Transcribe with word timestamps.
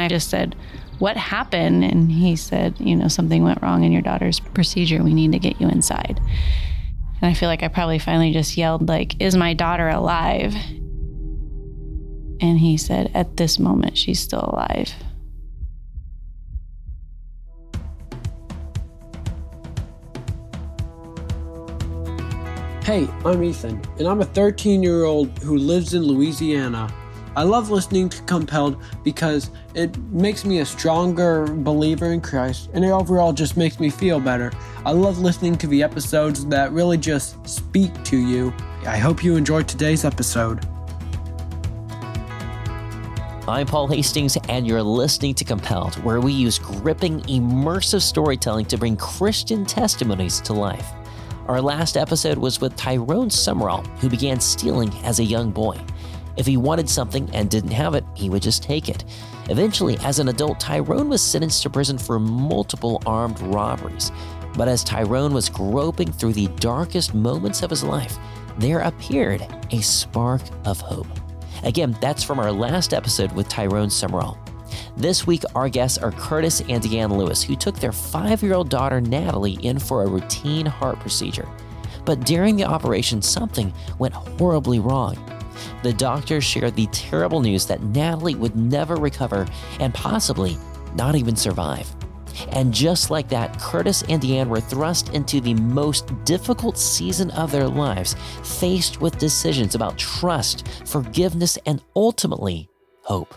I 0.00 0.08
just 0.08 0.28
said, 0.28 0.54
What 0.98 1.16
happened? 1.16 1.84
And 1.84 2.10
he 2.10 2.36
said, 2.36 2.76
You 2.78 2.96
know, 2.96 3.08
something 3.08 3.42
went 3.42 3.62
wrong 3.62 3.84
in 3.84 3.92
your 3.92 4.02
daughter's 4.02 4.40
procedure. 4.40 5.02
We 5.02 5.14
need 5.14 5.32
to 5.32 5.38
get 5.38 5.60
you 5.60 5.68
inside. 5.68 6.20
And 7.22 7.30
I 7.30 7.34
feel 7.34 7.48
like 7.48 7.62
I 7.62 7.68
probably 7.68 7.98
finally 7.98 8.32
just 8.32 8.56
yelled, 8.56 8.88
like, 8.88 9.20
Is 9.20 9.36
my 9.36 9.54
daughter 9.54 9.88
alive? 9.88 10.54
And 12.42 12.58
he 12.58 12.76
said, 12.76 13.10
At 13.14 13.36
this 13.36 13.58
moment, 13.58 13.98
she's 13.98 14.20
still 14.20 14.44
alive. 14.52 14.92
Hey, 22.90 23.06
I'm 23.24 23.44
Ethan, 23.44 23.80
and 23.98 24.08
I'm 24.08 24.20
a 24.20 24.24
13 24.24 24.82
year 24.82 25.04
old 25.04 25.38
who 25.38 25.56
lives 25.56 25.94
in 25.94 26.02
Louisiana. 26.02 26.92
I 27.36 27.44
love 27.44 27.70
listening 27.70 28.08
to 28.08 28.22
Compelled 28.22 28.82
because 29.04 29.50
it 29.74 29.96
makes 30.12 30.44
me 30.44 30.58
a 30.58 30.66
stronger 30.66 31.46
believer 31.46 32.12
in 32.12 32.20
Christ 32.20 32.70
and 32.74 32.84
it 32.84 32.90
overall 32.90 33.32
just 33.32 33.56
makes 33.56 33.78
me 33.78 33.88
feel 33.88 34.18
better. 34.18 34.52
I 34.84 34.90
love 34.90 35.20
listening 35.20 35.56
to 35.58 35.68
the 35.68 35.80
episodes 35.82 36.44
that 36.46 36.72
really 36.72 36.98
just 36.98 37.48
speak 37.48 38.02
to 38.04 38.16
you. 38.16 38.52
I 38.84 38.98
hope 38.98 39.22
you 39.22 39.36
enjoyed 39.36 39.68
today's 39.68 40.04
episode. 40.04 40.66
I'm 43.46 43.66
Paul 43.66 43.88
Hastings, 43.88 44.36
and 44.48 44.66
you're 44.66 44.82
listening 44.82 45.34
to 45.34 45.44
Compelled, 45.44 45.96
where 46.04 46.20
we 46.20 46.32
use 46.32 46.58
gripping, 46.58 47.20
immersive 47.22 48.00
storytelling 48.02 48.66
to 48.66 48.78
bring 48.78 48.96
Christian 48.96 49.64
testimonies 49.64 50.40
to 50.42 50.52
life. 50.52 50.86
Our 51.48 51.60
last 51.60 51.96
episode 51.96 52.38
was 52.38 52.60
with 52.60 52.76
Tyrone 52.76 53.28
Summerall, 53.28 53.84
who 53.98 54.08
began 54.08 54.38
stealing 54.38 54.94
as 55.02 55.18
a 55.18 55.24
young 55.24 55.50
boy. 55.50 55.80
If 56.36 56.46
he 56.46 56.56
wanted 56.56 56.88
something 56.88 57.28
and 57.34 57.50
didn't 57.50 57.72
have 57.72 57.94
it, 57.94 58.04
he 58.14 58.30
would 58.30 58.42
just 58.42 58.62
take 58.62 58.88
it. 58.88 59.04
Eventually, 59.48 59.98
as 60.04 60.18
an 60.18 60.28
adult, 60.28 60.60
Tyrone 60.60 61.08
was 61.08 61.22
sentenced 61.22 61.62
to 61.62 61.70
prison 61.70 61.98
for 61.98 62.18
multiple 62.18 63.02
armed 63.06 63.40
robberies. 63.40 64.12
But 64.56 64.68
as 64.68 64.84
Tyrone 64.84 65.32
was 65.32 65.48
groping 65.48 66.12
through 66.12 66.32
the 66.34 66.48
darkest 66.58 67.14
moments 67.14 67.62
of 67.62 67.70
his 67.70 67.84
life, 67.84 68.18
there 68.58 68.80
appeared 68.80 69.46
a 69.70 69.80
spark 69.80 70.42
of 70.64 70.80
hope. 70.80 71.06
Again, 71.62 71.96
that's 72.00 72.22
from 72.22 72.38
our 72.38 72.52
last 72.52 72.94
episode 72.94 73.32
with 73.32 73.48
Tyrone 73.48 73.90
Summerall. 73.90 74.38
This 74.96 75.26
week, 75.26 75.42
our 75.54 75.68
guests 75.68 75.98
are 75.98 76.12
Curtis 76.12 76.60
and 76.62 76.82
Deann 76.82 77.16
Lewis, 77.16 77.42
who 77.42 77.56
took 77.56 77.78
their 77.78 77.92
five 77.92 78.42
year 78.42 78.54
old 78.54 78.68
daughter 78.68 79.00
Natalie 79.00 79.58
in 79.62 79.78
for 79.78 80.02
a 80.02 80.08
routine 80.08 80.66
heart 80.66 80.98
procedure. 81.00 81.48
But 82.04 82.20
during 82.24 82.56
the 82.56 82.64
operation, 82.64 83.22
something 83.22 83.72
went 83.98 84.14
horribly 84.14 84.78
wrong. 84.78 85.16
The 85.82 85.92
doctors 85.92 86.44
shared 86.44 86.76
the 86.76 86.86
terrible 86.88 87.40
news 87.40 87.66
that 87.66 87.82
Natalie 87.82 88.34
would 88.34 88.56
never 88.56 88.96
recover 88.96 89.46
and 89.78 89.94
possibly 89.94 90.56
not 90.94 91.14
even 91.14 91.36
survive. 91.36 91.88
And 92.52 92.72
just 92.72 93.10
like 93.10 93.28
that, 93.28 93.58
Curtis 93.58 94.02
and 94.08 94.20
Deann 94.22 94.48
were 94.48 94.60
thrust 94.60 95.10
into 95.10 95.40
the 95.40 95.54
most 95.54 96.12
difficult 96.24 96.78
season 96.78 97.30
of 97.32 97.50
their 97.50 97.68
lives, 97.68 98.16
faced 98.42 99.00
with 99.00 99.18
decisions 99.18 99.74
about 99.74 99.98
trust, 99.98 100.66
forgiveness, 100.86 101.58
and 101.66 101.82
ultimately, 101.96 102.68
hope. 103.02 103.34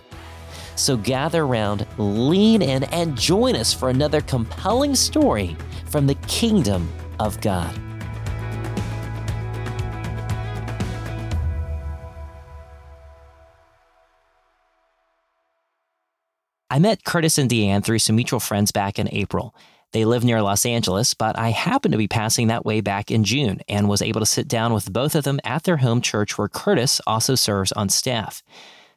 So 0.75 0.97
gather 0.97 1.43
around, 1.43 1.85
lean 1.97 2.61
in, 2.61 2.83
and 2.85 3.17
join 3.17 3.55
us 3.55 3.73
for 3.73 3.89
another 3.89 4.21
compelling 4.21 4.95
story 4.95 5.55
from 5.85 6.07
the 6.07 6.15
kingdom 6.15 6.91
of 7.19 7.39
God. 7.41 7.79
I 16.73 16.79
met 16.79 17.03
Curtis 17.03 17.37
and 17.37 17.47
Deann 17.47 17.83
through 17.83 17.99
some 17.99 18.15
mutual 18.15 18.39
friends 18.39 18.71
back 18.71 18.97
in 18.97 19.07
April. 19.11 19.53
They 19.91 20.05
live 20.05 20.23
near 20.23 20.41
Los 20.41 20.65
Angeles, 20.65 21.13
but 21.13 21.37
I 21.37 21.49
happened 21.49 21.91
to 21.91 21.99
be 21.99 22.07
passing 22.07 22.47
that 22.47 22.65
way 22.65 22.81
back 22.81 23.11
in 23.11 23.23
June 23.23 23.59
and 23.69 23.87
was 23.87 24.01
able 24.01 24.21
to 24.21 24.25
sit 24.25 24.47
down 24.47 24.73
with 24.73 24.91
both 24.91 25.13
of 25.13 25.23
them 25.23 25.39
at 25.43 25.65
their 25.65 25.77
home 25.77 26.01
church 26.01 26.35
where 26.35 26.47
Curtis 26.47 26.99
also 27.05 27.35
serves 27.35 27.71
on 27.73 27.89
staff. 27.89 28.41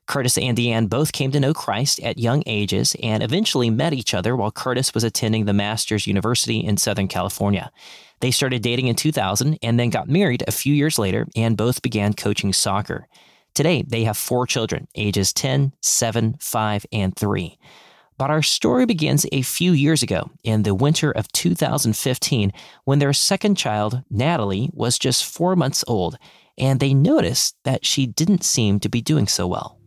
Curtis 0.07 0.39
and 0.39 0.57
Deann 0.57 0.89
both 0.89 1.13
came 1.13 1.31
to 1.33 1.39
know 1.39 1.53
Christ 1.53 2.01
at 2.01 2.19
young 2.19 2.43
ages 2.47 2.97
and 3.03 3.23
eventually 3.23 3.69
met 3.69 3.93
each 3.93 4.15
other 4.15 4.35
while 4.35 4.51
Curtis 4.51 4.95
was 4.95 5.05
attending 5.05 5.45
the 5.45 5.53
Master's 5.53 6.07
University 6.07 6.65
in 6.65 6.79
Southern 6.79 7.09
California. 7.09 7.71
They 8.21 8.31
started 8.31 8.63
dating 8.63 8.87
in 8.87 8.97
2000 8.97 9.59
and 9.63 9.79
then 9.79 9.91
got 9.91 10.09
married 10.09 10.45
a 10.49 10.53
few 10.53 10.73
years 10.73 10.99
later 10.99 11.27
and 11.37 11.59
both 11.59 11.83
began 11.83 12.15
coaching 12.15 12.55
soccer. 12.55 13.07
Today, 13.57 13.83
they 13.89 14.05
have 14.05 14.19
four 14.19 14.47
children, 14.47 14.87
ages 14.95 15.33
10, 15.33 15.73
7, 15.81 16.37
5, 16.39 16.87
and 16.93 17.17
3. 17.17 17.59
But 18.19 18.29
our 18.29 18.43
story 18.43 18.85
begins 18.85 19.25
a 19.33 19.41
few 19.41 19.73
years 19.73 20.03
ago 20.03 20.31
in 20.45 20.63
the 20.63 20.75
winter 20.75 21.11
of 21.11 21.33
2015 21.33 22.53
when 22.85 22.99
their 22.99 23.15
second 23.15 23.55
child, 23.55 24.03
Natalie, 24.11 24.69
was 24.75 24.99
just 24.99 25.25
four 25.25 25.57
months 25.57 25.83
old, 25.89 26.19
and 26.59 26.81
they 26.81 26.93
noticed 26.93 27.57
that 27.65 27.87
she 27.87 28.05
didn't 28.05 28.45
seem 28.45 28.79
to 28.81 28.91
be 28.91 29.01
doing 29.01 29.27
so 29.27 29.47
well. 29.47 29.79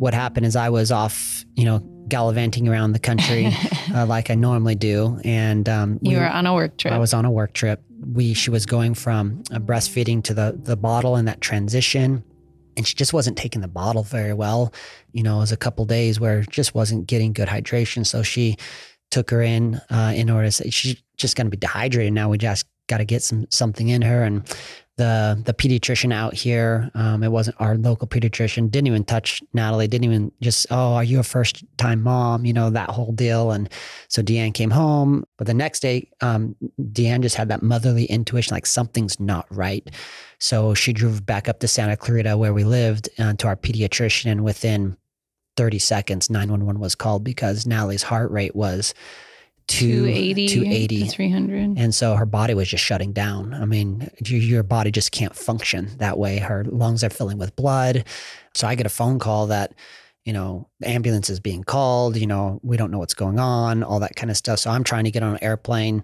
What 0.00 0.12
happened 0.12 0.44
is 0.44 0.56
I 0.56 0.70
was 0.70 0.90
off, 0.90 1.44
you 1.54 1.66
know, 1.66 1.97
gallivanting 2.08 2.68
around 2.68 2.92
the 2.92 2.98
country 2.98 3.50
uh, 3.94 4.06
like 4.06 4.30
I 4.30 4.34
normally 4.34 4.74
do. 4.74 5.20
And 5.24 5.68
um, 5.68 5.98
you 6.02 6.12
we, 6.12 6.16
were 6.16 6.28
on 6.28 6.46
a 6.46 6.54
work 6.54 6.76
trip. 6.76 6.92
I 6.92 6.98
was 6.98 7.14
on 7.14 7.24
a 7.24 7.30
work 7.30 7.52
trip. 7.52 7.82
We 8.14 8.34
she 8.34 8.50
was 8.50 8.66
going 8.66 8.94
from 8.94 9.42
uh, 9.52 9.58
breastfeeding 9.58 10.22
to 10.24 10.34
the 10.34 10.58
the 10.62 10.76
bottle 10.76 11.16
and 11.16 11.28
that 11.28 11.40
transition, 11.40 12.24
and 12.76 12.86
she 12.86 12.94
just 12.94 13.12
wasn't 13.12 13.36
taking 13.36 13.60
the 13.60 13.68
bottle 13.68 14.02
very 14.02 14.34
well. 14.34 14.72
You 15.12 15.22
know, 15.22 15.38
it 15.38 15.40
was 15.40 15.52
a 15.52 15.56
couple 15.56 15.84
days 15.84 16.20
where 16.20 16.42
just 16.42 16.74
wasn't 16.74 17.06
getting 17.06 17.32
good 17.32 17.48
hydration. 17.48 18.06
So 18.06 18.22
she 18.22 18.56
took 19.10 19.30
her 19.30 19.42
in 19.42 19.80
uh, 19.90 20.12
in 20.14 20.30
order 20.30 20.46
to 20.48 20.52
say 20.52 20.70
she's 20.70 21.02
just 21.16 21.36
going 21.36 21.46
to 21.46 21.50
be 21.50 21.56
dehydrated 21.56 22.12
now. 22.12 22.28
We 22.28 22.38
just 22.38 22.66
got 22.88 22.98
to 22.98 23.04
get 23.04 23.22
some 23.22 23.46
something 23.50 23.88
in 23.88 24.02
her 24.02 24.22
and 24.22 24.42
the 24.98 25.40
the 25.44 25.54
pediatrician 25.54 26.12
out 26.12 26.34
here. 26.34 26.90
Um, 26.94 27.22
it 27.22 27.32
wasn't 27.32 27.56
our 27.60 27.76
local 27.76 28.06
pediatrician. 28.06 28.70
Didn't 28.70 28.88
even 28.88 29.04
touch 29.04 29.42
Natalie. 29.54 29.88
Didn't 29.88 30.04
even 30.04 30.32
just 30.42 30.66
oh, 30.70 30.94
are 30.94 31.04
you 31.04 31.20
a 31.20 31.22
first 31.22 31.64
time 31.78 32.02
mom? 32.02 32.44
You 32.44 32.52
know 32.52 32.68
that 32.68 32.90
whole 32.90 33.12
deal. 33.12 33.52
And 33.52 33.70
so 34.08 34.22
Deann 34.22 34.52
came 34.52 34.70
home, 34.70 35.24
but 35.38 35.46
the 35.46 35.54
next 35.54 35.80
day, 35.80 36.10
um, 36.20 36.54
Deann 36.78 37.22
just 37.22 37.36
had 37.36 37.48
that 37.48 37.62
motherly 37.62 38.04
intuition, 38.04 38.54
like 38.54 38.66
something's 38.66 39.18
not 39.18 39.46
right. 39.50 39.88
So 40.38 40.74
she 40.74 40.92
drove 40.92 41.24
back 41.24 41.48
up 41.48 41.60
to 41.60 41.68
Santa 41.68 41.96
Clarita 41.96 42.36
where 42.36 42.52
we 42.52 42.64
lived 42.64 43.08
uh, 43.18 43.34
to 43.34 43.46
our 43.46 43.56
pediatrician, 43.56 44.30
and 44.30 44.44
within 44.44 44.96
30 45.56 45.78
seconds, 45.78 46.28
911 46.28 46.80
was 46.80 46.94
called 46.94 47.24
because 47.24 47.66
Natalie's 47.66 48.02
heart 48.02 48.30
rate 48.30 48.54
was 48.54 48.94
280, 49.68 50.48
280 50.48 51.04
to 51.04 51.10
300. 51.10 51.78
And 51.78 51.94
so 51.94 52.14
her 52.16 52.26
body 52.26 52.54
was 52.54 52.68
just 52.68 52.82
shutting 52.82 53.12
down. 53.12 53.54
I 53.54 53.66
mean, 53.66 54.10
your 54.24 54.62
body 54.62 54.90
just 54.90 55.12
can't 55.12 55.36
function 55.36 55.90
that 55.98 56.18
way. 56.18 56.38
Her 56.38 56.64
lungs 56.64 57.04
are 57.04 57.10
filling 57.10 57.38
with 57.38 57.54
blood. 57.54 58.04
So 58.54 58.66
I 58.66 58.74
get 58.74 58.86
a 58.86 58.90
phone 58.90 59.18
call 59.18 59.48
that, 59.48 59.74
you 60.24 60.32
know, 60.32 60.68
ambulance 60.82 61.30
is 61.30 61.38
being 61.38 61.64
called, 61.64 62.16
you 62.16 62.26
know, 62.26 62.60
we 62.62 62.76
don't 62.76 62.90
know 62.90 62.98
what's 62.98 63.14
going 63.14 63.38
on, 63.38 63.82
all 63.82 64.00
that 64.00 64.16
kind 64.16 64.30
of 64.30 64.36
stuff. 64.36 64.58
So 64.58 64.70
I'm 64.70 64.84
trying 64.84 65.04
to 65.04 65.10
get 65.10 65.22
on 65.22 65.34
an 65.34 65.44
airplane, 65.44 66.02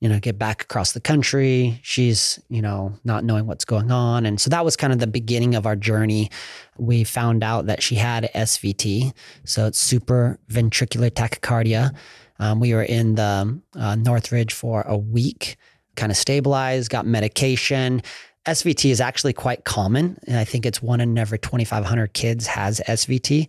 you 0.00 0.08
know, 0.08 0.18
get 0.18 0.38
back 0.38 0.62
across 0.62 0.92
the 0.92 1.00
country. 1.00 1.78
She's, 1.82 2.38
you 2.48 2.60
know, 2.62 2.98
not 3.04 3.24
knowing 3.24 3.46
what's 3.46 3.64
going 3.64 3.90
on. 3.90 4.26
And 4.26 4.40
so 4.40 4.50
that 4.50 4.64
was 4.64 4.76
kind 4.76 4.92
of 4.92 4.98
the 4.98 5.06
beginning 5.06 5.54
of 5.54 5.66
our 5.66 5.76
journey. 5.76 6.30
We 6.78 7.04
found 7.04 7.44
out 7.44 7.66
that 7.66 7.82
she 7.82 7.94
had 7.96 8.30
SVT. 8.34 9.14
So 9.44 9.66
it's 9.66 9.78
super 9.78 10.38
ventricular 10.50 11.10
tachycardia. 11.10 11.94
Um, 12.38 12.60
we 12.60 12.74
were 12.74 12.82
in 12.82 13.14
the 13.14 13.60
uh, 13.74 13.94
Northridge 13.96 14.52
for 14.52 14.82
a 14.82 14.96
week, 14.96 15.56
kind 15.96 16.10
of 16.12 16.16
stabilized, 16.16 16.90
got 16.90 17.06
medication. 17.06 18.02
SVT 18.46 18.90
is 18.90 19.00
actually 19.00 19.32
quite 19.32 19.64
common. 19.64 20.18
And 20.26 20.38
I 20.38 20.44
think 20.44 20.66
it's 20.66 20.82
one 20.82 21.00
in 21.00 21.18
every 21.18 21.38
2,500 21.38 22.12
kids 22.12 22.46
has 22.46 22.80
SVT. 22.86 23.48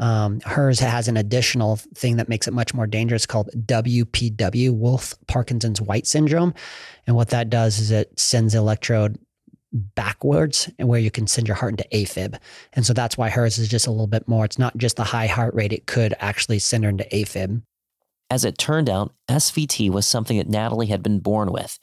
Um, 0.00 0.40
hers 0.40 0.78
has 0.78 1.08
an 1.08 1.16
additional 1.16 1.76
thing 1.76 2.16
that 2.16 2.28
makes 2.28 2.46
it 2.46 2.54
much 2.54 2.72
more 2.72 2.86
dangerous 2.86 3.26
called 3.26 3.50
WPW, 3.66 4.70
Wolff 4.72 5.14
Parkinson's 5.26 5.80
White 5.80 6.06
syndrome. 6.06 6.54
And 7.06 7.16
what 7.16 7.30
that 7.30 7.50
does 7.50 7.78
is 7.78 7.90
it 7.90 8.18
sends 8.18 8.52
the 8.52 8.60
electrode 8.60 9.18
backwards 9.72 10.70
and 10.78 10.88
where 10.88 11.00
you 11.00 11.10
can 11.10 11.26
send 11.26 11.46
your 11.46 11.56
heart 11.56 11.72
into 11.72 11.88
AFib. 11.92 12.38
And 12.72 12.86
so 12.86 12.92
that's 12.92 13.18
why 13.18 13.28
hers 13.28 13.58
is 13.58 13.68
just 13.68 13.86
a 13.86 13.90
little 13.90 14.06
bit 14.06 14.26
more. 14.28 14.44
It's 14.44 14.58
not 14.58 14.76
just 14.76 14.96
the 14.96 15.04
high 15.04 15.26
heart 15.26 15.54
rate, 15.54 15.72
it 15.72 15.86
could 15.86 16.14
actually 16.20 16.58
send 16.58 16.84
her 16.84 16.90
into 16.90 17.04
AFib. 17.12 17.62
As 18.30 18.44
it 18.44 18.58
turned 18.58 18.90
out, 18.90 19.14
SVT 19.28 19.90
was 19.90 20.06
something 20.06 20.36
that 20.36 20.48
Natalie 20.48 20.88
had 20.88 21.02
been 21.02 21.20
born 21.20 21.50
with, 21.50 21.78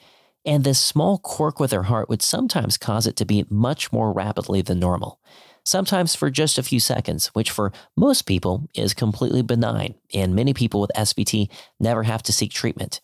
and 0.46 0.64
this 0.64 0.80
small 0.80 1.18
quirk 1.18 1.60
with 1.60 1.72
her 1.72 1.84
heart 1.84 2.08
would 2.08 2.22
sometimes 2.22 2.78
cause 2.78 3.08
it 3.08 3.16
to 3.16 3.26
beat 3.26 3.50
much 3.50 3.92
more 3.92 4.14
rapidly 4.14 4.62
than 4.62 4.80
normal, 4.80 5.20
sometimes 5.64 6.14
for 6.14 6.30
just 6.30 6.60
a 6.60 6.64
few 6.64 6.80
seconds, 6.80 7.28
which 7.28 7.50
for 7.50 7.74
most 7.98 8.24
people 8.28 8.70
is 8.76 8.94
completely 8.94 9.42
benign, 9.42 9.96
and 10.14 10.36
many 10.36 10.54
people 10.54 10.80
with 10.80 10.92
SVT 10.96 11.50
never 11.80 12.04
have 12.04 12.22
to 12.24 12.34
seek 12.34 12.52
treatment. 12.52 13.02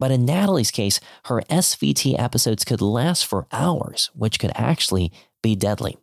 But 0.00 0.10
in 0.10 0.24
Natalie's 0.24 0.72
case, 0.72 0.98
her 1.26 1.42
SVT 1.42 2.18
episodes 2.18 2.64
could 2.64 2.80
last 2.80 3.24
for 3.24 3.46
hours, 3.52 4.10
which 4.14 4.40
could 4.40 4.52
actually 4.56 5.12
be 5.42 5.54
deadly. 5.54 5.96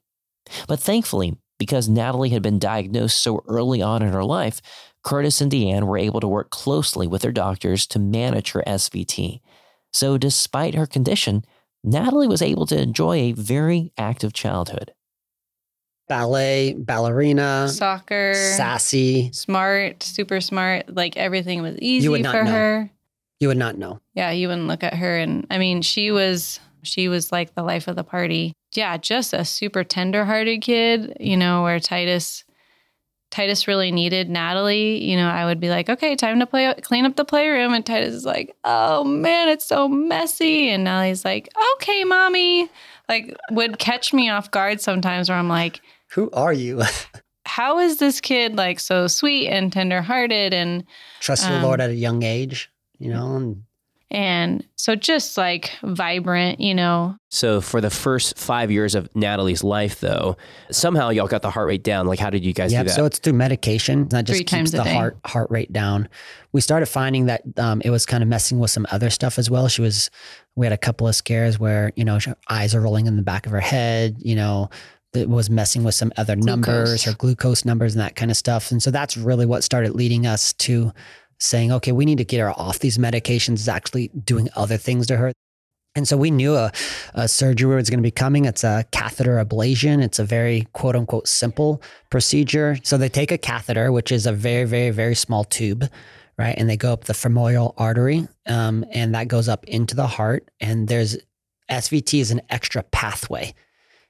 But 0.68 0.80
thankfully, 0.80 1.38
because 1.58 1.90
Natalie 1.90 2.30
had 2.30 2.44
been 2.44 2.60
diagnosed 2.60 3.22
so 3.22 3.44
early 3.48 3.82
on 3.82 4.04
in 4.04 4.14
her 4.14 4.24
life, 4.24 4.62
Curtis 5.04 5.42
and 5.42 5.52
Deann 5.52 5.84
were 5.84 5.98
able 5.98 6.20
to 6.20 6.28
work 6.28 6.50
closely 6.50 7.08
with 7.08 7.22
their 7.22 7.32
doctors 7.32 7.88
to 7.88 8.00
manage 8.00 8.52
her 8.52 8.64
SVT. 8.68 9.40
So, 9.94 10.18
despite 10.18 10.76
her 10.76 10.86
condition, 10.86 11.46
Natalie 11.84 12.28
was 12.28 12.42
able 12.42 12.66
to 12.68 12.80
enjoy 12.82 13.16
a 13.16 13.32
very 13.32 13.94
active 13.98 14.34
childhood. 14.34 14.92
Ballet, 16.10 16.74
ballerina, 16.74 17.68
Soccer, 17.68 18.34
sassy. 18.34 19.30
smart, 19.34 20.04
super 20.04 20.40
smart. 20.40 20.94
Like 20.94 21.18
everything 21.18 21.62
was 21.62 21.78
easy 21.80 22.08
would 22.08 22.22
not 22.22 22.34
for 22.34 22.44
know. 22.46 22.52
her. 22.52 22.92
You 23.42 23.50
would 23.50 23.58
not 23.58 23.78
know. 23.78 24.00
Yeah, 24.14 24.32
you 24.32 24.48
wouldn't 24.48 24.68
look 24.68 24.84
at 24.84 24.94
her 24.96 25.18
and 25.18 25.46
I 25.52 25.58
mean, 25.58 25.82
she 25.82 26.12
was 26.12 26.62
she 26.82 27.10
was 27.10 27.32
like 27.34 27.56
the 27.56 27.64
life 27.64 27.90
of 27.90 27.98
the 27.98 28.06
party. 28.06 28.54
Yeah, 28.74 28.96
just 28.98 29.34
a 29.34 29.44
super 29.44 29.84
tender-hearted 29.84 30.62
kid, 30.62 31.18
you 31.20 31.36
know, 31.36 31.64
where 31.64 31.80
Titus 31.80 32.46
Titus 33.30 33.68
really 33.68 33.92
needed 33.92 34.30
Natalie, 34.30 35.04
you 35.04 35.18
know, 35.18 35.28
I 35.28 35.46
would 35.46 35.60
be 35.60 35.70
like, 35.70 35.90
"Okay, 35.90 36.16
time 36.16 36.40
to 36.40 36.46
play 36.46 36.74
clean 36.82 37.06
up 37.06 37.16
the 37.16 37.26
playroom." 37.26 37.74
And 37.74 37.86
Titus 37.86 38.14
is 38.14 38.26
like, 38.26 38.56
"Oh 38.64 39.04
man, 39.04 39.50
it's 39.50 39.66
so 39.66 39.88
messy." 39.88 40.70
And 40.70 40.84
Natalie's 40.86 41.26
like, 41.26 41.50
"Okay, 41.74 42.04
mommy." 42.04 42.70
Like 43.10 43.36
would 43.52 43.80
catch 43.80 44.14
me 44.14 44.30
off 44.30 44.52
guard 44.52 44.82
sometimes 44.82 45.30
where 45.30 45.38
I'm 45.38 45.48
like, 45.50 45.82
Who 46.12 46.30
are 46.32 46.54
you? 46.54 46.84
how 47.46 47.80
is 47.80 47.98
this 47.98 48.20
kid 48.20 48.58
like 48.58 48.80
so 48.80 49.08
sweet 49.08 49.48
and 49.48 49.72
tender-hearted 49.72 50.54
and 50.54 50.84
Trust 51.22 51.48
the 51.48 51.56
Um, 51.56 51.64
Lord 51.64 51.80
at 51.80 51.90
a 51.90 51.96
young 51.96 52.24
age, 52.24 52.70
you 53.00 53.10
know? 53.10 53.38
And 53.38 53.64
and 54.10 54.66
so 54.76 54.96
just 54.96 55.38
like 55.38 55.72
vibrant, 55.84 56.62
you 56.62 56.74
know, 56.74 57.18
So 57.30 57.60
for 57.60 57.82
the 57.82 57.90
first 57.90 58.38
five 58.38 58.72
years 58.72 58.96
of 58.96 59.14
Natalie's 59.16 59.66
life, 59.66 60.00
though, 60.00 60.38
somehow 60.72 61.10
y'all 61.10 61.28
got 61.28 61.42
the 61.42 61.52
heart 61.52 61.68
rate 61.68 61.84
down. 61.84 62.08
Like, 62.08 62.20
how 62.20 62.30
did 62.30 62.46
you 62.46 62.54
guys 62.54 62.72
yeah, 62.72 62.84
do 62.84 62.90
that? 62.90 62.96
so 62.96 63.04
it's 63.06 63.20
through 63.20 63.34
medication 63.34 64.08
that 64.10 64.24
just 64.24 64.38
Three 64.38 64.46
keeps 64.46 64.72
the 64.72 64.84
day. 64.84 64.94
heart 64.94 65.18
heart 65.26 65.52
rate 65.52 65.74
down. 65.74 66.08
We 66.54 66.62
started 66.62 66.86
finding 66.86 67.26
that 67.26 67.42
um, 67.58 67.82
it 67.84 67.90
was 67.90 68.06
kind 68.06 68.24
of 68.24 68.30
messing 68.30 68.60
with 68.60 68.72
some 68.72 68.88
other 68.92 69.10
stuff 69.10 69.38
as 69.38 69.50
well. 69.50 69.68
She 69.68 69.82
was, 69.82 70.10
we 70.56 70.66
had 70.66 70.74
a 70.74 70.78
couple 70.78 71.08
of 71.08 71.16
scares 71.16 71.60
where 71.60 71.92
you 71.98 72.06
know 72.06 72.18
her 72.26 72.38
eyes 72.50 72.74
are 72.74 72.82
rolling 72.82 73.08
in 73.08 73.18
the 73.18 73.24
back 73.24 73.46
of 73.46 73.52
her 73.52 73.60
head. 73.60 74.16
You 74.20 74.36
know, 74.36 74.70
it 75.14 75.28
was 75.28 75.50
messing 75.50 75.84
with 75.84 75.96
some 75.96 76.14
other 76.16 76.38
numbers, 76.38 76.90
Glucose. 76.90 77.04
her 77.04 77.14
glucose 77.14 77.66
numbers, 77.66 77.94
and 77.94 78.02
that 78.02 78.16
kind 78.16 78.32
of 78.32 78.38
stuff. 78.38 78.72
And 78.72 78.82
so 78.82 78.90
that's 78.90 79.18
really 79.18 79.46
what 79.46 79.64
started 79.66 79.96
leading 79.96 80.26
us 80.26 80.54
to 80.54 80.94
saying, 81.40 81.72
okay, 81.72 81.92
we 81.92 82.06
need 82.06 82.18
to 82.18 82.26
get 82.26 82.40
her 82.40 82.52
off 82.52 82.80
these 82.80 82.98
medications. 82.98 83.56
is 83.56 83.70
actually 83.70 84.10
doing 84.10 84.50
other 84.56 84.78
things 84.78 85.08
to 85.08 85.18
her. 85.18 85.32
And 85.96 86.08
so 86.08 86.16
we 86.16 86.30
knew 86.30 86.54
a, 86.56 86.72
a 87.16 87.28
surgery 87.28 87.76
was 87.76 87.90
going 87.90 88.00
to 88.00 88.04
be 88.04 88.12
coming. 88.12 88.46
It's 88.46 88.64
a 88.64 88.86
catheter 88.92 89.44
ablation. 89.44 90.04
It's 90.04 90.20
a 90.20 90.24
very 90.24 90.68
quote 90.74 90.96
unquote 90.96 91.28
simple 91.28 91.82
procedure. 92.12 92.78
So 92.84 92.98
they 92.98 93.10
take 93.10 93.32
a 93.32 93.38
catheter, 93.38 93.92
which 93.92 94.12
is 94.12 94.28
a 94.28 94.32
very, 94.32 94.66
very, 94.66 94.92
very 94.92 95.16
small 95.16 95.44
tube, 95.44 95.90
right? 96.38 96.56
And 96.56 96.70
they 96.70 96.78
go 96.78 96.94
up 96.94 97.06
the 97.06 97.16
femoral 97.16 97.74
artery, 97.78 98.28
um, 98.46 98.86
and 98.92 99.16
that 99.16 99.28
goes 99.28 99.50
up 99.50 99.66
into 99.66 99.96
the 99.96 100.06
heart. 100.06 100.48
And 100.60 100.88
there's 100.88 101.18
SVT 101.72 102.22
is 102.22 102.30
an 102.30 102.42
extra 102.50 102.84
pathway. 102.84 103.56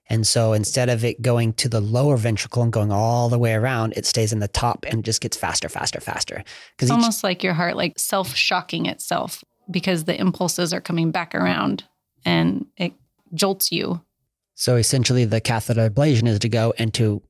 And 0.10 0.26
so 0.26 0.54
instead 0.54 0.90
of 0.90 1.04
it 1.04 1.22
going 1.22 1.54
to 1.54 1.70
the 1.70 1.82
lower 1.82 2.18
ventricle 2.18 2.64
and 2.64 2.72
going 2.72 2.92
all 2.92 3.30
the 3.30 3.38
way 3.38 3.54
around, 3.54 3.94
it 3.98 4.06
stays 4.06 4.32
in 4.32 4.40
the 4.40 4.48
top 4.48 4.86
and 4.88 5.04
just 5.04 5.22
gets 5.22 5.36
faster, 5.36 5.70
faster, 5.70 6.00
faster. 6.00 6.44
Because 6.72 6.90
It's 6.90 6.92
almost 6.92 7.24
like 7.24 7.44
your 7.44 7.54
heart 7.54 7.76
like 7.76 8.00
self-shocking 8.00 8.86
itself 8.86 9.44
because 9.70 10.06
the 10.06 10.20
impulses 10.20 10.74
are 10.74 10.82
coming 10.82 11.12
back 11.12 11.36
around 11.36 11.84
and 12.26 12.66
it 12.78 12.94
jolts 13.34 13.72
you. 13.72 14.02
So 14.56 14.76
essentially, 14.76 15.26
the 15.26 15.42
catheter 15.42 15.90
ablation 15.90 16.28
is 16.28 16.40
to 16.40 16.50
go 16.50 16.74
and 16.78 16.94
to 16.96 17.22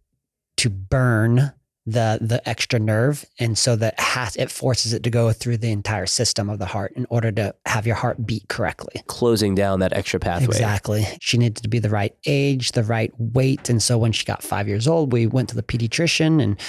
to 0.58 0.70
burn 0.70 1.54
the 1.88 2.18
the 2.20 2.48
extra 2.48 2.78
nerve, 2.80 3.26
and 3.40 3.58
so 3.58 3.78
that 3.78 3.98
has 3.98 4.36
it 4.36 4.52
forces 4.52 4.94
it 4.94 5.04
to 5.04 5.10
go 5.10 5.32
through 5.32 5.58
the 5.58 5.72
entire 5.72 6.06
system 6.06 6.50
of 6.50 6.60
the 6.60 6.66
heart 6.66 6.92
in 6.98 7.08
order 7.10 7.32
to 7.32 7.56
have 7.66 7.88
your 7.88 7.96
heart 7.96 8.28
beat 8.28 8.46
correctly. 8.50 9.02
Closing 9.08 9.56
down 9.56 9.80
that 9.80 9.94
extra 9.94 10.20
pathway. 10.20 10.48
Exactly. 10.48 11.08
She 11.22 11.38
needed 11.38 11.64
to 11.64 11.70
be 11.70 11.80
the 11.80 11.90
right 11.90 12.14
age, 12.26 12.74
the 12.74 12.84
right 12.84 13.14
weight, 13.18 13.70
and 13.70 13.82
so 13.82 13.98
when 13.98 14.12
she 14.12 14.26
got 14.26 14.44
five 14.44 14.68
years 14.68 14.86
old, 14.86 15.14
we 15.14 15.28
went 15.28 15.48
to 15.50 15.56
the 15.56 15.64
pediatrician 15.64 16.44
and 16.44 16.60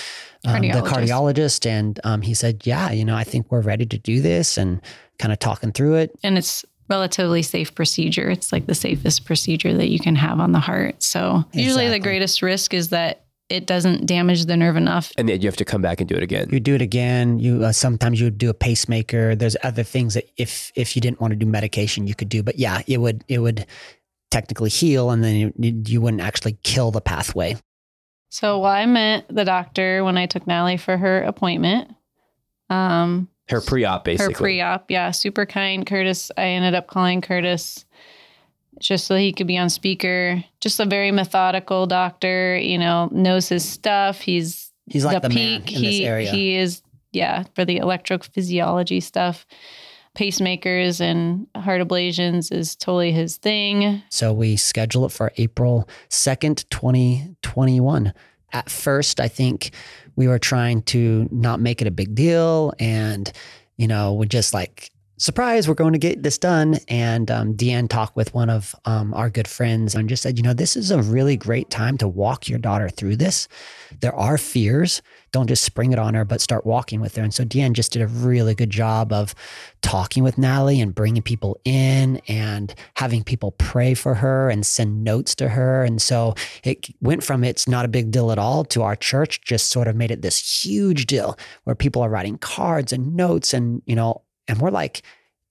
um, 0.47 0.63
the 0.63 0.69
Cardiologist. 0.69 0.87
cardiologist, 0.87 1.67
and 1.67 2.01
um, 2.05 2.23
he 2.23 2.33
said, 2.33 2.65
"Yeah, 2.65 2.93
you 2.93 3.05
know, 3.05 3.17
I 3.17 3.25
think 3.25 3.51
we're 3.51 3.61
ready 3.61 3.87
to 3.87 3.99
do 3.99 4.21
this," 4.21 4.57
and 4.57 4.81
kind 5.19 5.33
of 5.33 5.41
talking 5.41 5.73
through 5.73 5.97
it. 5.97 6.17
And 6.23 6.39
it's 6.39 6.65
relatively 6.89 7.43
safe 7.43 7.75
procedure. 7.75 8.31
It's 8.31 8.53
like 8.53 8.67
the 8.67 8.75
safest 8.75 9.25
procedure 9.25 9.75
that 9.75 9.89
you 9.89 9.99
can 9.99 10.15
have 10.15 10.39
on 10.39 10.53
the 10.53 10.61
heart. 10.61 11.03
So 11.03 11.45
usually 11.53 11.89
the 11.89 11.99
greatest 11.99 12.41
risk 12.41 12.73
is 12.73 12.91
that 12.91 13.25
it 13.49 13.67
doesn't 13.67 14.07
damage 14.07 14.45
the 14.45 14.57
nerve 14.57 14.77
enough. 14.77 15.13
And 15.17 15.29
then 15.29 15.41
you 15.41 15.49
have 15.49 15.57
to 15.57 15.65
come 15.65 15.81
back 15.81 16.01
and 16.01 16.09
do 16.09 16.15
it 16.15 16.23
again. 16.23 16.49
You 16.51 16.61
do 16.61 16.75
it 16.75 16.83
again. 16.83 17.39
You 17.39 17.65
uh, 17.65 17.73
sometimes 17.73 18.21
you 18.21 18.27
would 18.27 18.39
do 18.39 18.51
a 18.51 18.55
pacemaker. 18.55 19.35
There's 19.35 19.57
other 19.63 19.83
things 19.83 20.15
that 20.15 20.25
if 20.37 20.71
if 20.75 20.95
you 20.95 21.03
didn't 21.03 21.21
want 21.21 21.33
to 21.33 21.37
do 21.37 21.47
medication, 21.47 22.07
you 22.07 22.15
could 22.15 22.29
do. 22.29 22.43
But 22.43 22.59
yeah, 22.59 22.83
it 22.87 22.99
would 22.99 23.25
it 23.29 23.39
would 23.39 23.67
technically 24.31 24.71
heal, 24.71 25.11
and 25.11 25.25
then 25.25 25.37
you, 25.37 25.53
you 25.87 26.01
wouldn't 26.01 26.23
actually 26.23 26.59
kill 26.63 26.91
the 26.91 27.01
pathway. 27.01 27.57
So 28.31 28.59
while 28.59 28.75
I 28.75 28.85
met 28.85 29.25
the 29.31 29.45
doctor 29.45 30.05
when 30.05 30.19
I 30.19 30.27
took 30.27 30.47
Natalie 30.47 30.77
for 30.77 30.99
her 30.99 31.23
appointment, 31.23 31.91
um, 32.69 33.29
Her 33.49 33.63
pre-op, 33.63 34.05
basically. 34.05 34.35
her 34.35 34.39
pre-op, 34.39 34.91
yeah, 34.91 35.11
super 35.13 35.47
kind. 35.47 35.87
Curtis, 35.87 36.31
I 36.37 36.43
ended 36.49 36.75
up 36.75 36.89
calling 36.89 37.23
Curtis 37.23 37.87
just 38.81 39.07
so 39.07 39.17
he 39.17 39.33
could 39.33 39.47
be 39.47 39.59
on 39.59 39.71
speaker. 39.71 40.43
Just 40.61 40.81
a 40.81 40.85
very 40.87 41.11
methodical 41.11 41.87
doctor, 41.87 42.57
you 42.57 42.79
know, 42.79 43.09
knows 43.13 43.49
his 43.49 43.69
stuff. 43.69 44.21
He's 44.21 44.73
He's 44.87 45.05
like 45.05 45.21
the, 45.23 45.29
man 45.29 45.63
peak. 45.63 45.77
in 45.77 45.83
this 45.83 45.95
he 45.95 46.07
area. 46.07 46.31
he 46.31 46.57
is 46.57 46.83
yeah 47.13 47.45
for 47.55 47.65
the 47.65 47.81
electrophysiology 47.81 49.03
stuff. 49.03 49.45
Pacemakers 50.17 51.01
and 51.01 51.47
heart 51.55 51.81
ablations 51.81 52.51
is 52.51 52.75
totally 52.75 53.13
his 53.13 53.37
thing. 53.37 54.03
So 54.09 54.33
we 54.33 54.57
schedule 54.57 55.05
it 55.05 55.13
for 55.13 55.33
April 55.37 55.89
2nd, 56.11 56.69
2021. 56.71 58.13
At 58.53 58.71
first, 58.71 59.21
I 59.21 59.29
think 59.29 59.71
we 60.17 60.27
were 60.27 60.39
trying 60.39 60.83
to 60.85 61.29
not 61.31 61.61
make 61.61 61.81
it 61.83 61.87
a 61.87 61.91
big 61.93 62.15
deal 62.15 62.73
and, 62.81 63.31
you 63.77 63.87
know, 63.87 64.15
we 64.15 64.27
just 64.27 64.53
like, 64.55 64.91
surprise, 65.19 65.69
we're 65.69 65.75
going 65.75 65.93
to 65.93 65.99
get 65.99 66.23
this 66.23 66.39
done. 66.39 66.79
And 66.89 67.31
um, 67.31 67.55
Deann 67.55 67.89
talked 67.89 68.17
with 68.17 68.33
one 68.33 68.49
of 68.49 68.75
um, 68.85 69.13
our 69.15 69.29
good 69.29 69.49
friends 69.49 69.95
and 69.95 70.09
just 70.09 70.23
said, 70.23 70.39
you 70.39 70.43
know, 70.43 70.55
this 70.55 70.77
is 70.77 70.91
a 70.91 71.03
really 71.03 71.37
great 71.37 71.71
time 71.71 71.99
to 71.99 72.09
walk 72.09 72.49
your 72.49 72.59
daughter 72.59 72.89
through 72.89 73.17
this. 73.17 73.49
There 74.01 74.15
are 74.15 74.39
fears. 74.39 75.03
Don't 75.33 75.49
just 75.49 75.65
spring 75.65 75.93
it 75.93 75.99
on 75.99 76.15
her, 76.15 76.25
but 76.25 76.41
start 76.41 76.65
walking 76.65 77.01
with 77.01 77.17
her. 77.17 77.23
And 77.23 77.35
so 77.35 77.45
Deann 77.45 77.73
just 77.73 77.93
did 77.93 78.01
a 78.01 78.07
really 78.07 78.55
good 78.55 78.71
job 78.71 79.13
of 79.13 79.35
talking 79.83 80.23
with 80.23 80.39
Natalie 80.39 80.81
and 80.81 80.95
bringing 80.95 81.23
people 81.23 81.61
in 81.65 82.21
and 82.29 82.75
having 82.95 83.25
people 83.25 83.53
pray 83.53 83.95
for 83.95 84.15
her 84.15 84.49
and 84.49 84.65
send 84.65 85.05
notes 85.05 85.35
to 85.35 85.49
her. 85.51 85.85
And 85.85 86.01
so 86.01 86.35
it 86.65 86.89
went 87.01 87.23
from 87.23 87.45
it's 87.45 87.69
not 87.69 87.85
a 87.85 87.89
big 87.89 88.11
deal 88.11 88.31
at 88.31 88.39
all 88.39 88.65
to 88.67 88.83
our 88.83 88.97
church 88.97 89.43
just 89.43 89.69
sort 89.69 89.89
of 89.89 89.97
made 89.97 90.11
it 90.11 90.23
this 90.23 90.65
huge 90.65 91.07
deal 91.07 91.37
where 91.65 91.77
people 91.77 92.03
are 92.03 92.09
writing 92.09 92.39
cards 92.39 92.93
and 92.93 93.15
notes 93.15 93.53
and, 93.53 93.83
you 93.85 93.97
know, 93.97 94.23
and 94.49 94.59
we're 94.61 94.71
like, 94.71 95.03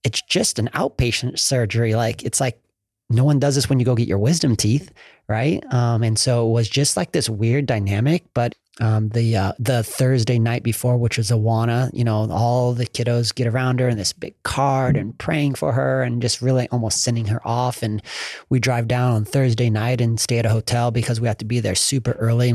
it's 0.04 0.22
just 0.22 0.60
an 0.60 0.70
outpatient 0.74 1.40
surgery. 1.40 1.96
Like, 1.96 2.24
it's 2.24 2.42
like 2.42 2.62
no 3.10 3.24
one 3.24 3.40
does 3.40 3.56
this 3.56 3.70
when 3.70 3.80
you 3.80 3.86
go 3.86 3.96
get 3.96 4.08
your 4.08 4.18
wisdom 4.18 4.56
teeth, 4.56 4.92
right? 5.28 5.64
Um, 5.74 6.04
and 6.04 6.20
so 6.20 6.48
it 6.48 6.52
was 6.52 6.68
just 6.68 6.98
like 6.98 7.14
this 7.14 7.30
weird 7.30 7.66
dynamic. 7.66 8.26
But 8.34 8.56
um, 8.80 9.10
the 9.10 9.36
uh, 9.36 9.54
the 9.60 9.82
Thursday 9.84 10.38
night 10.40 10.62
before, 10.62 10.98
which 10.98 11.18
was 11.18 11.32
Awana, 11.32 11.90
you 11.94 12.04
know, 12.04 12.30
all 12.30 12.74
the 12.74 12.86
kiddos 12.86 13.34
get 13.34 13.48
around 13.48 13.80
her 13.80 13.90
in 13.90 13.98
this 13.98 14.14
big 14.14 14.36
card 14.44 14.98
and 14.98 15.18
praying 15.18 15.56
for 15.56 15.72
her 15.72 16.04
and 16.04 16.22
just 16.22 16.42
really 16.42 16.68
almost 16.70 17.02
sending 17.02 17.26
her 17.28 17.46
off. 17.48 17.82
And 17.82 18.02
we 18.50 18.60
drive 18.60 18.88
down 18.88 19.14
on 19.14 19.26
Thursday 19.26 19.70
night 19.70 20.02
and 20.02 20.20
stay 20.20 20.38
at 20.38 20.46
a 20.46 20.50
hotel 20.50 20.92
because 20.92 21.22
we 21.22 21.28
have 21.28 21.38
to 21.38 21.46
be 21.46 21.60
there 21.60 21.76
super 21.76 22.12
early. 22.14 22.54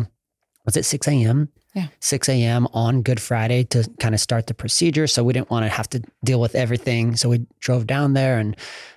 Was 0.64 0.76
it 0.76 0.84
6 0.84 1.08
a.m.? 1.08 1.48
Yeah. 1.74 1.86
6 2.00 2.28
a.m. 2.28 2.66
on 2.74 3.02
Good 3.02 3.20
Friday 3.20 3.64
to 3.64 3.88
kind 3.98 4.14
of 4.14 4.20
start 4.20 4.46
the 4.46 4.54
procedure. 4.54 5.06
So 5.06 5.24
we 5.24 5.32
didn't 5.32 5.50
want 5.50 5.64
to 5.64 5.70
have 5.70 5.88
to 5.90 6.02
deal 6.22 6.40
with 6.40 6.54
everything. 6.54 7.16
So 7.16 7.30
we 7.30 7.46
drove 7.60 7.86
down 7.86 8.12
there 8.12 8.38
and 8.38 8.56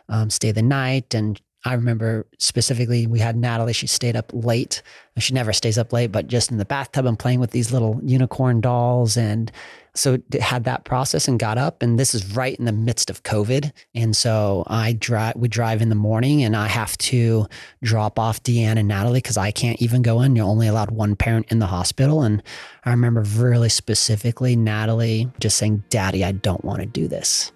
um, 0.10 0.29
stay 0.29 0.51
the 0.51 0.62
night. 0.62 1.13
And 1.13 1.39
I 1.63 1.74
remember 1.74 2.27
specifically 2.38 3.08
we 3.08 3.20
had 3.20 3.38
Natalie. 3.38 3.74
She 3.74 3.88
stayed 3.88 4.17
up 4.17 4.29
late. 4.34 4.82
She 5.17 5.34
never 5.34 5.53
stays 5.53 5.77
up 5.77 5.94
late, 5.94 6.12
but 6.12 6.27
just 6.27 6.51
in 6.51 6.58
the 6.58 6.65
bathtub 6.65 7.05
and 7.05 7.17
playing 7.17 7.39
with 7.39 7.51
these 7.51 7.72
little 7.72 8.00
unicorn 8.03 8.60
dolls. 8.60 9.15
And 9.15 9.51
so 9.96 10.18
had 10.40 10.66
that 10.66 10.84
process 10.84 11.28
and 11.28 11.40
got 11.40 11.58
up. 11.58 11.82
And 11.82 11.98
this 11.98 12.14
is 12.14 12.36
right 12.36 12.56
in 12.58 12.66
the 12.66 12.72
midst 12.72 13.10
of 13.10 13.24
COVID. 13.24 13.72
And 13.94 14.16
so 14.16 14.64
I 14.68 14.94
drive. 14.94 15.36
We 15.36 15.48
drive 15.48 15.82
in 15.82 15.90
the 15.90 15.96
morning, 15.96 16.44
and 16.44 16.56
I 16.56 16.68
have 16.68 16.98
to 17.00 17.48
drop 17.82 18.20
off 18.20 18.44
Deann 18.44 18.78
and 18.78 18.88
Natalie 18.88 19.20
because 19.20 19.38
I 19.38 19.52
can't 19.52 19.82
even 19.82 20.02
go 20.02 20.22
in. 20.22 20.36
You're 20.36 20.46
only 20.46 20.68
allowed 20.68 20.92
one 20.92 21.16
parent 21.16 21.48
in 21.50 21.60
the 21.60 21.68
hospital. 21.68 22.22
And 22.24 22.44
I 22.84 22.92
remember 22.92 23.22
really 23.22 23.70
specifically 23.70 24.56
Natalie 24.56 25.32
just 25.40 25.58
saying, 25.58 25.84
"Daddy, 25.90 26.24
I 26.24 26.34
don't 26.34 26.64
want 26.66 26.82
to 26.82 26.86
do 26.86 27.08
this." 27.08 27.52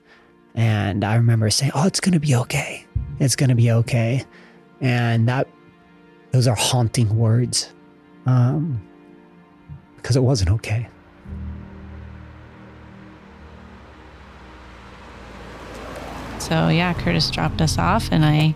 And 0.55 1.03
I 1.03 1.15
remember 1.15 1.50
saying, 1.50 1.74
"Oh, 1.75 1.86
it's 1.86 2.00
going 2.00 2.13
to 2.13 2.19
be 2.19 2.36
okay. 2.36 2.86
It's 3.19 3.36
going 3.36 3.50
to 3.50 3.55
be 3.55 3.72
okay." 3.72 4.25
And 4.81 5.27
that 5.27 5.48
Those 6.31 6.48
are 6.48 6.55
haunting 6.55 7.17
words 7.17 7.74
um, 8.25 8.81
because 9.96 10.15
it 10.15 10.22
wasn't 10.24 10.51
okay. 10.51 10.88
So, 16.49 16.69
yeah, 16.69 16.95
Curtis 16.95 17.29
dropped 17.29 17.61
us 17.61 17.77
off 17.77 18.09
and 18.11 18.25
I 18.25 18.55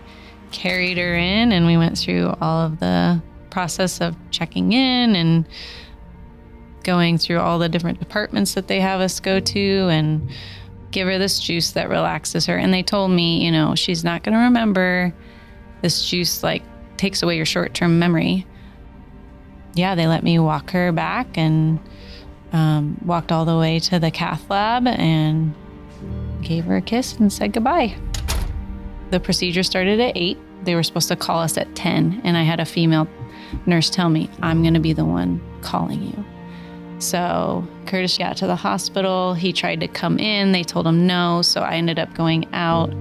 carried 0.50 0.98
her 0.98 1.14
in, 1.14 1.52
and 1.52 1.64
we 1.64 1.76
went 1.76 1.96
through 1.96 2.34
all 2.40 2.66
of 2.66 2.80
the 2.80 3.22
process 3.50 4.00
of 4.00 4.16
checking 4.32 4.72
in 4.72 5.14
and 5.14 5.46
going 6.82 7.18
through 7.18 7.38
all 7.38 7.60
the 7.60 7.68
different 7.68 8.00
departments 8.00 8.54
that 8.54 8.66
they 8.66 8.80
have 8.80 9.00
us 9.00 9.20
go 9.20 9.38
to 9.38 9.88
and 9.90 10.28
give 10.90 11.06
her 11.06 11.18
this 11.18 11.38
juice 11.38 11.70
that 11.72 11.88
relaxes 11.88 12.46
her. 12.46 12.56
And 12.56 12.74
they 12.74 12.82
told 12.82 13.12
me, 13.12 13.44
you 13.44 13.52
know, 13.52 13.76
she's 13.76 14.02
not 14.02 14.24
going 14.24 14.36
to 14.36 14.42
remember. 14.42 15.14
This 15.80 16.08
juice, 16.08 16.42
like, 16.42 16.64
takes 16.96 17.22
away 17.22 17.36
your 17.36 17.46
short 17.46 17.74
term 17.74 18.00
memory. 18.00 18.44
Yeah, 19.74 19.94
they 19.94 20.08
let 20.08 20.24
me 20.24 20.40
walk 20.40 20.70
her 20.70 20.90
back 20.90 21.38
and 21.38 21.78
um, 22.52 23.00
walked 23.04 23.30
all 23.30 23.44
the 23.44 23.56
way 23.56 23.78
to 23.78 24.00
the 24.00 24.10
cath 24.10 24.50
lab 24.50 24.88
and 24.88 25.54
gave 26.44 26.64
her 26.64 26.76
a 26.76 26.82
kiss 26.82 27.14
and 27.14 27.32
said 27.32 27.52
goodbye. 27.52 27.96
The 29.10 29.20
procedure 29.20 29.62
started 29.62 30.00
at 30.00 30.16
8. 30.16 30.38
They 30.64 30.74
were 30.74 30.82
supposed 30.82 31.08
to 31.08 31.16
call 31.16 31.40
us 31.40 31.56
at 31.58 31.74
10. 31.74 32.20
And 32.24 32.36
I 32.36 32.42
had 32.42 32.60
a 32.60 32.64
female 32.64 33.08
nurse 33.66 33.90
tell 33.90 34.08
me, 34.08 34.30
I'm 34.42 34.62
going 34.62 34.74
to 34.74 34.80
be 34.80 34.92
the 34.92 35.04
one 35.04 35.40
calling 35.60 36.02
you. 36.02 36.24
So 36.98 37.66
Curtis 37.86 38.16
got 38.16 38.36
to 38.38 38.46
the 38.46 38.56
hospital. 38.56 39.34
He 39.34 39.52
tried 39.52 39.80
to 39.80 39.88
come 39.88 40.18
in. 40.18 40.52
They 40.52 40.62
told 40.62 40.86
him 40.86 41.06
no. 41.06 41.42
So 41.42 41.60
I 41.60 41.74
ended 41.74 41.98
up 41.98 42.14
going 42.14 42.46
out. 42.52 42.92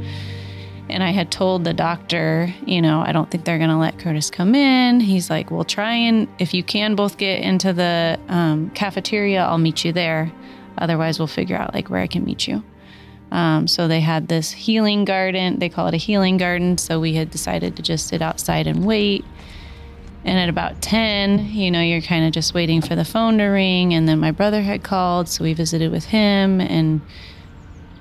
And 0.90 1.02
I 1.02 1.12
had 1.12 1.32
told 1.32 1.64
the 1.64 1.74
doctor, 1.74 2.54
you 2.66 2.82
know, 2.82 3.00
I 3.00 3.14
don't 3.14 3.32
think 3.32 3.46
they're 3.46 3.58
going 3.58 3.70
to 3.70 3.78
let 3.78 3.98
Curtis 3.98 4.30
come 4.30 4.54
in. 4.54 5.00
He's 5.00 5.30
like, 5.30 5.50
well, 5.50 5.64
try 5.64 5.94
and 5.94 6.28
if 6.40 6.54
you 6.54 6.62
can 6.62 6.96
both 6.96 7.18
get 7.18 7.42
into 7.42 7.72
the 7.72 8.20
um, 8.28 8.70
cafeteria, 8.72 9.44
I'll 9.44 9.58
meet 9.58 9.86
you 9.86 9.94
there. 9.94 10.32
Otherwise, 10.78 11.20
we'll 11.20 11.28
figure 11.28 11.56
out 11.56 11.74
like 11.74 11.90
where 11.90 12.02
I 12.02 12.08
can 12.08 12.26
meet 12.26 12.48
you. 12.48 12.64
Um, 13.34 13.68
so 13.68 13.88
they 13.88 14.00
had 14.00 14.28
this 14.28 14.52
healing 14.52 15.06
garden. 15.06 15.58
They 15.58 15.68
call 15.68 15.88
it 15.88 15.96
a 15.96 15.98
healing 15.98 16.38
garden. 16.38 16.78
So 16.78 17.00
we 17.00 17.16
had 17.16 17.32
decided 17.32 17.76
to 17.76 17.82
just 17.82 18.08
sit 18.08 18.22
outside 18.22 18.68
and 18.68 18.86
wait. 18.86 19.26
And 20.24 20.40
at 20.40 20.50
about 20.50 20.82
10, 20.82 21.50
you 21.50 21.72
know, 21.72 21.82
you're 21.82 22.02
kind 22.02 22.26
of 22.26 22.32
just 22.32 22.54
waiting 22.54 22.80
for 22.80 22.96
the 22.96 23.04
phone 23.04 23.40
to 23.40 23.46
ring. 23.46 23.94
And 23.94 24.08
then 24.08 24.20
my 24.20 24.32
brother 24.32 24.62
had 24.62 24.84
called. 24.84 25.28
So 25.28 25.44
we 25.44 25.54
visited 25.54 25.92
with 25.92 26.06
him. 26.06 26.62
And 26.62 27.02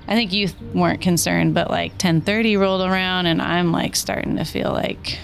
I 0.07 0.13
think 0.13 0.33
you 0.33 0.49
weren't 0.73 1.01
concerned, 1.01 1.55
but 1.55 1.69
like 1.69 1.93
1030 1.93 2.57
rolled 2.57 2.81
around 2.81 3.25
and 3.25 3.41
I'm 3.41 3.71
like 3.71 3.95
starting 3.95 4.35
to 4.35 4.43
feel 4.43 4.71
like 4.71 5.17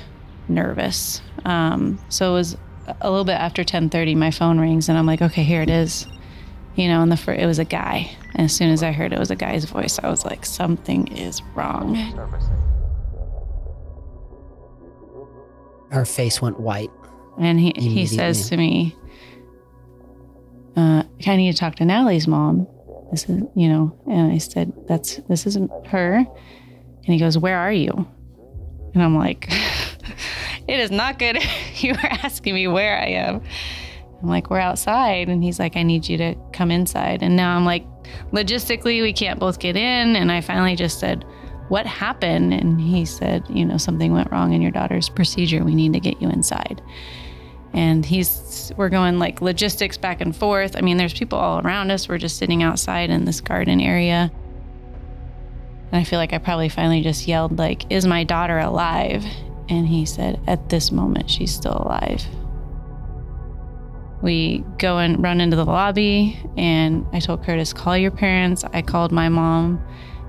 nervous. 0.48 1.22
Um, 1.46 2.00
so 2.10 2.32
it 2.32 2.34
was 2.34 2.58
a 3.01 3.10
little 3.10 3.25
bit 3.25 3.34
after 3.34 3.62
1030, 3.62 4.16
my 4.16 4.32
phone 4.32 4.60
rings 4.60 4.89
and 4.89 4.98
I'm 4.98 5.06
like, 5.06 5.22
okay, 5.22 5.44
here 5.44 5.62
it 5.62 5.70
is. 5.70 6.08
You 6.79 6.88
know, 6.88 7.01
and 7.01 7.12
the 7.12 7.17
fir- 7.17 7.33
it 7.33 7.45
was 7.45 7.59
a 7.59 7.65
guy. 7.65 8.09
And 8.36 8.45
as 8.45 8.55
soon 8.55 8.71
as 8.71 8.83
I 8.83 8.93
heard 8.93 9.12
it 9.12 9.19
was 9.19 9.29
a 9.29 9.36
guy's 9.36 9.65
voice, 9.65 10.00
I 10.01 10.09
was 10.09 10.24
like, 10.24 10.45
something 10.45 11.09
is 11.09 11.41
wrong. 11.53 11.95
Her 15.91 16.05
face 16.05 16.41
went 16.41 16.57
white. 16.57 16.89
And 17.38 17.59
he, 17.59 17.74
he 17.75 18.05
says 18.05 18.48
to 18.48 18.55
me, 18.55 18.95
uh, 20.77 21.03
I 21.27 21.36
need 21.36 21.51
to 21.51 21.57
talk 21.57 21.75
to 21.75 21.86
Natalie's 21.86 22.29
mom. 22.29 22.65
This 23.12 23.27
is, 23.27 23.43
you 23.57 23.67
know, 23.67 24.00
and 24.09 24.31
I 24.31 24.38
said, 24.38 24.71
that's, 24.88 25.17
this 25.27 25.45
isn't 25.48 25.69
her. 25.88 26.15
And 26.15 27.05
he 27.13 27.19
goes, 27.19 27.38
where 27.38 27.57
are 27.57 27.74
you? 27.74 28.07
And 28.93 29.03
I'm 29.03 29.17
like, 29.17 29.50
it 30.69 30.79
is 30.79 30.91
not 30.91 31.19
good. 31.19 31.43
you 31.75 31.91
are 31.91 32.09
asking 32.24 32.55
me 32.55 32.69
where 32.69 32.98
I 32.98 33.07
am. 33.07 33.41
I'm 34.21 34.27
like, 34.27 34.49
we're 34.49 34.59
outside. 34.59 35.29
And 35.29 35.43
he's 35.43 35.59
like, 35.59 35.77
I 35.77 35.83
need 35.83 36.07
you 36.07 36.17
to 36.17 36.35
come 36.51 36.71
inside. 36.71 37.23
And 37.23 37.35
now 37.35 37.55
I'm 37.55 37.65
like, 37.65 37.85
logistically, 38.31 39.01
we 39.01 39.13
can't 39.13 39.39
both 39.39 39.59
get 39.59 39.75
in. 39.75 40.15
And 40.15 40.31
I 40.31 40.41
finally 40.41 40.75
just 40.75 40.99
said, 40.99 41.25
what 41.69 41.85
happened? 41.85 42.53
And 42.53 42.81
he 42.81 43.05
said, 43.05 43.45
you 43.49 43.63
know, 43.63 43.77
something 43.77 44.11
went 44.11 44.31
wrong 44.31 44.53
in 44.53 44.61
your 44.61 44.71
daughter's 44.71 45.07
procedure. 45.07 45.63
We 45.63 45.75
need 45.75 45.93
to 45.93 45.99
get 45.99 46.21
you 46.21 46.29
inside. 46.29 46.81
And 47.73 48.03
he's, 48.03 48.71
we're 48.75 48.89
going 48.89 49.19
like 49.19 49.41
logistics 49.41 49.95
back 49.95 50.21
and 50.21 50.35
forth. 50.35 50.75
I 50.75 50.81
mean, 50.81 50.97
there's 50.97 51.13
people 51.13 51.38
all 51.38 51.59
around 51.59 51.91
us. 51.91 52.09
We're 52.09 52.17
just 52.17 52.38
sitting 52.38 52.63
outside 52.63 53.11
in 53.11 53.25
this 53.25 53.39
garden 53.39 53.79
area. 53.79 54.31
And 55.91 55.99
I 55.99 56.03
feel 56.03 56.19
like 56.19 56.33
I 56.33 56.39
probably 56.39 56.69
finally 56.69 57.01
just 57.01 57.27
yelled, 57.27 57.57
like, 57.57 57.91
is 57.91 58.05
my 58.05 58.23
daughter 58.23 58.57
alive? 58.57 59.23
And 59.69 59.88
he 59.88 60.05
said, 60.05 60.41
at 60.47 60.69
this 60.69 60.91
moment, 60.91 61.29
she's 61.29 61.53
still 61.53 61.77
alive. 61.77 62.25
We 64.21 64.65
go 64.77 64.97
and 64.97 65.21
run 65.21 65.39
into 65.39 65.55
the 65.55 65.65
lobby, 65.65 66.38
and 66.57 67.05
I 67.13 67.19
told 67.19 67.43
Curtis, 67.43 67.71
call 67.73 67.97
your 67.97 68.11
parents. 68.11 68.65
I 68.73 68.81
called 68.81 69.11
my 69.11 69.29
mom 69.29 69.81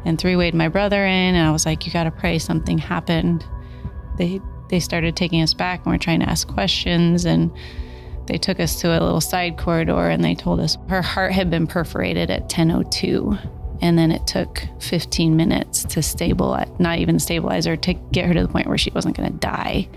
and 0.04 0.18
three 0.18 0.36
wayed 0.36 0.54
my 0.54 0.68
brother 0.68 1.04
in, 1.04 1.34
and 1.34 1.46
I 1.46 1.50
was 1.50 1.66
like, 1.66 1.86
you 1.86 1.92
got 1.92 2.04
to 2.04 2.10
pray 2.10 2.38
something 2.38 2.78
happened. 2.78 3.44
They, 4.16 4.40
they 4.68 4.80
started 4.80 5.16
taking 5.16 5.42
us 5.42 5.54
back, 5.54 5.84
and 5.84 5.92
we're 5.92 5.98
trying 5.98 6.20
to 6.20 6.28
ask 6.28 6.48
questions, 6.48 7.24
and 7.24 7.50
they 8.26 8.38
took 8.38 8.60
us 8.60 8.80
to 8.80 8.88
a 8.88 9.00
little 9.00 9.20
side 9.20 9.58
corridor, 9.58 10.08
and 10.08 10.24
they 10.24 10.34
told 10.34 10.60
us 10.60 10.78
her 10.88 11.02
heart 11.02 11.32
had 11.32 11.50
been 11.50 11.66
perforated 11.66 12.30
at 12.30 12.42
1002 12.42 13.36
and 13.82 13.98
then 13.98 14.12
it 14.12 14.26
took 14.26 14.62
15 14.80 15.36
minutes 15.36 15.84
to 15.84 16.02
stabilize 16.02 16.68
not 16.78 16.98
even 16.98 17.18
stabilize 17.18 17.64
her 17.64 17.76
to 17.76 17.94
get 17.94 18.26
her 18.26 18.34
to 18.34 18.42
the 18.42 18.48
point 18.48 18.66
where 18.66 18.76
she 18.76 18.90
wasn't 18.90 19.16
going 19.16 19.32
to 19.32 19.38
die 19.38 19.88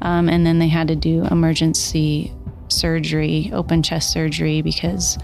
um, 0.00 0.28
and 0.28 0.44
then 0.44 0.58
they 0.58 0.66
had 0.66 0.88
to 0.88 0.96
do 0.96 1.24
emergency 1.26 2.32
surgery 2.68 3.50
open 3.52 3.82
chest 3.82 4.12
surgery 4.12 4.62
because 4.62 5.18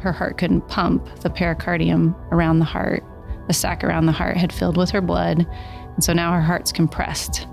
her 0.00 0.12
heart 0.12 0.36
couldn't 0.38 0.66
pump 0.68 1.06
the 1.20 1.30
pericardium 1.30 2.14
around 2.32 2.58
the 2.58 2.64
heart 2.64 3.04
the 3.46 3.54
sac 3.54 3.84
around 3.84 4.06
the 4.06 4.12
heart 4.12 4.36
had 4.36 4.52
filled 4.52 4.76
with 4.76 4.90
her 4.90 5.00
blood 5.00 5.46
and 5.94 6.04
so 6.04 6.12
now 6.12 6.32
her 6.32 6.42
heart's 6.42 6.72
compressed 6.72 7.46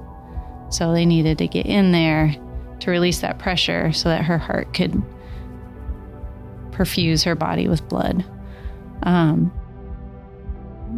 so 0.70 0.92
they 0.92 1.06
needed 1.06 1.38
to 1.38 1.48
get 1.48 1.66
in 1.66 1.92
there 1.92 2.34
to 2.80 2.90
release 2.90 3.20
that 3.20 3.38
pressure 3.38 3.92
so 3.92 4.10
that 4.10 4.24
her 4.24 4.38
heart 4.38 4.74
could 4.74 5.02
perfuse 6.72 7.24
her 7.24 7.36
body 7.36 7.68
with 7.68 7.88
blood 7.90 8.26
um, 9.04 9.52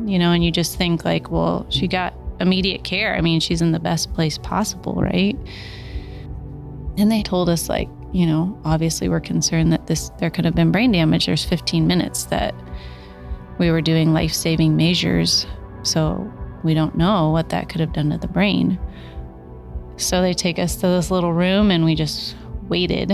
you 0.05 0.19
know, 0.19 0.31
and 0.31 0.43
you 0.43 0.51
just 0.51 0.77
think 0.77 1.05
like, 1.05 1.31
well, 1.31 1.65
she 1.69 1.87
got 1.87 2.13
immediate 2.39 2.83
care. 2.83 3.15
I 3.15 3.21
mean, 3.21 3.39
she's 3.39 3.61
in 3.61 3.71
the 3.71 3.79
best 3.79 4.13
place 4.13 4.37
possible, 4.37 4.95
right? 4.95 5.37
And 6.97 7.11
they 7.11 7.23
told 7.23 7.49
us 7.49 7.69
like, 7.69 7.89
you 8.13 8.25
know, 8.25 8.57
obviously 8.63 9.09
we're 9.09 9.19
concerned 9.19 9.73
that 9.73 9.87
this 9.87 10.09
there 10.19 10.29
could 10.29 10.45
have 10.45 10.55
been 10.55 10.71
brain 10.71 10.91
damage. 10.91 11.25
There's 11.25 11.43
15 11.43 11.85
minutes 11.85 12.25
that 12.25 12.55
we 13.57 13.71
were 13.71 13.81
doing 13.81 14.13
life-saving 14.13 14.75
measures, 14.75 15.45
so 15.81 16.31
we 16.63 16.73
don't 16.73 16.95
know 16.95 17.31
what 17.31 17.49
that 17.49 17.67
could 17.67 17.81
have 17.81 17.91
done 17.91 18.11
to 18.11 18.17
the 18.17 18.27
brain. 18.27 18.79
So 19.97 20.21
they 20.21 20.33
take 20.33 20.59
us 20.59 20.75
to 20.77 20.87
this 20.87 21.11
little 21.11 21.33
room 21.33 21.71
and 21.71 21.83
we 21.83 21.95
just 21.95 22.35
waited. 22.69 23.11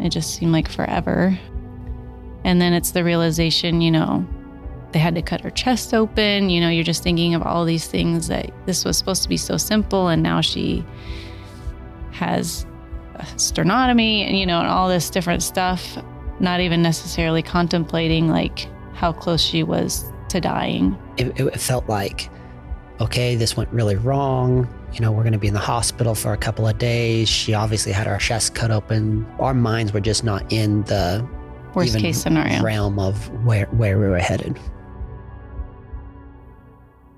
It 0.00 0.08
just 0.08 0.34
seemed 0.34 0.52
like 0.52 0.70
forever. 0.70 1.38
And 2.44 2.60
then 2.60 2.72
it's 2.72 2.92
the 2.92 3.04
realization, 3.04 3.80
you 3.80 3.90
know, 3.90 4.26
they 4.92 4.98
had 4.98 5.14
to 5.16 5.22
cut 5.22 5.42
her 5.42 5.50
chest 5.50 5.92
open. 5.92 6.48
You 6.48 6.60
know, 6.60 6.70
you're 6.70 6.84
just 6.84 7.02
thinking 7.02 7.34
of 7.34 7.42
all 7.42 7.64
these 7.64 7.86
things 7.86 8.28
that 8.28 8.50
this 8.66 8.84
was 8.84 8.96
supposed 8.96 9.22
to 9.24 9.28
be 9.28 9.36
so 9.36 9.56
simple, 9.56 10.08
and 10.08 10.22
now 10.22 10.40
she 10.40 10.84
has 12.12 12.64
sternotomy 13.36 14.26
and, 14.26 14.38
you 14.38 14.46
know, 14.46 14.58
and 14.60 14.68
all 14.68 14.88
this 14.88 15.10
different 15.10 15.42
stuff, 15.42 15.98
not 16.40 16.60
even 16.60 16.82
necessarily 16.82 17.42
contemplating 17.42 18.28
like 18.28 18.68
how 18.94 19.12
close 19.12 19.40
she 19.40 19.62
was 19.62 20.12
to 20.28 20.40
dying. 20.40 20.96
It, 21.16 21.38
it 21.38 21.60
felt 21.60 21.88
like, 21.88 22.30
okay, 23.00 23.34
this 23.34 23.56
went 23.56 23.70
really 23.70 23.96
wrong. 23.96 24.68
You 24.92 25.00
know, 25.00 25.12
we're 25.12 25.22
going 25.22 25.32
to 25.32 25.38
be 25.38 25.48
in 25.48 25.54
the 25.54 25.60
hospital 25.60 26.14
for 26.14 26.32
a 26.32 26.36
couple 26.36 26.66
of 26.66 26.78
days. 26.78 27.28
She 27.28 27.54
obviously 27.54 27.92
had 27.92 28.06
her 28.06 28.18
chest 28.18 28.54
cut 28.54 28.70
open. 28.70 29.26
Our 29.38 29.54
minds 29.54 29.92
were 29.92 30.00
just 30.00 30.24
not 30.24 30.50
in 30.52 30.82
the 30.84 31.26
worst 31.74 31.90
even 31.90 32.02
case 32.02 32.22
scenario 32.22 32.62
realm 32.62 32.98
of 32.98 33.28
where 33.44 33.66
where 33.66 33.98
we 33.98 34.06
were 34.06 34.18
headed. 34.18 34.58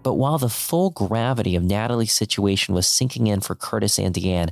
But 0.03 0.15
while 0.15 0.39
the 0.39 0.49
full 0.49 0.91
gravity 0.91 1.57
of 1.57 1.63
Natalie's 1.63 2.13
situation 2.13 2.75
was 2.75 2.87
sinking 2.87 3.27
in 3.27 3.41
for 3.41 3.55
Curtis 3.55 3.99
and 3.99 4.15
Deann, 4.15 4.51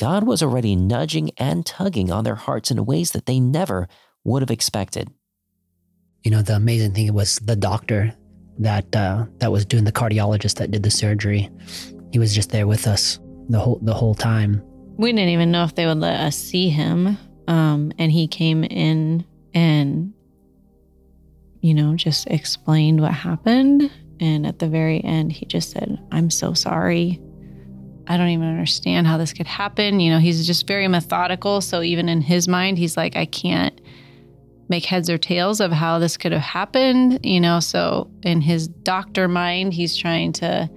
God 0.00 0.26
was 0.26 0.42
already 0.42 0.76
nudging 0.76 1.30
and 1.36 1.66
tugging 1.66 2.10
on 2.10 2.24
their 2.24 2.34
hearts 2.34 2.70
in 2.70 2.86
ways 2.86 3.10
that 3.10 3.26
they 3.26 3.38
never 3.38 3.86
would 4.24 4.40
have 4.40 4.50
expected. 4.50 5.10
You 6.24 6.30
know, 6.30 6.40
the 6.40 6.54
amazing 6.56 6.94
thing 6.94 7.12
was 7.12 7.36
the 7.40 7.54
doctor 7.54 8.16
that 8.60 8.96
uh, 8.96 9.26
that 9.40 9.52
was 9.52 9.66
doing 9.66 9.84
the 9.84 9.92
cardiologist 9.92 10.56
that 10.56 10.70
did 10.70 10.84
the 10.84 10.90
surgery. 10.90 11.50
He 12.12 12.18
was 12.18 12.34
just 12.34 12.48
there 12.48 12.66
with 12.66 12.86
us 12.86 13.18
the 13.50 13.58
whole 13.58 13.78
the 13.82 13.92
whole 13.92 14.14
time. 14.14 14.62
We 14.96 15.12
didn't 15.12 15.28
even 15.28 15.50
know 15.50 15.64
if 15.64 15.74
they 15.74 15.84
would 15.84 15.98
let 15.98 16.18
us 16.18 16.34
see 16.34 16.70
him. 16.70 17.18
Um, 17.46 17.92
and 17.98 18.10
he 18.10 18.26
came 18.26 18.64
in 18.64 19.26
and, 19.52 20.14
you 21.60 21.74
know, 21.74 21.94
just 21.94 22.26
explained 22.28 23.02
what 23.02 23.12
happened. 23.12 23.90
And 24.18 24.46
at 24.46 24.60
the 24.60 24.68
very 24.68 25.04
end, 25.04 25.32
he 25.32 25.44
just 25.44 25.72
said, 25.72 25.98
I'm 26.10 26.30
so 26.30 26.54
sorry. 26.54 27.20
I 28.10 28.16
don't 28.16 28.30
even 28.30 28.48
understand 28.48 29.06
how 29.06 29.18
this 29.18 29.32
could 29.32 29.46
happen. 29.46 30.00
You 30.00 30.10
know, 30.10 30.18
he's 30.18 30.44
just 30.44 30.66
very 30.66 30.88
methodical. 30.88 31.60
So 31.60 31.80
even 31.80 32.08
in 32.08 32.20
his 32.20 32.48
mind, 32.48 32.76
he's 32.76 32.96
like, 32.96 33.14
I 33.14 33.24
can't 33.24 33.80
make 34.68 34.84
heads 34.84 35.08
or 35.08 35.16
tails 35.16 35.60
of 35.60 35.70
how 35.70 36.00
this 36.00 36.16
could 36.16 36.32
have 36.32 36.42
happened. 36.42 37.24
You 37.24 37.40
know, 37.40 37.60
so 37.60 38.10
in 38.24 38.40
his 38.40 38.66
doctor 38.66 39.28
mind, 39.28 39.74
he's 39.74 39.96
trying 39.96 40.32
to 40.34 40.68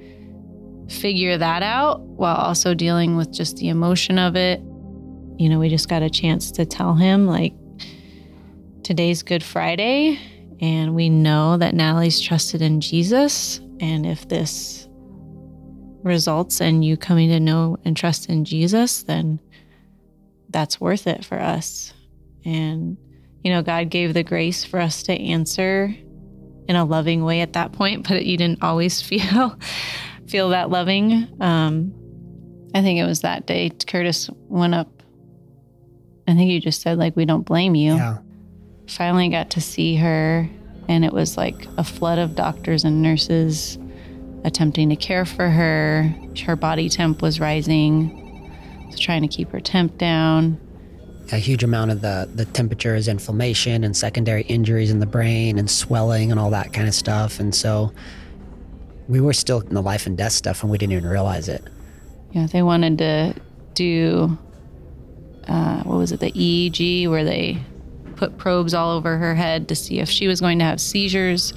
figure 0.90 1.36
that 1.36 1.63
out 1.63 2.02
while 2.02 2.36
also 2.36 2.75
dealing 2.75 3.18
with 3.18 3.34
just 3.34 3.58
the 3.58 3.70
emotion 3.70 4.20
of 4.20 4.36
it. 4.36 4.60
You 5.40 5.50
know, 5.50 5.58
we 5.58 5.70
just 5.70 5.90
got 5.90 6.04
a 6.04 6.12
chance 6.12 6.52
to 6.52 6.68
tell 6.68 6.94
him, 6.94 7.25
like, 7.25 7.56
today's 8.84 9.24
Good 9.24 9.42
Friday, 9.42 10.20
and 10.62 10.94
we 10.94 11.10
know 11.10 11.58
that 11.58 11.74
Natalie's 11.74 12.22
trusted 12.22 12.62
in 12.62 12.80
Jesus. 12.80 13.60
And 13.80 14.06
if 14.06 14.28
this 14.28 14.88
results 16.03 16.62
in 16.62 16.83
you 16.83 16.98
coming 16.98 17.29
to 17.29 17.39
know 17.39 17.77
and 17.86 17.95
trust 17.95 18.29
in 18.29 18.45
Jesus, 18.45 19.03
then 19.03 19.39
that's 20.50 20.79
worth 20.79 21.07
it 21.07 21.25
for 21.25 21.39
us. 21.39 21.93
And, 22.45 22.98
you 23.43 23.51
know, 23.51 23.62
God 23.62 23.89
gave 23.89 24.13
the 24.13 24.24
grace 24.24 24.63
for 24.63 24.79
us 24.79 25.03
to 25.03 25.13
answer 25.13 25.95
in 26.67 26.75
a 26.75 26.86
loving 26.86 27.24
way 27.24 27.41
at 27.41 27.53
that 27.53 27.72
point, 27.72 28.07
but 28.07 28.25
you 28.25 28.38
didn't 28.38 28.63
always 28.63 29.01
feel 29.07 29.57
feel 30.27 30.50
that 30.50 30.69
loving. 30.69 31.27
Um, 31.39 31.93
I 32.74 32.81
think 32.81 33.00
it 33.00 33.05
was 33.05 33.22
that 33.22 33.45
day 33.45 33.69
Curtis 33.69 34.29
went 34.48 34.74
up. 34.74 35.03
I 36.27 36.33
think 36.33 36.50
you 36.50 36.60
just 36.60 36.81
said 36.81 36.98
like 36.98 37.15
we 37.15 37.25
don't 37.25 37.43
blame 37.43 37.75
you. 37.75 37.95
Yeah. 37.95 38.19
Finally 38.88 39.29
got 39.29 39.51
to 39.51 39.62
see 39.62 39.95
her, 39.95 40.50
and 40.88 41.05
it 41.05 41.13
was 41.13 41.38
like 41.38 41.67
a 41.77 41.83
flood 41.83 42.19
of 42.19 42.36
doctors 42.36 42.83
and 42.83 43.01
nurses 43.01 43.77
attempting 44.44 44.90
to 44.90 44.96
care 44.96 45.26
for 45.26 45.50
her. 45.50 46.14
Her 46.46 46.56
body 46.56 46.90
temp 46.90 47.22
was 47.22 47.40
rising, 47.40 48.50
so 48.92 48.98
trying 48.98 49.22
to 49.22 49.28
keep 49.28 49.50
her 49.52 49.60
temp 49.60 49.98
down. 49.98 50.60
A 51.32 51.38
huge 51.38 51.64
amount 51.64 51.92
of 51.92 52.02
the 52.02 52.30
the 52.34 52.46
temperature 52.46 52.96
is 52.96 53.08
inflammation 53.08 53.84
and 53.84 53.96
secondary 53.96 54.44
injuries 54.44 54.92
in 54.92 55.00
the 55.00 55.06
brain 55.06 55.58
and 55.58 55.70
swelling 55.70 56.32
and 56.32 56.40
all 56.40 56.50
that 56.50 56.74
kind 56.74 56.88
of 56.88 56.94
stuff. 56.94 57.40
And 57.40 57.56
so 57.56 57.92
we 59.08 59.22
were 59.22 59.34
still 59.34 59.62
in 59.62 59.74
the 59.74 59.82
life 59.82 60.06
and 60.06 60.18
death 60.18 60.34
stuff 60.34 60.64
and 60.64 60.72
we 60.72 60.78
didn't 60.78 60.94
even 60.94 61.08
realize 61.08 61.48
it. 61.48 61.64
Yeah, 62.32 62.48
they 62.48 62.62
wanted 62.62 62.98
to 62.98 63.34
do 63.74 64.38
uh, 65.48 65.84
what 65.84 65.98
was 65.98 66.12
it, 66.12 66.20
the 66.20 66.32
EEG, 66.32 67.10
where 67.10 67.24
they 67.24 67.58
put 68.16 68.38
probes 68.38 68.74
all 68.74 68.92
over 68.92 69.18
her 69.18 69.36
head 69.36 69.68
to 69.70 69.76
see 69.76 70.00
if 70.00 70.10
she 70.10 70.28
was 70.28 70.40
going 70.40 70.60
to 70.60 70.66
have 70.66 70.80
seizures. 70.80 71.54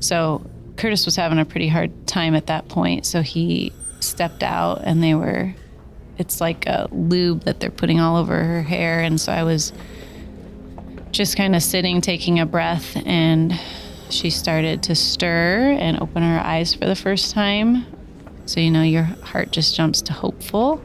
So 0.00 0.44
Curtis 0.78 1.04
was 1.04 1.16
having 1.16 1.38
a 1.38 1.44
pretty 1.44 1.68
hard 1.68 2.06
time 2.06 2.34
at 2.34 2.46
that 2.46 2.68
point. 2.68 3.04
So 3.04 3.20
he 3.20 3.72
stepped 4.00 4.42
out 4.42 4.80
and 4.84 5.02
they 5.02 5.14
were, 5.14 5.54
it's 6.16 6.40
like 6.40 6.66
a 6.66 6.88
lube 6.92 7.42
that 7.42 7.60
they're 7.60 7.70
putting 7.70 8.00
all 8.00 8.16
over 8.16 8.42
her 8.42 8.62
hair. 8.62 9.00
And 9.00 9.20
so 9.20 9.32
I 9.32 9.42
was 9.42 9.72
just 11.10 11.36
kind 11.36 11.56
of 11.56 11.62
sitting, 11.62 12.00
taking 12.00 12.38
a 12.38 12.46
breath, 12.46 12.96
and 13.04 13.58
she 14.08 14.30
started 14.30 14.82
to 14.84 14.94
stir 14.94 15.76
and 15.78 16.00
open 16.00 16.22
her 16.22 16.40
eyes 16.40 16.74
for 16.74 16.86
the 16.86 16.94
first 16.94 17.32
time. 17.34 17.84
So, 18.46 18.60
you 18.60 18.70
know, 18.70 18.82
your 18.82 19.02
heart 19.02 19.50
just 19.50 19.74
jumps 19.74 20.00
to 20.02 20.12
hopeful 20.12 20.80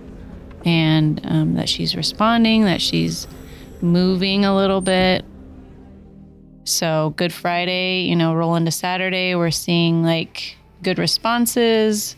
and 0.65 1.21
um, 1.25 1.53
that 1.53 1.69
she's 1.69 1.95
responding, 1.95 2.65
that 2.65 2.81
she's 2.81 3.27
moving 3.81 4.43
a 4.43 4.55
little 4.55 4.81
bit. 4.81 5.23
So, 6.65 7.13
Good 7.17 7.33
Friday, 7.33 8.03
you 8.03 8.15
know, 8.15 8.33
roll 8.33 8.55
into 8.55 8.71
Saturday, 8.71 9.35
we're 9.35 9.51
seeing 9.51 10.03
like 10.03 10.57
good 10.81 10.97
responses. 10.97 12.15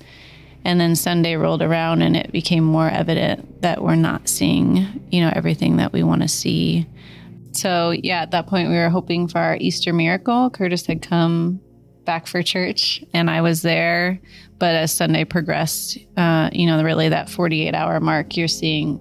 And 0.64 0.80
then 0.80 0.96
Sunday 0.96 1.36
rolled 1.36 1.62
around 1.62 2.02
and 2.02 2.18
it 2.18 2.32
became 2.32 2.64
more 2.64 2.90
evident 2.90 3.62
that 3.62 3.84
we're 3.84 3.96
not 3.96 4.28
seeing, 4.28 5.08
you 5.12 5.22
know, 5.22 5.32
everything 5.36 5.78
that 5.78 5.94
we 5.94 6.02
want 6.02 6.24
to 6.24 6.28
see. 6.28 6.88
So, 7.52 7.92
yeah, 7.92 8.22
at 8.22 8.32
that 8.32 8.48
point, 8.48 8.70
we 8.70 8.76
were 8.76 8.90
hoping 8.90 9.28
for 9.28 9.38
our 9.38 9.58
Easter 9.58 9.94
miracle. 9.94 10.50
Curtis 10.50 10.86
had 10.88 11.04
come 11.04 11.62
back 12.04 12.28
for 12.28 12.42
church 12.42 13.04
and 13.14 13.30
I 13.30 13.42
was 13.42 13.62
there. 13.62 14.20
But 14.58 14.76
as 14.76 14.92
Sunday 14.92 15.24
progressed, 15.26 15.98
uh, 16.18 16.50
you 16.52 16.66
know, 16.66 16.82
really 16.84 17.10
that 17.10 17.30
48 17.30 17.76
hour 17.76 18.00
mark, 18.00 18.38
you're 18.38 18.48
seeing 18.48 19.00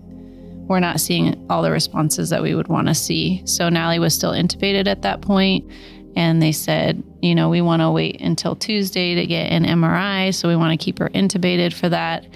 we're 0.69 0.81
not 0.81 1.01
seeing 1.01 1.47
all 1.51 1.63
the 1.63 1.71
responses 1.71 2.31
that 2.31 2.43
we 2.43 2.55
would 2.55 2.69
want 2.69 2.89
to 2.89 2.95
see. 2.95 3.43
So 3.47 3.69
Nally 3.69 3.99
was 3.99 4.15
still 4.15 4.33
intubated 4.33 4.87
at 4.87 5.03
that 5.03 5.21
point, 5.21 5.71
and 6.17 6.41
they 6.43 6.53
said, 6.53 7.03
you 7.23 7.35
know, 7.35 7.49
we 7.49 7.61
want 7.61 7.83
to 7.83 7.91
wait 7.91 8.21
until 8.21 8.57
Tuesday 8.57 9.15
to 9.15 9.27
get 9.27 9.51
an 9.51 9.65
MRI, 9.65 10.35
so 10.35 10.49
we 10.49 10.57
want 10.57 10.79
to 10.79 10.83
keep 10.83 10.99
her 10.99 11.09
intubated 11.11 11.73
for 11.73 11.89
that, 11.89 12.27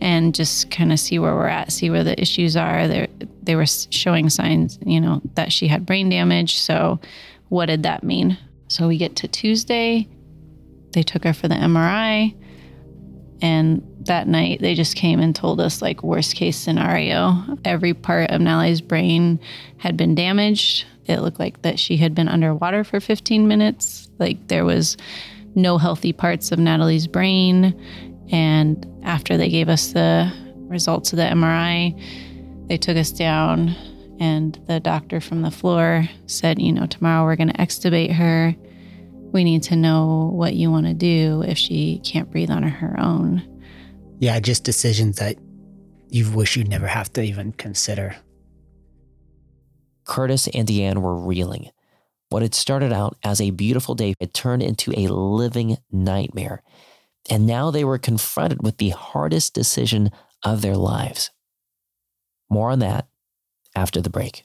and 0.00 0.34
just 0.34 0.70
kind 0.70 0.92
of 0.92 0.98
see 0.98 1.18
where 1.18 1.34
we're 1.34 1.46
at, 1.46 1.72
see 1.72 1.90
where 1.90 2.04
the 2.04 2.20
issues 2.20 2.56
are. 2.56 2.88
They 2.88 3.08
they 3.42 3.56
were 3.56 3.66
showing 3.66 4.30
signs, 4.30 4.78
you 4.84 5.00
know, 5.00 5.20
that 5.34 5.52
she 5.52 5.66
had 5.66 5.84
brain 5.84 6.08
damage. 6.08 6.58
So, 6.58 7.00
what 7.48 7.66
did 7.66 7.82
that 7.82 8.04
mean? 8.04 8.38
So 8.68 8.88
we 8.88 8.96
get 8.96 9.16
to 9.16 9.28
Tuesday. 9.28 10.08
They 10.92 11.02
took 11.02 11.24
her 11.24 11.34
for 11.34 11.46
the 11.46 11.54
MRI. 11.54 12.34
And 13.42 13.82
that 14.06 14.28
night, 14.28 14.60
they 14.60 14.74
just 14.74 14.96
came 14.96 15.20
and 15.20 15.34
told 15.34 15.60
us, 15.60 15.82
like, 15.82 16.02
worst 16.02 16.34
case 16.34 16.56
scenario. 16.56 17.42
Every 17.64 17.94
part 17.94 18.30
of 18.30 18.40
Nally's 18.40 18.80
brain 18.80 19.40
had 19.78 19.96
been 19.96 20.14
damaged. 20.14 20.86
It 21.06 21.20
looked 21.20 21.38
like 21.38 21.62
that 21.62 21.78
she 21.78 21.96
had 21.96 22.14
been 22.14 22.28
underwater 22.28 22.84
for 22.84 23.00
15 23.00 23.48
minutes. 23.48 24.08
Like, 24.18 24.48
there 24.48 24.64
was 24.64 24.96
no 25.54 25.78
healthy 25.78 26.12
parts 26.12 26.52
of 26.52 26.58
Natalie's 26.58 27.06
brain. 27.06 27.78
And 28.30 28.86
after 29.02 29.36
they 29.36 29.48
gave 29.48 29.68
us 29.68 29.92
the 29.92 30.32
results 30.56 31.12
of 31.12 31.18
the 31.18 31.24
MRI, 31.24 31.98
they 32.68 32.78
took 32.78 32.96
us 32.96 33.10
down. 33.10 33.74
And 34.20 34.58
the 34.66 34.80
doctor 34.80 35.20
from 35.20 35.42
the 35.42 35.50
floor 35.50 36.08
said, 36.26 36.60
you 36.60 36.72
know, 36.72 36.86
tomorrow 36.86 37.24
we're 37.24 37.36
going 37.36 37.52
to 37.52 37.58
extubate 37.58 38.12
her 38.12 38.54
we 39.32 39.44
need 39.44 39.62
to 39.64 39.76
know 39.76 40.30
what 40.32 40.54
you 40.54 40.70
want 40.70 40.86
to 40.86 40.94
do 40.94 41.42
if 41.42 41.58
she 41.58 42.00
can't 42.04 42.30
breathe 42.30 42.50
on 42.50 42.62
her 42.62 42.94
own. 43.00 43.42
Yeah, 44.22 44.38
just 44.38 44.62
decisions 44.62 45.16
that 45.16 45.34
you 46.08 46.30
wish 46.30 46.56
you'd 46.56 46.68
never 46.68 46.86
have 46.86 47.12
to 47.14 47.22
even 47.22 47.50
consider. 47.50 48.14
Curtis 50.04 50.46
and 50.54 50.68
Deann 50.68 50.98
were 50.98 51.16
reeling. 51.16 51.70
What 52.28 52.42
had 52.42 52.54
started 52.54 52.92
out 52.92 53.16
as 53.24 53.40
a 53.40 53.50
beautiful 53.50 53.96
day 53.96 54.14
had 54.20 54.32
turned 54.32 54.62
into 54.62 54.92
a 54.96 55.08
living 55.08 55.78
nightmare. 55.90 56.62
And 57.28 57.48
now 57.48 57.72
they 57.72 57.82
were 57.82 57.98
confronted 57.98 58.62
with 58.62 58.76
the 58.76 58.90
hardest 58.90 59.54
decision 59.54 60.12
of 60.44 60.62
their 60.62 60.76
lives. 60.76 61.32
More 62.48 62.70
on 62.70 62.78
that 62.78 63.08
after 63.74 64.00
the 64.00 64.08
break. 64.08 64.44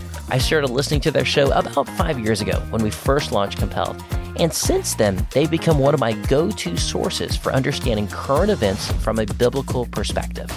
I 0.31 0.39
started 0.39 0.71
listening 0.71 1.01
to 1.01 1.11
their 1.11 1.25
show 1.25 1.51
about 1.51 1.87
five 1.89 2.17
years 2.17 2.41
ago 2.41 2.59
when 2.71 2.81
we 2.81 2.89
first 2.89 3.31
launched 3.31 3.59
Compelled 3.59 4.01
and 4.41 4.51
since 4.51 4.95
then, 4.95 5.27
they've 5.31 5.51
become 5.51 5.77
one 5.77 5.93
of 5.93 5.99
my 5.99 6.13
go 6.13 6.49
to 6.49 6.77
sources 6.77 7.35
for 7.35 7.53
understanding 7.53 8.07
current 8.07 8.49
events 8.49 8.91
from 9.03 9.19
a 9.19 9.25
biblical 9.25 9.85
perspective. 9.85 10.49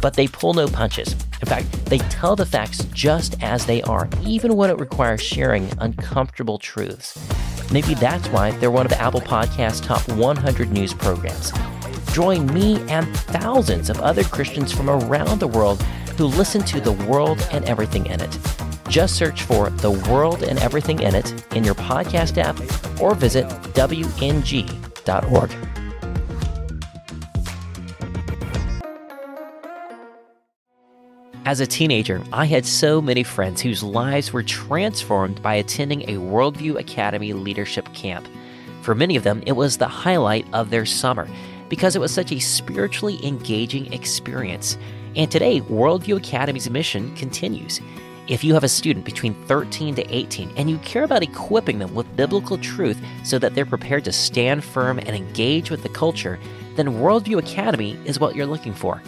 But 0.00 0.14
they 0.14 0.28
pull 0.28 0.54
no 0.54 0.68
punches. 0.68 1.14
In 1.40 1.48
fact, 1.48 1.70
they 1.86 1.98
tell 1.98 2.36
the 2.36 2.46
facts 2.46 2.84
just 2.92 3.42
as 3.42 3.66
they 3.66 3.82
are, 3.82 4.08
even 4.22 4.54
when 4.54 4.70
it 4.70 4.78
requires 4.78 5.22
sharing 5.22 5.68
uncomfortable 5.80 6.58
truths. 6.58 7.18
Maybe 7.72 7.94
that's 7.94 8.28
why 8.28 8.52
they're 8.52 8.70
one 8.70 8.86
of 8.86 8.92
Apple 8.92 9.22
Podcast's 9.22 9.80
top 9.80 10.06
100 10.12 10.70
news 10.70 10.94
programs. 10.94 11.52
Join 12.12 12.46
me 12.54 12.80
and 12.88 13.08
thousands 13.16 13.90
of 13.90 14.00
other 14.00 14.22
Christians 14.24 14.72
from 14.72 14.88
around 14.88 15.40
the 15.40 15.48
world 15.48 15.82
who 16.16 16.26
listen 16.26 16.62
to 16.62 16.80
the 16.80 16.92
world 16.92 17.44
and 17.50 17.64
everything 17.64 18.06
in 18.06 18.20
it. 18.20 18.65
Just 18.88 19.16
search 19.16 19.42
for 19.42 19.70
The 19.70 19.90
World 19.90 20.42
and 20.42 20.58
Everything 20.60 21.00
in 21.00 21.14
It 21.14 21.54
in 21.54 21.64
your 21.64 21.74
podcast 21.74 22.38
app 22.38 22.58
or 23.00 23.14
visit 23.14 23.46
WNG.org. 23.74 25.50
As 31.44 31.60
a 31.60 31.66
teenager, 31.66 32.22
I 32.32 32.44
had 32.46 32.66
so 32.66 33.00
many 33.00 33.22
friends 33.22 33.60
whose 33.60 33.82
lives 33.82 34.32
were 34.32 34.42
transformed 34.42 35.40
by 35.42 35.54
attending 35.54 36.02
a 36.02 36.14
Worldview 36.14 36.78
Academy 36.78 37.32
leadership 37.32 37.92
camp. 37.94 38.26
For 38.82 38.96
many 38.96 39.16
of 39.16 39.22
them, 39.22 39.42
it 39.46 39.52
was 39.52 39.76
the 39.76 39.86
highlight 39.86 40.46
of 40.52 40.70
their 40.70 40.84
summer 40.86 41.28
because 41.68 41.94
it 41.94 42.00
was 42.00 42.12
such 42.12 42.32
a 42.32 42.40
spiritually 42.40 43.24
engaging 43.24 43.92
experience. 43.92 44.76
And 45.14 45.30
today, 45.30 45.60
Worldview 45.60 46.16
Academy's 46.16 46.68
mission 46.68 47.14
continues 47.14 47.80
If 48.28 48.42
you 48.42 48.54
have 48.54 48.64
a 48.64 48.68
student 48.68 49.04
between 49.04 49.34
13 49.44 49.94
to 49.94 50.14
18 50.14 50.50
and 50.56 50.68
you 50.68 50.78
care 50.78 51.04
about 51.04 51.22
equipping 51.22 51.78
them 51.78 51.94
with 51.94 52.16
biblical 52.16 52.58
truth 52.58 53.00
so 53.22 53.38
that 53.38 53.54
they're 53.54 53.64
prepared 53.64 54.04
to 54.04 54.12
stand 54.12 54.64
firm 54.64 54.98
and 54.98 55.10
engage 55.10 55.70
with 55.70 55.84
the 55.84 55.88
culture, 55.88 56.40
then 56.74 56.94
Worldview 56.94 57.38
Academy 57.38 57.96
is 58.04 58.18
what 58.18 58.34
you're 58.34 58.44
looking 58.44 58.74
for. 58.74 59.00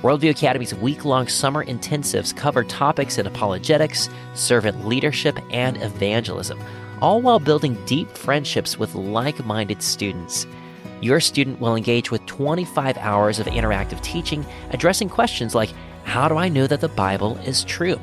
Worldview 0.00 0.30
Academy's 0.30 0.74
week 0.74 1.04
long 1.04 1.28
summer 1.28 1.62
intensives 1.62 2.34
cover 2.34 2.64
topics 2.64 3.18
in 3.18 3.26
apologetics, 3.26 4.08
servant 4.32 4.86
leadership, 4.86 5.38
and 5.50 5.76
evangelism, 5.82 6.58
all 7.02 7.20
while 7.20 7.40
building 7.40 7.76
deep 7.84 8.08
friendships 8.16 8.78
with 8.78 8.94
like 8.94 9.44
minded 9.44 9.82
students. 9.82 10.46
Your 11.02 11.20
student 11.20 11.60
will 11.60 11.76
engage 11.76 12.10
with 12.10 12.24
25 12.24 12.96
hours 12.96 13.38
of 13.38 13.46
interactive 13.46 14.02
teaching 14.02 14.46
addressing 14.70 15.10
questions 15.10 15.54
like 15.54 15.70
How 16.04 16.28
do 16.28 16.38
I 16.38 16.48
know 16.48 16.66
that 16.66 16.80
the 16.80 16.88
Bible 16.88 17.36
is 17.38 17.62
true? 17.64 18.00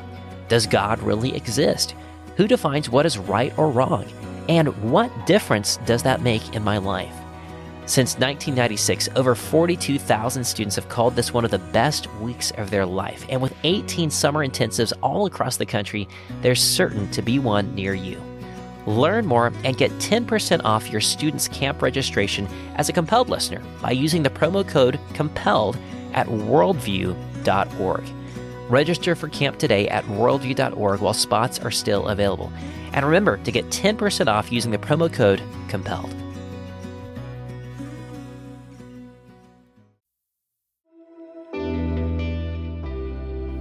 Does 0.51 0.67
God 0.67 1.01
really 1.01 1.33
exist? 1.33 1.95
Who 2.35 2.45
defines 2.45 2.89
what 2.89 3.05
is 3.05 3.17
right 3.17 3.57
or 3.57 3.69
wrong? 3.69 4.05
And 4.49 4.67
what 4.91 5.25
difference 5.25 5.77
does 5.85 6.03
that 6.03 6.23
make 6.23 6.53
in 6.53 6.61
my 6.61 6.77
life? 6.77 7.15
Since 7.85 8.15
1996, 8.15 9.07
over 9.15 9.33
42,000 9.33 10.43
students 10.43 10.75
have 10.75 10.89
called 10.89 11.15
this 11.15 11.33
one 11.33 11.45
of 11.45 11.51
the 11.51 11.59
best 11.59 12.13
weeks 12.15 12.51
of 12.57 12.69
their 12.69 12.85
life. 12.85 13.25
And 13.29 13.41
with 13.41 13.55
18 13.63 14.09
summer 14.09 14.45
intensives 14.45 14.91
all 15.01 15.25
across 15.25 15.55
the 15.55 15.65
country, 15.65 16.05
there's 16.41 16.61
certain 16.61 17.09
to 17.11 17.21
be 17.21 17.39
one 17.39 17.73
near 17.73 17.93
you. 17.93 18.21
Learn 18.85 19.25
more 19.25 19.53
and 19.63 19.77
get 19.77 19.91
10% 19.99 20.65
off 20.65 20.89
your 20.89 20.99
student's 20.99 21.47
camp 21.47 21.81
registration 21.81 22.45
as 22.75 22.89
a 22.89 22.93
compelled 22.93 23.29
listener 23.29 23.61
by 23.81 23.91
using 23.91 24.21
the 24.21 24.29
promo 24.29 24.67
code 24.67 24.99
COMPELLED 25.13 25.77
at 26.11 26.27
worldview.org. 26.27 28.03
Register 28.71 29.15
for 29.15 29.27
camp 29.27 29.57
today 29.57 29.89
at 29.89 30.05
worldview.org 30.05 31.01
while 31.01 31.13
spots 31.13 31.59
are 31.59 31.71
still 31.71 32.07
available. 32.07 32.49
And 32.93 33.05
remember 33.05 33.35
to 33.35 33.51
get 33.51 33.65
10% 33.65 34.27
off 34.27 34.49
using 34.49 34.71
the 34.71 34.77
promo 34.77 35.11
code 35.11 35.43
COMPELLED. 35.67 36.15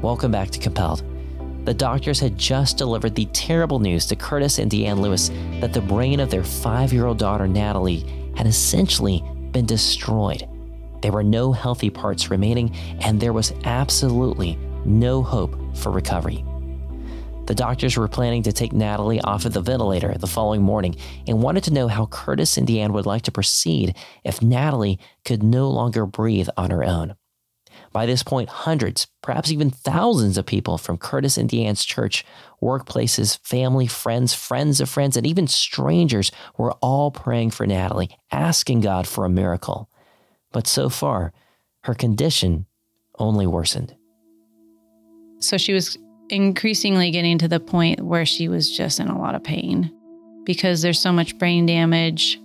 Welcome 0.01 0.31
back 0.31 0.51
to 0.51 0.61
Compelled. 0.61 1.03
The 1.65 1.75
doctors 1.75 2.21
had 2.21 2.39
just 2.39 2.79
delivered 2.79 3.17
the 3.17 3.27
terrible 3.33 3.81
news 3.81 4.07
to 4.07 4.17
Curtis 4.17 4.61
and 4.61 4.71
Deann 4.71 5.01
Lewis 5.01 5.31
that 5.61 5.73
the 5.73 5.81
brain 5.81 6.21
of 6.21 6.31
their 6.31 6.45
five 6.45 6.93
year 6.93 7.07
old 7.07 7.19
daughter, 7.19 7.49
Natalie, 7.49 8.07
had 8.37 8.47
essentially 8.47 9.25
been 9.51 9.67
destroyed. 9.67 10.49
There 11.03 11.11
were 11.11 11.25
no 11.25 11.51
healthy 11.51 11.91
parts 11.91 12.31
remaining, 12.31 12.77
and 13.01 13.21
there 13.21 13.33
was 13.33 13.53
absolutely 13.65 14.57
no 14.85 15.23
hope 15.23 15.57
for 15.77 15.91
recovery. 15.91 16.45
The 17.47 17.55
doctors 17.55 17.97
were 17.97 18.07
planning 18.07 18.45
to 18.45 18.53
take 18.53 18.73
Natalie 18.73 19.21
off 19.23 19.45
of 19.45 19.53
the 19.53 19.61
ventilator 19.61 20.15
the 20.17 20.29
following 20.29 20.63
morning 20.63 20.95
and 21.27 21.43
wanted 21.43 21.65
to 21.65 21.73
know 21.73 21.89
how 21.89 22.07
Curtis 22.07 22.57
and 22.57 22.67
Deann 22.67 22.93
would 22.93 23.07
like 23.07 23.23
to 23.23 23.33
proceed 23.33 23.97
if 24.23 24.41
Natalie 24.41 25.01
could 25.25 25.43
no 25.43 25.69
longer 25.69 26.07
breathe 26.07 26.49
on 26.57 26.71
her 26.71 26.85
own. 26.85 27.17
By 27.93 28.07
this 28.07 28.23
point, 28.23 28.49
hundreds, 28.49 29.09
perhaps 29.21 29.51
even 29.51 29.71
thousands 29.71 30.39
of 30.39 30.47
people 30.47 30.79
from 30.79 30.97
Curtis 30.97 31.37
and 31.37 31.51
Deann's 31.51 31.85
church, 31.85 32.25
workplaces, 32.63 33.39
family, 33.45 33.89
friends, 33.89 34.33
friends 34.33 34.81
of 34.81 34.89
friends, 34.89 35.17
and 35.17 35.27
even 35.27 35.49
strangers 35.49 36.31
were 36.57 36.73
all 36.75 37.11
praying 37.11 37.51
for 37.51 37.67
Natalie, 37.67 38.17
asking 38.31 38.83
God 38.83 39.09
for 39.09 39.25
a 39.25 39.31
miracle. 39.31 39.91
But 40.53 40.69
so 40.69 40.89
far, 40.89 41.33
her 41.83 41.95
condition 41.95 42.67
only 43.19 43.47
worsened. 43.47 43.97
So 45.51 45.59
she 45.59 45.73
was 45.73 45.99
increasingly 46.29 47.11
getting 47.11 47.37
to 47.39 47.49
the 47.49 47.59
point 47.59 48.01
where 48.01 48.25
she 48.25 48.49
was 48.49 48.71
just 48.71 49.01
in 49.01 49.09
a 49.09 49.19
lot 49.19 49.35
of 49.35 49.43
pain 49.43 49.93
because 50.45 50.81
there's 50.81 51.01
so 51.01 51.13
much 51.13 51.37
brain 51.39 51.67
damage 51.67 52.41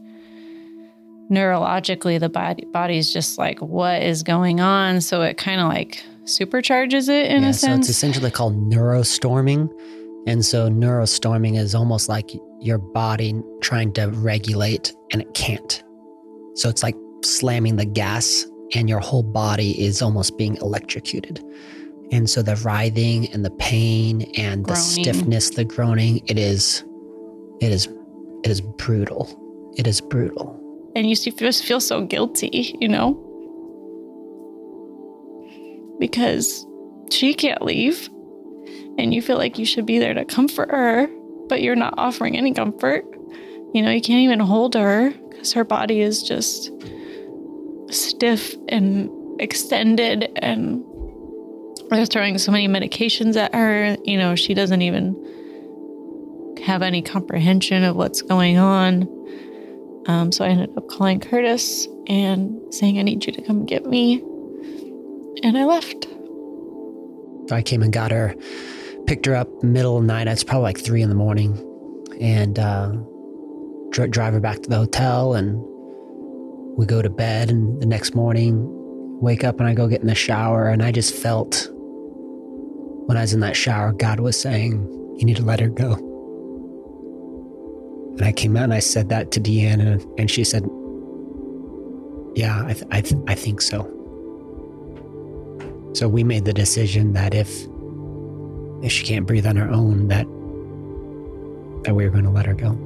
neurologically 1.31 2.19
the 2.19 2.29
body 2.29 2.65
body's 2.71 3.11
just 3.11 3.37
like 3.37 3.59
what 3.59 4.01
is 4.01 4.21
going 4.21 4.59
on 4.59 5.01
so 5.01 5.23
it 5.23 5.37
kind 5.37 5.59
of 5.59 5.67
like 5.67 6.03
supercharges 6.25 7.07
it 7.07 7.31
in 7.31 7.43
yeah, 7.43 7.49
a 7.49 7.53
so 7.53 7.67
sense 7.67 7.89
it's 7.89 7.97
essentially 7.97 8.31
called 8.31 8.55
neurostorming. 8.69 9.69
And 10.27 10.43
so 10.43 10.69
neurostorming 10.69 11.57
is 11.57 11.75
almost 11.75 12.09
like 12.09 12.31
your 12.59 12.79
body 12.79 13.39
trying 13.61 13.93
to 13.93 14.07
regulate 14.07 14.93
and 15.11 15.21
it 15.21 15.33
can't. 15.35 15.83
So 16.55 16.67
it's 16.67 16.81
like 16.81 16.95
slamming 17.23 17.75
the 17.75 17.85
gas 17.85 18.45
and 18.73 18.89
your 18.89 18.99
whole 18.99 19.21
body 19.21 19.79
is 19.79 20.01
almost 20.01 20.35
being 20.37 20.55
electrocuted. 20.57 21.43
And 22.11 22.29
so 22.29 22.41
the 22.41 22.55
writhing 22.57 23.27
and 23.33 23.43
the 23.43 23.49
pain 23.51 24.21
and 24.37 24.63
the 24.63 24.73
Groaning. 24.73 24.83
stiffness, 25.03 25.49
the 25.51 25.65
groaning, 25.65 26.21
it 26.27 26.37
is 26.37 26.83
it 27.61 27.71
is 27.71 27.87
it 28.43 28.51
is 28.51 28.61
brutal. 28.61 29.27
It 29.77 29.87
is 29.87 29.99
brutal. 30.01 30.59
and 30.95 31.09
you 31.09 31.15
just 31.15 31.65
feel 31.65 31.81
so 31.81 32.05
guilty 32.05 32.77
you 32.79 32.87
know 32.87 33.21
because 35.99 36.65
she 37.11 37.33
can't 37.33 37.61
leave 37.61 38.09
and 38.97 39.13
you 39.13 39.21
feel 39.21 39.37
like 39.37 39.57
you 39.59 39.65
should 39.65 39.85
be 39.85 39.99
there 39.99 40.13
to 40.13 40.23
comfort 40.25 40.69
her 40.71 41.07
but 41.49 41.61
you're 41.61 41.75
not 41.75 41.93
offering 41.97 42.37
any 42.37 42.53
comfort 42.53 43.03
you 43.73 43.81
know 43.81 43.91
you 43.91 44.01
can't 44.01 44.21
even 44.21 44.39
hold 44.39 44.73
her 44.75 45.11
because 45.29 45.51
her 45.53 45.63
body 45.63 45.99
is 46.01 46.23
just 46.23 46.71
stiff 47.89 48.55
and 48.69 49.09
extended 49.41 50.29
and 50.37 50.83
they're 51.89 52.05
throwing 52.05 52.37
so 52.37 52.51
many 52.51 52.67
medications 52.67 53.35
at 53.35 53.53
her 53.53 53.97
you 54.03 54.17
know 54.17 54.35
she 54.35 54.53
doesn't 54.53 54.81
even 54.81 55.15
have 56.63 56.81
any 56.81 57.01
comprehension 57.01 57.83
of 57.83 57.95
what's 57.95 58.21
going 58.21 58.57
on 58.57 59.07
um, 60.07 60.31
so 60.31 60.45
I 60.45 60.49
ended 60.49 60.71
up 60.77 60.87
calling 60.87 61.19
Curtis 61.19 61.87
and 62.07 62.61
saying, 62.73 62.99
I 62.99 63.01
need 63.01 63.25
you 63.25 63.33
to 63.33 63.41
come 63.41 63.65
get 63.65 63.85
me. 63.85 64.21
And 65.43 65.57
I 65.57 65.65
left. 65.65 66.07
I 67.51 67.61
came 67.61 67.81
and 67.81 67.91
got 67.91 68.11
her, 68.11 68.35
picked 69.07 69.25
her 69.25 69.35
up 69.35 69.63
middle 69.63 69.97
of 69.97 70.03
the 70.03 70.07
night. 70.07 70.27
It's 70.27 70.43
probably 70.43 70.63
like 70.63 70.79
three 70.79 71.01
in 71.01 71.09
the 71.09 71.15
morning, 71.15 71.57
and 72.19 72.57
uh, 72.57 72.91
dri 73.91 74.07
drive 74.07 74.33
her 74.33 74.39
back 74.39 74.61
to 74.61 74.69
the 74.69 74.77
hotel. 74.77 75.33
And 75.33 75.59
we 76.77 76.85
go 76.85 77.01
to 77.01 77.09
bed. 77.09 77.49
And 77.49 77.81
the 77.81 77.85
next 77.85 78.15
morning, 78.15 78.67
wake 79.21 79.43
up 79.43 79.59
and 79.59 79.67
I 79.67 79.73
go 79.73 79.87
get 79.87 80.01
in 80.01 80.07
the 80.07 80.15
shower. 80.15 80.67
And 80.67 80.81
I 80.81 80.91
just 80.91 81.13
felt 81.13 81.69
when 83.05 83.17
I 83.17 83.21
was 83.21 83.33
in 83.33 83.39
that 83.41 83.55
shower, 83.55 83.91
God 83.91 84.19
was 84.19 84.39
saying, 84.39 84.87
"You 85.17 85.25
need 85.25 85.37
to 85.37 85.43
let 85.43 85.59
her 85.59 85.69
go." 85.69 85.93
And 88.17 88.23
I 88.23 88.31
came 88.31 88.55
out 88.55 88.63
and 88.63 88.73
I 88.73 88.79
said 88.79 89.09
that 89.09 89.31
to 89.31 89.39
Deanna, 89.39 90.03
and, 90.17 90.31
she 90.31 90.43
said, 90.43 90.63
"Yeah, 92.35 92.63
I 92.65 92.73
th- 92.73 92.87
I, 92.91 93.01
th- 93.01 93.21
I 93.27 93.35
think 93.35 93.61
so." 93.61 93.91
So 95.93 96.07
we 96.07 96.23
made 96.23 96.45
the 96.45 96.53
decision 96.53 97.13
that 97.13 97.33
if 97.33 97.67
if 98.81 98.91
she 98.91 99.05
can't 99.05 99.25
breathe 99.25 99.45
on 99.45 99.55
her 99.55 99.69
own, 99.69 100.07
that 100.09 100.25
that 101.83 101.93
we 101.95 102.05
were 102.05 102.11
going 102.11 102.23
to 102.25 102.31
let 102.31 102.45
her 102.45 102.53
go. 102.53 102.77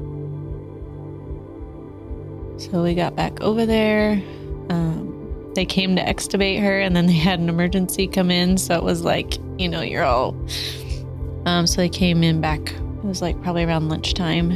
So 2.58 2.84
we 2.84 2.94
got 2.94 3.16
back 3.16 3.40
over 3.42 3.66
there. 3.66 4.22
Um, 4.70 5.19
they 5.56 5.66
came 5.66 5.96
to 5.96 6.04
extubate 6.04 6.62
her 6.62 6.80
and 6.80 6.96
then 6.96 7.08
they 7.08 7.14
had 7.14 7.40
an 7.40 7.50
emergency 7.50 8.08
come 8.08 8.32
in. 8.32 8.58
So 8.58 8.76
it 8.76 8.84
was 8.84 9.04
like, 9.04 9.38
you 9.58 9.68
know, 9.68 9.82
you're 9.82 10.04
all. 10.04 10.36
Um, 11.46 11.66
so 11.66 11.78
they 11.78 11.90
came 11.90 12.24
in 12.24 12.42
back, 12.42 12.72
it 12.72 13.04
was 13.04 13.22
like 13.22 13.42
probably 13.42 13.64
around 13.64 13.90
lunchtime. 13.90 14.52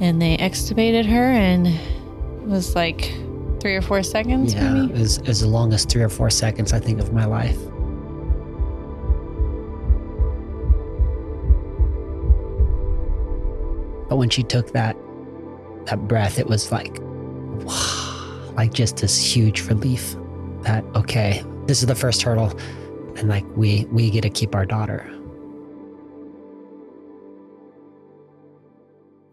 And 0.00 0.22
they 0.22 0.36
extubated 0.36 1.06
her 1.06 1.24
and 1.24 1.66
it 1.66 2.46
was 2.46 2.74
like 2.74 3.12
three 3.60 3.74
or 3.74 3.82
four 3.82 4.02
seconds 4.02 4.54
yeah, 4.54 4.72
maybe. 4.72 4.92
it 4.94 5.00
was, 5.00 5.18
it 5.18 5.26
was 5.26 5.40
the 5.40 5.48
longest 5.48 5.90
three 5.90 6.02
or 6.02 6.08
four 6.08 6.30
seconds 6.30 6.72
I 6.72 6.78
think 6.78 7.00
of 7.00 7.12
my 7.12 7.24
life. 7.24 7.58
But 14.08 14.16
when 14.16 14.30
she 14.30 14.42
took 14.42 14.72
that 14.72 14.96
that 15.84 16.06
breath, 16.06 16.38
it 16.38 16.46
was 16.46 16.70
like, 16.70 16.98
like 18.58 18.74
just 18.74 18.96
this 18.96 19.22
huge 19.22 19.62
relief 19.68 20.16
that 20.62 20.84
okay, 20.96 21.44
this 21.66 21.80
is 21.80 21.86
the 21.86 21.94
first 21.94 22.22
hurdle, 22.22 22.58
and 23.16 23.28
like 23.28 23.44
we 23.56 23.86
we 23.92 24.10
get 24.10 24.22
to 24.22 24.30
keep 24.30 24.52
our 24.52 24.66
daughter. 24.66 25.08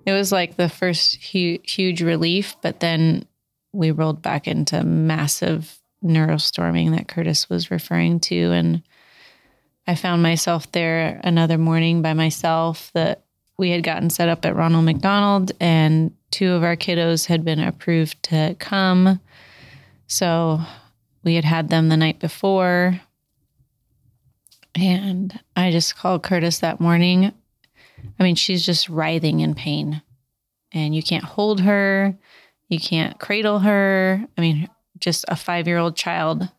It 0.05 0.11
was 0.11 0.31
like 0.31 0.55
the 0.55 0.69
first 0.69 1.15
hu- 1.31 1.57
huge 1.63 2.03
relief, 2.03 2.55
but 2.61 2.79
then 2.79 3.25
we 3.73 3.89
rolled 3.89 4.21
back 4.21 4.47
into 4.47 4.83
massive 4.83 5.79
neurostorming 6.03 6.95
that 6.95 7.07
Curtis 7.07 7.49
was 7.49 7.71
referring 7.71 8.19
to. 8.19 8.51
And 8.51 8.83
I 9.87 9.95
found 9.95 10.21
myself 10.21 10.71
there 10.71 11.19
another 11.23 11.57
morning 11.57 12.03
by 12.03 12.13
myself 12.13 12.91
that 12.93 13.24
we 13.57 13.71
had 13.71 13.83
gotten 13.83 14.09
set 14.09 14.29
up 14.29 14.45
at 14.45 14.55
Ronald 14.55 14.85
McDonald, 14.85 15.51
and 15.59 16.11
two 16.31 16.51
of 16.51 16.63
our 16.63 16.75
kiddos 16.75 17.27
had 17.27 17.45
been 17.45 17.59
approved 17.59 18.21
to 18.23 18.55
come. 18.59 19.19
So 20.07 20.59
we 21.23 21.35
had 21.35 21.45
had 21.45 21.69
them 21.69 21.89
the 21.89 21.97
night 21.97 22.19
before. 22.19 22.99
And 24.75 25.39
I 25.55 25.71
just 25.71 25.95
called 25.95 26.23
Curtis 26.23 26.59
that 26.59 26.81
morning. 26.81 27.31
I 28.19 28.23
mean, 28.23 28.35
she's 28.35 28.65
just 28.65 28.89
writhing 28.89 29.39
in 29.39 29.55
pain, 29.55 30.01
and 30.71 30.95
you 30.95 31.01
can't 31.01 31.23
hold 31.23 31.61
her, 31.61 32.15
you 32.67 32.79
can't 32.79 33.19
cradle 33.19 33.59
her. 33.59 34.23
I 34.37 34.41
mean, 34.41 34.69
just 34.99 35.25
a 35.27 35.35
five 35.35 35.67
year 35.67 35.77
old 35.77 35.95
child 35.95 36.49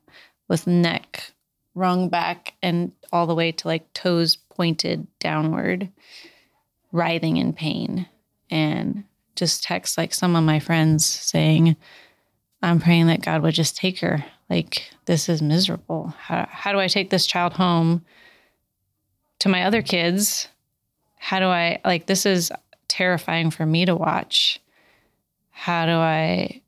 with 0.49 0.67
neck 0.67 1.33
wrung 1.75 2.09
back 2.09 2.55
and 2.63 2.93
all 3.13 3.27
the 3.27 3.35
way 3.35 3.53
to 3.53 3.69
like 3.69 3.93
toes 3.93 4.37
pointed 4.37 5.07
downward, 5.21 5.91
writhing 6.97 7.37
in 7.37 7.53
pain. 7.53 8.09
And 8.51 9.05
just 9.35 9.63
text 9.63 9.99
like 9.99 10.15
some 10.15 10.35
of 10.35 10.45
my 10.45 10.59
friends 10.59 11.05
saying, 11.05 11.77
I'm 12.63 12.81
praying 12.81 13.09
that 13.09 13.23
God 13.23 13.43
would 13.43 13.55
just 13.55 13.77
take 13.77 14.01
her. 14.01 14.25
Like, 14.49 14.91
this 15.05 15.29
is 15.29 15.43
miserable. 15.43 16.15
How, 16.19 16.49
how 16.51 16.73
do 16.73 16.79
I 16.79 16.89
take 16.89 17.11
this 17.11 17.27
child 17.27 17.55
home 17.55 18.05
to 19.41 19.49
my 19.49 19.65
other 19.65 19.83
kids? 19.83 20.49
How 21.17 21.41
do 21.41 21.47
I, 21.47 21.81
like, 21.85 22.07
this 22.07 22.25
is 22.25 22.51
terrifying 22.89 23.51
for 23.51 23.67
me 23.67 23.85
to 23.85 23.95
watch. 23.95 24.61
How 25.51 25.87
do 25.87 25.93
I, 25.93 26.61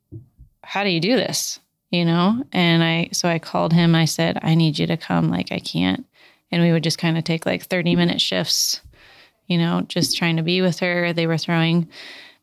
how 0.63 0.83
do 0.83 0.89
you 0.89 0.99
do 0.99 1.15
this? 1.15 1.59
You 1.89 2.05
know? 2.05 2.43
And 2.51 2.83
I, 2.83 3.09
so 3.13 3.27
I 3.27 3.39
called 3.39 3.73
him. 3.73 3.95
I 3.95 4.05
said, 4.05 4.39
I 4.41 4.55
need 4.55 4.77
you 4.77 4.87
to 4.87 4.97
come. 4.97 5.29
Like, 5.29 5.51
I 5.51 5.59
can't. 5.59 6.05
And 6.51 6.61
we 6.61 6.71
would 6.71 6.83
just 6.83 6.97
kind 6.97 7.17
of 7.17 7.23
take 7.23 7.45
like 7.45 7.63
30 7.63 7.95
minute 7.95 8.21
shifts, 8.21 8.81
you 9.49 9.57
know, 9.57 9.81
just 9.89 10.15
trying 10.15 10.37
to 10.37 10.43
be 10.43 10.61
with 10.61 10.79
her. 10.79 11.11
They 11.11 11.27
were 11.27 11.37
throwing 11.37 11.89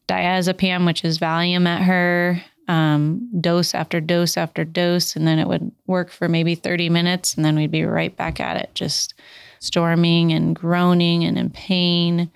diazepam, 0.09 0.85
which 0.85 1.05
is 1.05 1.19
Valium, 1.19 1.67
at 1.67 1.83
her 1.83 2.43
um, 2.69 3.31
dose 3.41 3.75
after 3.75 4.01
dose 4.01 4.37
after 4.37 4.65
dose. 4.65 5.17
And 5.17 5.27
then 5.27 5.39
it 5.39 5.49
would 5.49 5.71
work 5.87 6.11
for 6.11 6.29
maybe 6.29 6.55
30 6.55 6.91
minutes. 6.91 7.35
And 7.35 7.45
then 7.45 7.57
we'd 7.57 7.71
be 7.71 7.85
right 7.85 8.15
back 8.15 8.41
at 8.41 8.57
it, 8.57 8.71
just 8.75 9.15
storming 9.61 10.33
and 10.33 10.55
groaning 10.55 11.25
and 11.25 11.39
in 11.39 11.51
pain. 11.51 12.31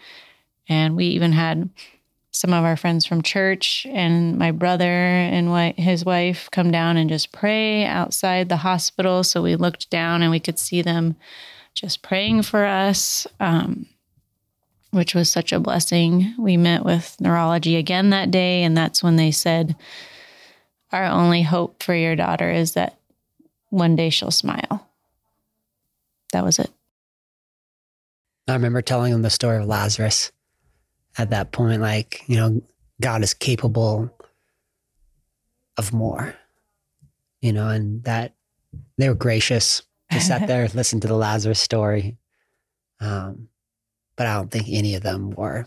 And 0.68 0.96
we 0.96 1.06
even 1.06 1.32
had 1.32 1.68
some 2.32 2.52
of 2.52 2.64
our 2.64 2.76
friends 2.76 3.04
from 3.04 3.22
church 3.22 3.86
and 3.90 4.38
my 4.38 4.52
brother 4.52 4.84
and 4.84 5.74
his 5.76 6.04
wife 6.04 6.48
come 6.52 6.70
down 6.70 6.96
and 6.96 7.10
just 7.10 7.32
pray 7.32 7.84
outside 7.84 8.48
the 8.48 8.58
hospital. 8.58 9.24
So 9.24 9.42
we 9.42 9.56
looked 9.56 9.90
down 9.90 10.22
and 10.22 10.30
we 10.30 10.38
could 10.38 10.58
see 10.58 10.80
them 10.80 11.16
just 11.74 12.02
praying 12.02 12.42
for 12.42 12.64
us. 12.64 13.26
Um, 13.40 13.86
which 14.90 15.14
was 15.14 15.30
such 15.30 15.52
a 15.52 15.60
blessing. 15.60 16.34
We 16.38 16.56
met 16.56 16.84
with 16.84 17.16
neurology 17.20 17.76
again 17.76 18.10
that 18.10 18.30
day, 18.30 18.62
and 18.62 18.76
that's 18.76 19.02
when 19.02 19.16
they 19.16 19.30
said, 19.30 19.76
Our 20.92 21.04
only 21.04 21.42
hope 21.42 21.82
for 21.82 21.94
your 21.94 22.16
daughter 22.16 22.50
is 22.50 22.72
that 22.72 22.98
one 23.68 23.96
day 23.96 24.10
she'll 24.10 24.30
smile. 24.30 24.88
That 26.32 26.44
was 26.44 26.58
it. 26.58 26.70
I 28.48 28.54
remember 28.54 28.82
telling 28.82 29.12
them 29.12 29.22
the 29.22 29.30
story 29.30 29.58
of 29.58 29.66
Lazarus 29.66 30.32
at 31.16 31.30
that 31.30 31.52
point, 31.52 31.80
like, 31.80 32.22
you 32.26 32.36
know, 32.36 32.62
God 33.00 33.22
is 33.22 33.34
capable 33.34 34.12
of 35.76 35.92
more, 35.92 36.34
you 37.40 37.52
know, 37.52 37.68
and 37.68 38.02
that 38.04 38.34
they 38.98 39.08
were 39.08 39.14
gracious 39.14 39.82
to 40.10 40.20
sat 40.20 40.46
there, 40.48 40.68
listen 40.74 41.00
to 41.00 41.08
the 41.08 41.16
Lazarus 41.16 41.60
story. 41.60 42.16
Um, 43.00 43.48
but 44.20 44.26
I 44.26 44.34
don't 44.34 44.50
think 44.50 44.66
any 44.68 44.96
of 44.96 45.02
them 45.02 45.30
were. 45.30 45.66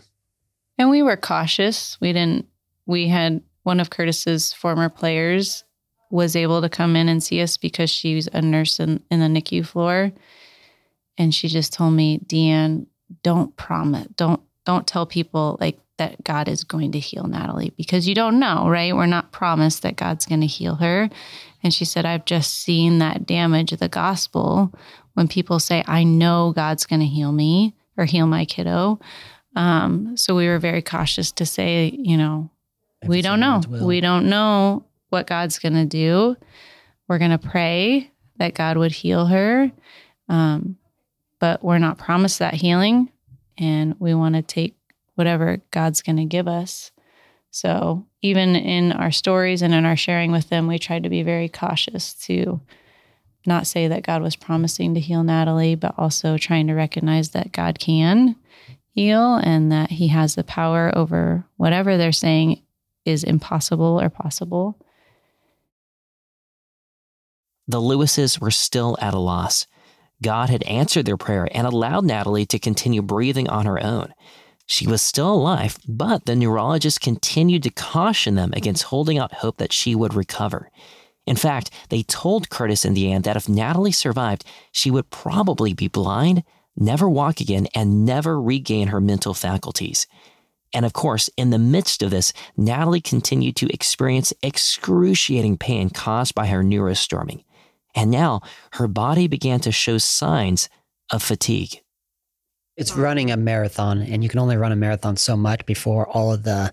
And 0.78 0.88
we 0.88 1.02
were 1.02 1.16
cautious. 1.16 1.98
We 2.00 2.12
didn't, 2.12 2.46
we 2.86 3.08
had 3.08 3.42
one 3.64 3.80
of 3.80 3.90
Curtis's 3.90 4.52
former 4.52 4.88
players 4.88 5.64
was 6.08 6.36
able 6.36 6.62
to 6.62 6.68
come 6.68 6.94
in 6.94 7.08
and 7.08 7.20
see 7.20 7.42
us 7.42 7.56
because 7.56 7.90
she 7.90 8.14
was 8.14 8.28
a 8.32 8.40
nurse 8.40 8.78
in, 8.78 9.02
in 9.10 9.18
the 9.18 9.26
NICU 9.26 9.66
floor. 9.66 10.12
And 11.18 11.34
she 11.34 11.48
just 11.48 11.72
told 11.72 11.94
me, 11.94 12.20
Deann, 12.20 12.86
don't 13.24 13.56
promise, 13.56 14.06
don't, 14.14 14.40
don't 14.64 14.86
tell 14.86 15.04
people 15.04 15.58
like 15.60 15.80
that 15.96 16.22
God 16.22 16.46
is 16.46 16.62
going 16.62 16.92
to 16.92 17.00
heal 17.00 17.24
Natalie 17.24 17.72
because 17.76 18.06
you 18.06 18.14
don't 18.14 18.38
know, 18.38 18.68
right? 18.68 18.94
We're 18.94 19.06
not 19.06 19.32
promised 19.32 19.82
that 19.82 19.96
God's 19.96 20.26
going 20.26 20.42
to 20.42 20.46
heal 20.46 20.76
her. 20.76 21.10
And 21.64 21.74
she 21.74 21.84
said, 21.84 22.06
I've 22.06 22.24
just 22.24 22.56
seen 22.56 23.00
that 23.00 23.26
damage 23.26 23.72
of 23.72 23.80
the 23.80 23.88
gospel 23.88 24.72
when 25.14 25.26
people 25.26 25.58
say, 25.58 25.82
I 25.88 26.04
know 26.04 26.52
God's 26.54 26.86
going 26.86 27.00
to 27.00 27.06
heal 27.06 27.32
me 27.32 27.74
or 27.96 28.04
heal 28.04 28.26
my 28.26 28.44
kiddo. 28.44 28.98
Um, 29.56 30.16
so 30.16 30.34
we 30.34 30.48
were 30.48 30.58
very 30.58 30.82
cautious 30.82 31.32
to 31.32 31.46
say, 31.46 31.96
you 31.96 32.16
know, 32.16 32.50
we 33.06 33.22
don't 33.22 33.40
know. 33.40 33.62
We 33.68 34.00
don't 34.00 34.28
know 34.28 34.84
what 35.10 35.26
God's 35.26 35.58
going 35.58 35.74
to 35.74 35.84
do. 35.84 36.36
We're 37.06 37.18
going 37.18 37.30
to 37.30 37.38
pray 37.38 38.10
that 38.36 38.54
God 38.54 38.76
would 38.76 38.92
heal 38.92 39.26
her. 39.26 39.70
Um, 40.28 40.78
but 41.38 41.62
we're 41.62 41.78
not 41.78 41.98
promised 41.98 42.38
that 42.38 42.54
healing. 42.54 43.10
And 43.58 43.94
we 43.98 44.14
want 44.14 44.34
to 44.34 44.42
take 44.42 44.74
whatever 45.14 45.58
God's 45.70 46.02
going 46.02 46.16
to 46.16 46.24
give 46.24 46.48
us. 46.48 46.90
So 47.50 48.06
even 48.22 48.56
in 48.56 48.90
our 48.90 49.12
stories 49.12 49.62
and 49.62 49.72
in 49.72 49.84
our 49.84 49.96
sharing 49.96 50.32
with 50.32 50.48
them, 50.48 50.66
we 50.66 50.78
tried 50.78 51.04
to 51.04 51.08
be 51.08 51.22
very 51.22 51.48
cautious 51.48 52.14
to 52.26 52.60
not 53.46 53.66
say 53.66 53.88
that 53.88 54.04
God 54.04 54.22
was 54.22 54.36
promising 54.36 54.94
to 54.94 55.00
heal 55.00 55.22
Natalie, 55.22 55.74
but 55.74 55.94
also 55.98 56.38
trying 56.38 56.66
to 56.68 56.74
recognize 56.74 57.30
that 57.30 57.52
God 57.52 57.78
can 57.78 58.36
heal 58.90 59.36
and 59.36 59.70
that 59.72 59.90
He 59.90 60.08
has 60.08 60.34
the 60.34 60.44
power 60.44 60.92
over 60.96 61.44
whatever 61.56 61.96
they're 61.96 62.12
saying 62.12 62.62
is 63.04 63.24
impossible 63.24 64.00
or 64.00 64.08
possible. 64.08 64.78
The 67.66 67.80
Lewises 67.80 68.40
were 68.40 68.50
still 68.50 68.96
at 69.00 69.14
a 69.14 69.18
loss. 69.18 69.66
God 70.22 70.48
had 70.48 70.62
answered 70.64 71.06
their 71.06 71.16
prayer 71.16 71.48
and 71.52 71.66
allowed 71.66 72.04
Natalie 72.04 72.46
to 72.46 72.58
continue 72.58 73.02
breathing 73.02 73.48
on 73.48 73.66
her 73.66 73.82
own. 73.82 74.12
She 74.66 74.86
was 74.86 75.02
still 75.02 75.32
alive, 75.32 75.78
but 75.86 76.24
the 76.24 76.36
neurologist 76.36 77.00
continued 77.00 77.62
to 77.64 77.70
caution 77.70 78.34
them 78.34 78.52
against 78.54 78.84
holding 78.84 79.18
out 79.18 79.34
hope 79.34 79.58
that 79.58 79.72
she 79.72 79.94
would 79.94 80.14
recover. 80.14 80.70
In 81.26 81.36
fact, 81.36 81.70
they 81.88 82.02
told 82.02 82.50
Curtis 82.50 82.84
in 82.84 82.94
the 82.94 83.10
end 83.10 83.24
that 83.24 83.36
if 83.36 83.48
Natalie 83.48 83.92
survived, 83.92 84.44
she 84.72 84.90
would 84.90 85.10
probably 85.10 85.72
be 85.72 85.88
blind, 85.88 86.44
never 86.76 87.08
walk 87.08 87.40
again, 87.40 87.66
and 87.74 88.04
never 88.04 88.40
regain 88.40 88.88
her 88.88 89.00
mental 89.00 89.32
faculties. 89.32 90.06
And 90.74 90.84
of 90.84 90.92
course, 90.92 91.30
in 91.36 91.50
the 91.50 91.58
midst 91.58 92.02
of 92.02 92.10
this, 92.10 92.32
Natalie 92.56 93.00
continued 93.00 93.56
to 93.56 93.72
experience 93.72 94.32
excruciating 94.42 95.56
pain 95.56 95.88
caused 95.88 96.34
by 96.34 96.46
her 96.46 96.62
neurostorming. 96.62 97.44
And 97.94 98.10
now 98.10 98.42
her 98.72 98.88
body 98.88 99.28
began 99.28 99.60
to 99.60 99.72
show 99.72 99.98
signs 99.98 100.68
of 101.10 101.22
fatigue. 101.22 101.80
It's 102.76 102.96
running 102.96 103.30
a 103.30 103.36
marathon, 103.36 104.02
and 104.02 104.24
you 104.24 104.28
can 104.28 104.40
only 104.40 104.56
run 104.56 104.72
a 104.72 104.76
marathon 104.76 105.16
so 105.16 105.36
much 105.36 105.64
before 105.64 106.08
all 106.08 106.32
of 106.32 106.42
the, 106.42 106.72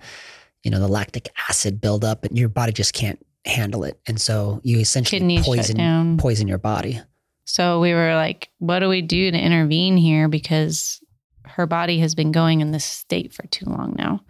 you 0.64 0.72
know, 0.72 0.80
the 0.80 0.88
lactic 0.88 1.30
acid 1.48 1.80
buildup, 1.80 2.26
and 2.26 2.38
your 2.38 2.50
body 2.50 2.72
just 2.72 2.94
can't 2.94 3.24
handle 3.46 3.84
it. 3.84 4.00
And 4.08 4.20
so 4.20 4.62
you 4.64 4.80
essentially 4.80 5.20
Kidneys 5.20 5.46
poison 5.46 6.18
poison 6.18 6.48
your 6.48 6.58
body. 6.58 7.02
So 7.46 7.80
we 7.80 7.94
were 7.94 8.16
like, 8.16 8.50
what 8.60 8.80
do 8.80 8.90
we 8.90 9.02
do 9.02 9.32
to 9.32 9.38
intervene 9.38 9.98
here? 9.98 10.28
Because 10.28 11.02
her 11.46 11.66
body 11.66 12.00
has 12.00 12.16
been 12.16 12.32
going 12.32 12.62
in 12.62 12.72
this 12.72 12.86
state 12.86 13.34
for 13.34 13.46
too 13.48 13.66
long 13.66 13.96
now. 13.98 14.22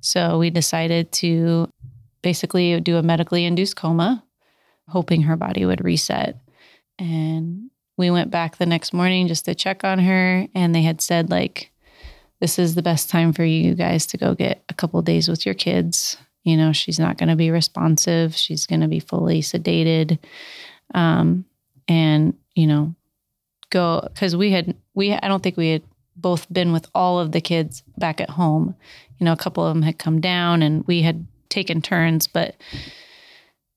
So 0.00 0.38
we 0.38 0.50
decided 0.50 1.10
to 1.12 1.68
basically 2.22 2.78
do 2.80 2.96
a 2.96 3.02
medically 3.02 3.44
induced 3.44 3.76
coma, 3.76 4.24
hoping 4.86 5.22
her 5.22 5.36
body 5.36 5.64
would 5.64 5.84
reset. 5.84 6.38
And 6.98 7.70
we 7.96 8.10
went 8.10 8.30
back 8.30 8.56
the 8.56 8.66
next 8.66 8.92
morning 8.92 9.26
just 9.28 9.46
to 9.46 9.54
check 9.54 9.82
on 9.82 9.98
her. 9.98 10.46
And 10.54 10.74
they 10.74 10.82
had 10.82 11.00
said, 11.00 11.30
like, 11.30 11.72
this 12.40 12.58
is 12.58 12.76
the 12.76 12.82
best 12.82 13.10
time 13.10 13.32
for 13.32 13.44
you 13.44 13.74
guys 13.74 14.06
to 14.06 14.16
go 14.16 14.34
get 14.34 14.62
a 14.68 14.74
couple 14.74 15.02
days 15.02 15.28
with 15.28 15.44
your 15.44 15.56
kids 15.56 16.16
you 16.44 16.56
know, 16.56 16.72
she's 16.72 16.98
not 16.98 17.18
going 17.18 17.28
to 17.28 17.36
be 17.36 17.50
responsive. 17.50 18.34
She's 18.34 18.66
going 18.66 18.80
to 18.80 18.88
be 18.88 19.00
fully 19.00 19.42
sedated. 19.42 20.18
Um, 20.94 21.44
and, 21.86 22.34
you 22.54 22.66
know, 22.66 22.94
go 23.70 24.06
because 24.12 24.36
we 24.36 24.52
had, 24.52 24.74
we, 24.94 25.12
I 25.12 25.28
don't 25.28 25.42
think 25.42 25.56
we 25.56 25.70
had 25.70 25.82
both 26.16 26.50
been 26.52 26.72
with 26.72 26.88
all 26.94 27.18
of 27.18 27.32
the 27.32 27.40
kids 27.40 27.82
back 27.96 28.20
at 28.20 28.30
home. 28.30 28.74
You 29.18 29.24
know, 29.24 29.32
a 29.32 29.36
couple 29.36 29.66
of 29.66 29.74
them 29.74 29.82
had 29.82 29.98
come 29.98 30.20
down 30.20 30.62
and 30.62 30.86
we 30.86 31.02
had 31.02 31.26
taken 31.48 31.82
turns, 31.82 32.26
but 32.26 32.56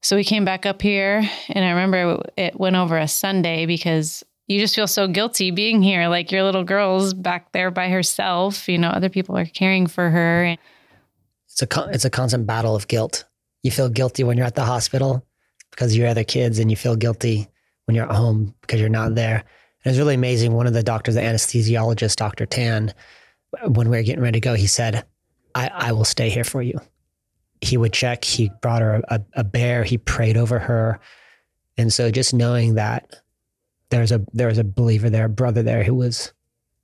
so 0.01 0.15
we 0.15 0.23
came 0.23 0.45
back 0.45 0.65
up 0.65 0.81
here 0.81 1.23
and 1.49 1.65
I 1.65 1.69
remember 1.69 2.23
it 2.35 2.59
went 2.59 2.75
over 2.75 2.97
a 2.97 3.07
Sunday 3.07 3.65
because 3.65 4.23
you 4.47 4.59
just 4.59 4.75
feel 4.75 4.87
so 4.87 5.07
guilty 5.07 5.51
being 5.51 5.81
here. 5.81 6.07
Like 6.07 6.31
your 6.31 6.43
little 6.43 6.63
girl's 6.63 7.13
back 7.13 7.51
there 7.51 7.69
by 7.69 7.89
herself, 7.89 8.67
you 8.67 8.77
know, 8.77 8.89
other 8.89 9.09
people 9.09 9.37
are 9.37 9.45
caring 9.45 9.87
for 9.87 10.09
her 10.09 10.57
it's 11.51 11.61
a 11.61 11.89
it's 11.91 12.05
a 12.05 12.09
constant 12.09 12.45
battle 12.45 12.75
of 12.75 12.87
guilt. 12.87 13.25
You 13.63 13.71
feel 13.71 13.89
guilty 13.89 14.23
when 14.23 14.37
you're 14.37 14.47
at 14.47 14.55
the 14.55 14.65
hospital 14.65 15.25
because 15.69 15.95
you're 15.95 16.07
other 16.07 16.23
kids, 16.23 16.59
and 16.59 16.69
you 16.69 16.77
feel 16.77 16.95
guilty 16.95 17.47
when 17.85 17.95
you're 17.95 18.09
at 18.09 18.15
home 18.15 18.55
because 18.61 18.79
you're 18.79 18.89
not 18.89 19.15
there. 19.15 19.37
And 19.83 19.85
it 19.85 19.89
was 19.89 19.97
really 19.97 20.15
amazing. 20.15 20.53
One 20.53 20.67
of 20.67 20.73
the 20.73 20.83
doctors, 20.83 21.15
the 21.15 21.21
anesthesiologist, 21.21 22.15
Dr. 22.15 22.45
Tan, 22.45 22.93
when 23.63 23.89
we 23.89 23.97
were 23.97 24.03
getting 24.03 24.21
ready 24.21 24.39
to 24.39 24.43
go, 24.43 24.53
he 24.53 24.67
said, 24.67 25.05
I, 25.55 25.69
I 25.73 25.91
will 25.91 26.05
stay 26.05 26.29
here 26.29 26.43
for 26.43 26.61
you. 26.61 26.79
He 27.61 27.77
would 27.77 27.93
check. 27.93 28.23
He 28.23 28.51
brought 28.61 28.81
her 28.81 29.01
a, 29.07 29.21
a 29.33 29.43
bear. 29.43 29.83
He 29.83 29.97
prayed 29.97 30.37
over 30.37 30.59
her. 30.59 30.99
And 31.77 31.91
so 31.91 32.11
just 32.11 32.33
knowing 32.33 32.75
that 32.75 33.21
there's 33.89 34.11
a 34.11 34.23
there 34.33 34.47
was 34.47 34.57
a 34.57 34.63
believer 34.63 35.09
there, 35.09 35.25
a 35.25 35.29
brother 35.29 35.63
there 35.63 35.83
who 35.83 35.95
was 35.95 36.33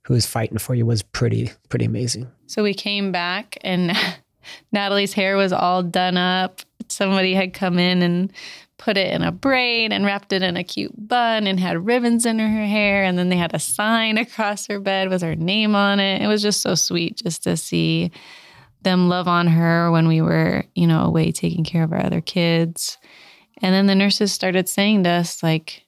who 0.06 0.14
was 0.14 0.26
fighting 0.26 0.58
for 0.58 0.74
you 0.74 0.86
was 0.86 1.02
pretty 1.02 1.50
pretty 1.68 1.84
amazing. 1.84 2.30
So 2.46 2.62
we 2.62 2.74
came 2.74 3.12
back 3.12 3.58
and 3.62 3.96
Natalie's 4.72 5.12
hair 5.12 5.36
was 5.36 5.52
all 5.52 5.82
done 5.82 6.16
up. 6.16 6.60
Somebody 6.88 7.34
had 7.34 7.52
come 7.52 7.78
in 7.78 8.02
and 8.02 8.32
put 8.78 8.96
it 8.96 9.12
in 9.12 9.22
a 9.22 9.32
braid 9.32 9.92
and 9.92 10.04
wrapped 10.04 10.32
it 10.32 10.42
in 10.42 10.56
a 10.56 10.64
cute 10.64 10.94
bun 11.08 11.46
and 11.46 11.58
had 11.58 11.84
ribbons 11.84 12.24
in 12.24 12.38
her 12.38 12.66
hair. 12.66 13.04
And 13.04 13.18
then 13.18 13.28
they 13.28 13.36
had 13.36 13.54
a 13.54 13.58
sign 13.58 14.16
across 14.18 14.66
her 14.68 14.80
bed 14.80 15.10
with 15.10 15.22
her 15.22 15.36
name 15.36 15.74
on 15.74 16.00
it. 16.00 16.22
It 16.22 16.28
was 16.28 16.42
just 16.42 16.60
so 16.60 16.74
sweet 16.74 17.20
just 17.22 17.42
to 17.44 17.56
see 17.56 18.10
them 18.82 19.08
love 19.08 19.26
on 19.26 19.48
her 19.48 19.90
when 19.90 20.06
we 20.06 20.22
were, 20.22 20.64
you 20.74 20.86
know, 20.86 21.02
away 21.02 21.32
taking 21.32 21.64
care 21.64 21.82
of 21.82 21.92
our 21.92 22.04
other 22.04 22.20
kids. 22.20 22.96
And 23.60 23.74
then 23.74 23.86
the 23.86 23.96
nurses 23.96 24.32
started 24.32 24.68
saying 24.68 25.04
to 25.04 25.10
us, 25.10 25.42
like, 25.42 25.84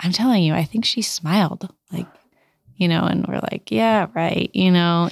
I'm 0.00 0.12
telling 0.12 0.42
you, 0.42 0.54
I 0.54 0.64
think 0.64 0.86
she 0.86 1.02
smiled. 1.02 1.68
Like, 1.92 2.06
you 2.76 2.88
know, 2.88 3.04
and 3.04 3.26
we're 3.26 3.40
like, 3.52 3.70
yeah, 3.70 4.06
right, 4.14 4.50
you 4.54 4.70
know. 4.70 5.10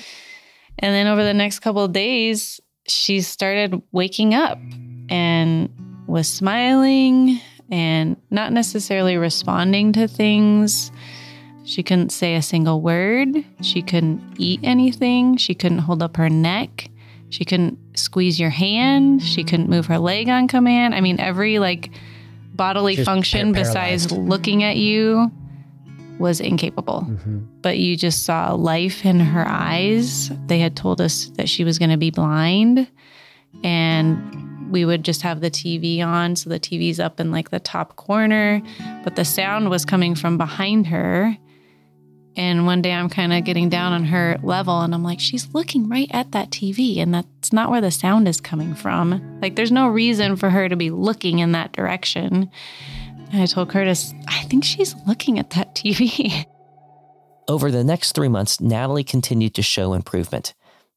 And 0.81 0.95
then 0.95 1.07
over 1.07 1.23
the 1.23 1.35
next 1.35 1.61
couple 1.61 1.85
of 1.85 1.93
days, 1.93 2.61
she 2.89 3.21
started 3.21 3.81
waking 3.93 4.35
up 4.35 4.59
and 5.09 5.69
was 6.07 6.27
smiling 6.27 7.41
and 7.71 8.17
not 8.31 8.53
necessarily 8.53 9.17
responding 9.17 9.93
to 9.93 10.09
things. 10.09 10.91
She 11.65 11.83
couldn't 11.83 12.11
say 12.11 12.35
a 12.35 12.43
single 12.43 12.81
word. 12.81 13.45
She 13.61 13.83
couldn't 13.83 14.21
eat 14.39 14.61
anything. 14.63 15.37
She 15.37 15.55
couldn't 15.55 15.79
hold 15.79 16.03
up 16.03 16.17
her 16.17 16.31
neck. 16.31 16.91
She 17.29 17.45
couldn't 17.45 17.79
squeeze 17.97 18.41
your 18.41 18.51
hand. 18.51 19.23
She 19.23 19.45
couldn't 19.45 19.69
move 19.69 19.87
her 19.87 19.99
leg 19.99 20.29
on 20.29 20.49
command. 20.49 20.95
I 20.95 21.01
mean, 21.01 21.21
every 21.21 21.59
like 21.59 21.91
bodily 22.55 22.97
Just 22.97 23.07
function 23.07 23.53
par- 23.53 23.63
besides 23.63 24.11
looking 24.11 24.65
at 24.65 24.77
you 24.77 25.31
was 26.21 26.41
incapable. 26.41 27.07
Mm-hmm. 27.09 27.39
But 27.63 27.79
you 27.79 27.97
just 27.97 28.25
saw 28.25 28.53
life 28.53 29.05
in 29.05 29.19
her 29.19 29.45
eyes. 29.47 30.31
They 30.47 30.61
had 30.61 30.77
told 30.77 31.01
us 31.01 31.27
that 31.37 31.49
she 31.49 31.65
was 31.65 31.79
going 31.79 31.91
to 31.91 31.97
be 31.97 32.11
blind 32.11 32.89
and 33.65 34.71
we 34.71 34.85
would 34.85 35.05
just 35.05 35.23
have 35.23 35.41
the 35.41 35.51
TV 35.51 36.05
on. 36.05 36.37
So 36.37 36.51
the 36.51 36.61
TV's 36.61 37.01
up 37.01 37.19
in 37.19 37.33
like 37.33 37.51
the 37.51 37.59
top 37.59 37.97
corner, 37.97 38.63
but 39.03 39.17
the 39.17 39.25
sound 39.25 39.71
was 39.71 39.85
coming 39.85 40.15
from 40.15 40.39
behind 40.39 40.87
her. 40.89 41.37
And 42.37 42.65
one 42.65 42.81
day 42.81 42.93
I'm 42.93 43.09
kind 43.09 43.33
of 43.33 43.45
getting 43.45 43.69
down 43.69 43.93
on 43.93 44.05
her 44.05 44.39
level 44.43 44.81
and 44.83 44.95
I'm 44.95 45.03
like, 45.03 45.19
she's 45.19 45.53
looking 45.53 45.89
right 45.89 46.09
at 46.13 46.31
that 46.33 46.51
TV 46.51 46.99
and 46.99 47.13
that's 47.13 47.53
not 47.53 47.71
where 47.71 47.81
the 47.81 47.91
sound 47.91 48.29
is 48.29 48.41
coming 48.41 48.75
from. 48.75 49.41
Like, 49.43 49.57
there's 49.57 49.73
no 49.73 49.89
reason 49.89 50.37
for 50.37 50.49
her 50.49 50.69
to 50.69 50.77
be 50.77 50.91
looking 50.91 51.41
in 51.41 51.53
that 51.53 51.73
direction. 51.73 52.51
And 53.33 53.43
I 53.43 53.47
told 53.47 53.69
Curtis, 53.69 54.13
I 54.27 54.43
think 54.45 54.65
she's 54.65 54.95
looking 55.07 55.39
at 55.39 55.51
that 55.51 55.75
TV. 55.75 56.45
Over 57.49 57.71
the 57.71 57.85
next 57.85 58.13
three 58.13 58.29
months, 58.29 58.61
Natalie 58.61 59.05
continued 59.05 59.55
to 59.55 59.63
show 59.63 59.93
improvement. 59.93 60.55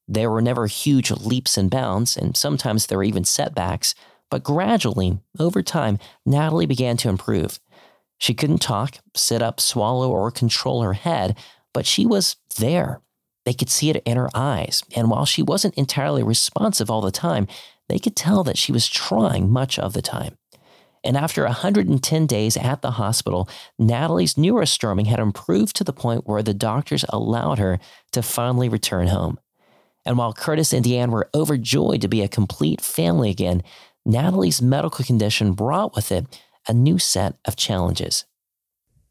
There 0.08 0.30
were 0.30 0.41
never 0.41 0.67
huge 0.67 1.12
leaps 1.12 1.58
and 1.58 1.69
bounds, 1.69 2.17
and 2.17 2.36
sometimes 2.36 2.88
there 2.88 2.98
were 2.98 3.04
even 3.04 3.24
setbacks, 3.24 3.96
but 4.30 4.43
gradually, 4.43 5.19
over 5.39 5.62
time, 5.62 6.00
Natalie 6.26 6.65
began 6.65 6.98
to 6.98 7.10
improve. 7.10 7.60
She 8.17 8.34
couldn't 8.34 8.62
talk, 8.62 8.98
sit 9.15 9.41
up, 9.41 9.60
swallow, 9.60 10.12
or 10.12 10.32
control 10.32 10.82
her 10.82 10.93
head, 10.93 11.38
but 11.74 11.86
she 11.86 12.06
was 12.06 12.36
there. 12.58 13.02
They 13.46 13.54
could 13.54 13.69
see 13.69 13.89
it 13.89 14.02
in 14.06 14.17
her 14.17 14.30
eyes, 14.34 14.84
and 14.96 15.10
while 15.10 15.26
she 15.26 15.41
wasn't 15.41 15.76
entirely 15.76 16.24
responsive 16.24 16.89
all 16.89 17.02
the 17.02 17.12
time, 17.12 17.48
they 17.89 18.00
could 18.00 18.15
tell 18.15 18.43
that 18.43 18.58
she 18.58 18.72
was 18.72 18.88
trying 18.88 19.50
much 19.50 19.78
of 19.78 19.93
the 19.93 20.02
time. 20.02 20.38
And 21.04 21.18
after 21.18 21.44
110 21.44 22.28
days 22.28 22.56
at 22.56 22.82
the 22.82 22.92
hospital, 22.92 23.50
Natalie's 23.78 24.36
neurostorming 24.36 25.08
had 25.08 25.20
improved 25.20 25.76
to 25.76 25.84
the 25.84 25.94
point 25.94 26.28
where 26.28 26.44
the 26.44 26.54
doctors 26.54 27.04
allowed 27.10 27.60
her 27.60 27.80
to 28.12 28.22
finally 28.22 28.70
return 28.70 29.08
home. 29.08 29.39
And 30.06 30.18
while 30.18 30.34
Curtis 30.34 30.74
and 30.74 30.86
Deann 30.86 31.10
were 31.10 31.30
overjoyed 31.34 32.02
to 32.02 32.08
be 32.08 32.22
a 32.22 32.28
complete 32.28 32.82
family 32.82 33.30
again, 33.30 33.63
Natalie's 34.06 34.62
medical 34.62 35.04
condition 35.06 35.54
brought 35.54 35.96
with 35.96 36.12
it 36.12 36.26
a 36.68 36.74
new 36.74 37.00
set 37.00 37.36
of 37.46 37.56
challenges. 37.56 38.26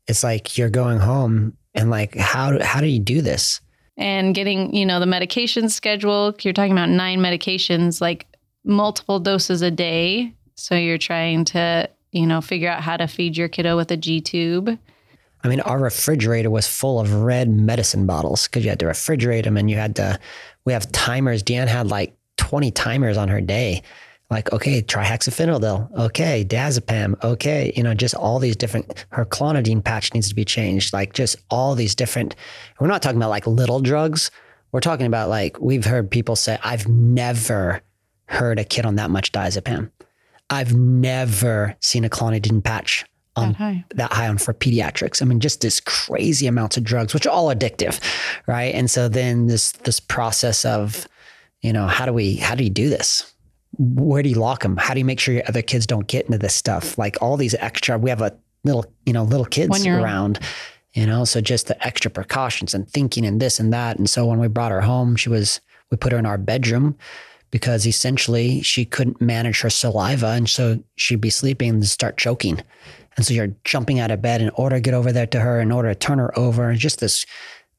It's 0.07 0.25
like 0.25 0.59
you're 0.59 0.71
going 0.71 0.99
home 0.99 1.57
and 1.75 1.91
like 1.91 2.17
how 2.17 2.63
how 2.63 2.81
do 2.81 2.87
you 2.87 2.99
do 2.99 3.23
this? 3.23 3.61
and 3.97 4.35
getting, 4.35 4.75
you 4.75 4.87
know, 4.87 5.01
the 5.01 5.07
medication 5.07 5.69
schedule. 5.69 6.35
You're 6.41 6.55
talking 6.55 6.73
about 6.73 6.89
nine 6.89 7.21
medications, 7.21 8.01
like 8.01 8.27
multiple 8.65 9.21
doses 9.21 9.63
a 9.63 9.71
day. 9.71 10.35
So 10.55 10.75
you're 10.75 10.99
trying 10.99 11.45
to, 11.47 11.89
you 12.11 12.27
know, 12.27 12.41
figure 12.41 12.69
out 12.69 12.83
how 12.83 12.97
to 12.97 13.07
feed 13.07 13.37
your 13.37 13.49
kiddo 13.49 13.77
with 13.77 13.91
a 13.91 13.97
G 13.97 14.21
tube. 14.21 14.79
I 15.45 15.49
mean, 15.49 15.61
our 15.61 15.79
refrigerator 15.79 16.51
was 16.51 16.69
full 16.69 17.01
of 17.01 17.13
red 17.13 17.49
medicine 17.49 18.07
bottles 18.07 18.47
because 18.47 18.65
you 18.65 18.71
had 18.71 18.79
to 18.81 18.87
refrigerate 18.87 19.45
them 19.45 19.57
and 19.57 19.69
you 19.69 19.77
had 19.77 19.97
to, 19.97 20.19
we 20.65 20.73
have 20.73 20.91
timers. 20.93 21.43
Deann 21.43 21.67
had 21.67 21.89
like 21.89 22.17
20 22.37 22.71
timers 22.71 23.17
on 23.17 23.29
her 23.29 23.41
day. 23.41 23.83
Like, 24.31 24.53
okay, 24.53 24.81
trihexyphenidyl. 24.81 25.93
Okay, 25.99 26.45
diazepam. 26.45 27.23
Okay, 27.23 27.73
you 27.77 27.83
know, 27.83 27.93
just 27.93 28.15
all 28.15 28.39
these 28.39 28.57
different, 28.57 29.05
her 29.11 29.27
clonidine 29.27 29.85
patch 29.85 30.15
needs 30.15 30.29
to 30.31 30.35
be 30.35 30.45
changed. 30.45 30.95
Like, 30.95 31.13
just 31.13 31.37
all 31.51 31.75
these 31.75 31.95
different, 31.95 32.35
we're 32.81 32.87
not 32.87 33.03
talking 33.03 33.19
about 33.19 33.29
like 33.29 33.47
little 33.47 33.81
drugs. 33.81 34.31
We're 34.71 34.81
talking 34.81 35.05
about 35.05 35.29
like, 35.29 35.61
we've 35.61 35.85
heard 35.85 36.11
people 36.11 36.37
say, 36.37 36.59
I've 36.63 36.89
never 36.89 37.83
heard 38.27 38.59
a 38.59 38.65
kid 38.65 38.87
on 38.87 38.95
that 38.95 39.11
much 39.11 39.33
diazepam. 39.33 39.91
I've 40.53 40.75
never 40.75 41.77
seen 41.81 42.05
a 42.05 42.09
clonidine 42.11 42.63
patch 42.63 43.05
on 43.35 43.49
That 43.49 43.57
high. 43.57 43.85
that 43.95 44.13
high 44.13 44.29
on 44.29 44.39
for 44.39 44.53
pediatrics. 44.53 45.23
I 45.23 45.25
mean, 45.25 45.41
just 45.41 45.63
this 45.63 45.81
crazy 45.81 46.47
amounts 46.47 46.77
of 46.77 46.85
drugs, 46.85 47.15
which 47.15 47.27
are 47.27 47.31
all 47.31 47.47
addictive, 47.55 47.99
right? 48.47 48.75
And 48.75 48.91
so 48.91 49.09
then 49.09 49.47
this 49.47 49.73
this 49.73 50.01
process 50.01 50.65
of, 50.65 51.09
you 51.63 51.73
know, 51.73 51.87
how 51.87 52.05
do 52.05 52.13
we 52.13 52.37
how 52.37 52.55
do 52.55 52.65
you 52.65 52.71
do 52.71 52.91
this? 52.91 53.33
Where 53.79 54.23
do 54.23 54.29
you 54.29 54.35
lock 54.35 54.63
them? 54.63 54.77
How 54.77 54.93
do 54.93 55.01
you 55.01 55.07
make 55.07 55.19
sure 55.19 55.33
your 55.35 55.45
other 55.49 55.63
kids 55.63 55.87
don't 55.87 56.07
get 56.07 56.27
into 56.27 56.37
this 56.37 56.55
stuff? 56.55 56.99
Like 56.99 57.17
all 57.23 57.39
these 57.39 57.55
extra, 57.55 57.97
we 57.97 58.11
have 58.11 58.21
a 58.21 58.37
little, 58.65 58.85
you 59.07 59.15
know, 59.15 59.25
little 59.25 59.47
kids 59.47 59.87
around, 59.87 60.39
you 60.93 61.07
know, 61.07 61.25
so 61.25 61.41
just 61.41 61.69
the 61.69 61.87
extra 61.87 62.11
precautions 62.11 62.75
and 62.75 62.87
thinking 62.87 63.25
and 63.25 63.41
this 63.41 63.59
and 63.59 63.73
that. 63.73 63.99
And 63.99 64.11
so 64.11 64.27
when 64.27 64.39
we 64.39 64.49
brought 64.49 64.73
her 64.73 64.83
home, 64.83 65.17
she 65.17 65.31
was 65.31 65.61
we 65.91 65.97
put 65.97 66.13
her 66.13 66.19
in 66.19 66.27
our 66.27 66.39
bedroom 66.39 66.97
because 67.53 67.87
essentially 67.87 68.61
she 68.63 68.85
couldn't 68.85 69.21
manage 69.21 69.61
her 69.61 69.71
saliva, 69.71 70.31
and 70.31 70.51
so 70.51 70.83
she'd 70.97 71.21
be 71.21 71.31
sleeping 71.31 71.69
and 71.69 71.87
start 71.87 72.17
choking. 72.17 72.61
And 73.17 73.25
so 73.25 73.33
you're 73.35 73.55
jumping 73.65 74.01
out 74.01 74.11
of 74.11 74.21
bed 74.21 74.41
in 74.41 74.51
order 74.51 74.77
to 74.77 74.81
get 74.81 74.95
over 74.95 75.13
there 75.13 75.27
to 75.29 75.39
her, 75.39 75.61
in 75.61 75.71
order 75.71 75.91
to 75.91 75.95
turn 75.95 76.19
her 76.19 76.37
over, 76.37 76.69
and 76.69 76.81
just 76.81 76.99
this 76.99 77.25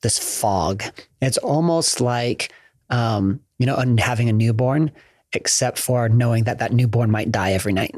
this 0.02 0.18
fog. 0.18 0.84
It's 1.22 1.38
almost 1.40 2.00
like 2.00 2.54
um, 2.90 3.42
you 3.58 3.66
know, 3.66 3.84
having 3.98 4.30
a 4.30 4.34
newborn, 4.34 4.92
except 5.34 5.80
for 5.80 6.08
knowing 6.08 6.44
that 6.44 6.60
that 6.60 6.72
newborn 6.72 7.12
might 7.12 7.32
die 7.32 7.54
every 7.54 7.74
night. 7.74 7.96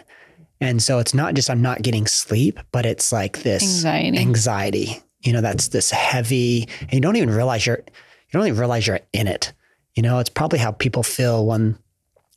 And 0.61 0.81
so 0.81 0.99
it's 0.99 1.13
not 1.13 1.33
just 1.33 1.49
I'm 1.49 1.61
not 1.61 1.81
getting 1.81 2.07
sleep, 2.07 2.59
but 2.71 2.85
it's 2.85 3.11
like 3.11 3.43
this 3.43 3.63
Anxiety. 3.63 4.17
anxiety. 4.17 5.03
You 5.21 5.33
know, 5.33 5.41
that's 5.41 5.69
this 5.69 5.91
heavy, 5.91 6.69
and 6.81 6.93
you 6.93 7.01
don't 7.01 7.15
even 7.17 7.31
realize 7.31 7.65
you're 7.65 7.83
you 7.85 8.39
don't 8.39 8.47
even 8.47 8.59
realize 8.59 8.87
you're 8.87 9.01
in 9.11 9.27
it. 9.27 9.51
You 9.95 10.03
know, 10.03 10.19
it's 10.19 10.29
probably 10.29 10.59
how 10.59 10.71
people 10.71 11.03
feel 11.03 11.45
when 11.45 11.77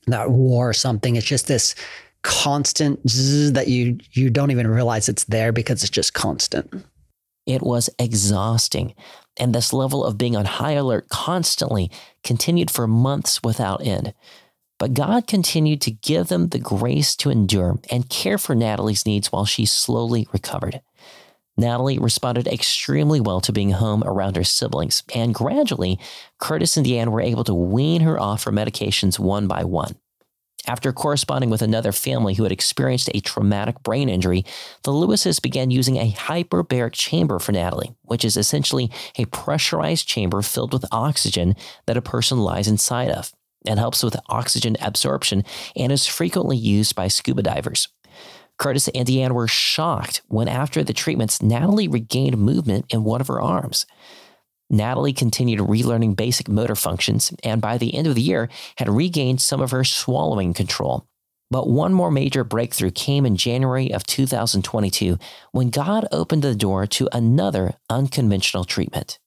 that 0.06 0.30
war 0.30 0.70
or 0.70 0.74
something. 0.74 1.16
It's 1.16 1.26
just 1.26 1.46
this 1.46 1.74
constant 2.22 3.00
that 3.04 3.68
you 3.68 3.98
you 4.12 4.30
don't 4.30 4.50
even 4.50 4.66
realize 4.66 5.08
it's 5.08 5.24
there 5.24 5.52
because 5.52 5.82
it's 5.82 5.90
just 5.90 6.14
constant. 6.14 6.84
It 7.46 7.62
was 7.62 7.88
exhausting, 7.98 8.94
and 9.36 9.54
this 9.54 9.72
level 9.72 10.04
of 10.04 10.18
being 10.18 10.36
on 10.36 10.44
high 10.44 10.72
alert 10.72 11.08
constantly 11.08 11.90
continued 12.22 12.70
for 12.70 12.86
months 12.86 13.42
without 13.42 13.86
end. 13.86 14.14
But 14.78 14.94
God 14.94 15.26
continued 15.26 15.80
to 15.82 15.90
give 15.90 16.28
them 16.28 16.48
the 16.48 16.58
grace 16.58 17.16
to 17.16 17.30
endure 17.30 17.78
and 17.90 18.08
care 18.08 18.38
for 18.38 18.54
Natalie's 18.54 19.06
needs 19.06 19.32
while 19.32 19.44
she 19.44 19.66
slowly 19.66 20.28
recovered. 20.32 20.80
Natalie 21.58 21.98
responded 21.98 22.46
extremely 22.46 23.20
well 23.20 23.40
to 23.40 23.52
being 23.52 23.72
home 23.72 24.04
around 24.06 24.36
her 24.36 24.44
siblings, 24.44 25.02
and 25.14 25.34
gradually, 25.34 25.98
Curtis 26.38 26.76
and 26.76 26.86
Deann 26.86 27.08
were 27.08 27.20
able 27.20 27.44
to 27.44 27.54
wean 27.54 28.02
her 28.02 28.18
off 28.18 28.44
her 28.44 28.52
medications 28.52 29.18
one 29.18 29.48
by 29.48 29.64
one. 29.64 29.96
After 30.68 30.92
corresponding 30.92 31.50
with 31.50 31.62
another 31.62 31.92
family 31.92 32.34
who 32.34 32.42
had 32.42 32.52
experienced 32.52 33.10
a 33.14 33.20
traumatic 33.20 33.82
brain 33.82 34.08
injury, 34.08 34.44
the 34.84 34.92
Lewises 34.92 35.40
began 35.40 35.70
using 35.70 35.96
a 35.96 36.12
hyperbaric 36.12 36.92
chamber 36.92 37.38
for 37.38 37.52
Natalie, 37.52 37.94
which 38.02 38.24
is 38.24 38.36
essentially 38.36 38.90
a 39.16 39.24
pressurized 39.26 40.06
chamber 40.06 40.42
filled 40.42 40.72
with 40.72 40.84
oxygen 40.92 41.56
that 41.86 41.96
a 41.96 42.02
person 42.02 42.38
lies 42.38 42.68
inside 42.68 43.10
of 43.10 43.32
and 43.66 43.78
helps 43.78 44.02
with 44.02 44.16
oxygen 44.28 44.76
absorption 44.80 45.42
and 45.74 45.90
is 45.90 46.06
frequently 46.06 46.56
used 46.56 46.94
by 46.94 47.08
scuba 47.08 47.42
divers. 47.42 47.88
Curtis 48.58 48.88
and 48.88 49.06
Deann 49.06 49.32
were 49.32 49.48
shocked 49.48 50.22
when, 50.28 50.48
after 50.48 50.82
the 50.82 50.92
treatments, 50.92 51.42
Natalie 51.42 51.88
regained 51.88 52.38
movement 52.38 52.86
in 52.90 53.04
one 53.04 53.20
of 53.20 53.28
her 53.28 53.40
arms. 53.40 53.86
Natalie 54.70 55.12
continued 55.12 55.60
relearning 55.60 56.16
basic 56.16 56.48
motor 56.48 56.74
functions 56.74 57.32
and 57.42 57.62
by 57.62 57.78
the 57.78 57.94
end 57.94 58.06
of 58.06 58.14
the 58.14 58.22
year 58.22 58.50
had 58.76 58.88
regained 58.88 59.40
some 59.40 59.60
of 59.60 59.70
her 59.70 59.84
swallowing 59.84 60.52
control. 60.52 61.06
But 61.50 61.68
one 61.68 61.94
more 61.94 62.10
major 62.10 62.44
breakthrough 62.44 62.90
came 62.90 63.24
in 63.24 63.36
January 63.36 63.90
of 63.90 64.04
2022 64.04 65.18
when 65.52 65.70
God 65.70 66.06
opened 66.12 66.42
the 66.42 66.54
door 66.54 66.86
to 66.88 67.08
another 67.12 67.74
unconventional 67.88 68.64
treatment. 68.64 69.18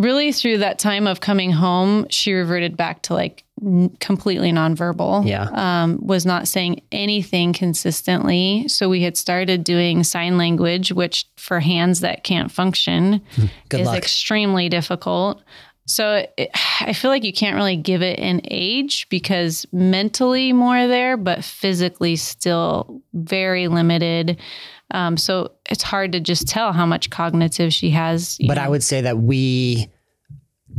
Really, 0.00 0.32
through 0.32 0.58
that 0.58 0.78
time 0.78 1.06
of 1.06 1.20
coming 1.20 1.50
home, 1.50 2.06
she 2.08 2.32
reverted 2.32 2.74
back 2.74 3.02
to 3.02 3.12
like 3.12 3.44
n- 3.62 3.94
completely 4.00 4.50
nonverbal. 4.50 5.26
Yeah. 5.26 5.48
Um, 5.52 5.98
was 6.00 6.24
not 6.24 6.48
saying 6.48 6.80
anything 6.90 7.52
consistently. 7.52 8.66
So 8.68 8.88
we 8.88 9.02
had 9.02 9.18
started 9.18 9.62
doing 9.62 10.02
sign 10.02 10.38
language, 10.38 10.90
which 10.90 11.26
for 11.36 11.60
hands 11.60 12.00
that 12.00 12.24
can't 12.24 12.50
function 12.50 13.20
Good 13.68 13.80
is 13.80 13.88
luck. 13.88 13.98
extremely 13.98 14.70
difficult. 14.70 15.42
So 15.86 16.26
it, 16.38 16.50
I 16.80 16.94
feel 16.94 17.10
like 17.10 17.24
you 17.24 17.32
can't 17.32 17.56
really 17.56 17.76
give 17.76 18.00
it 18.00 18.18
an 18.20 18.40
age 18.44 19.06
because 19.10 19.66
mentally 19.70 20.54
more 20.54 20.86
there, 20.86 21.18
but 21.18 21.44
physically 21.44 22.16
still 22.16 23.02
very 23.12 23.68
limited. 23.68 24.38
Um, 24.92 25.16
so 25.16 25.52
it's 25.68 25.82
hard 25.82 26.12
to 26.12 26.20
just 26.20 26.48
tell 26.48 26.72
how 26.72 26.86
much 26.86 27.10
cognitive 27.10 27.72
she 27.72 27.90
has. 27.90 28.38
but 28.46 28.56
know. 28.56 28.62
I 28.62 28.68
would 28.68 28.82
say 28.82 29.00
that 29.02 29.18
we 29.18 29.90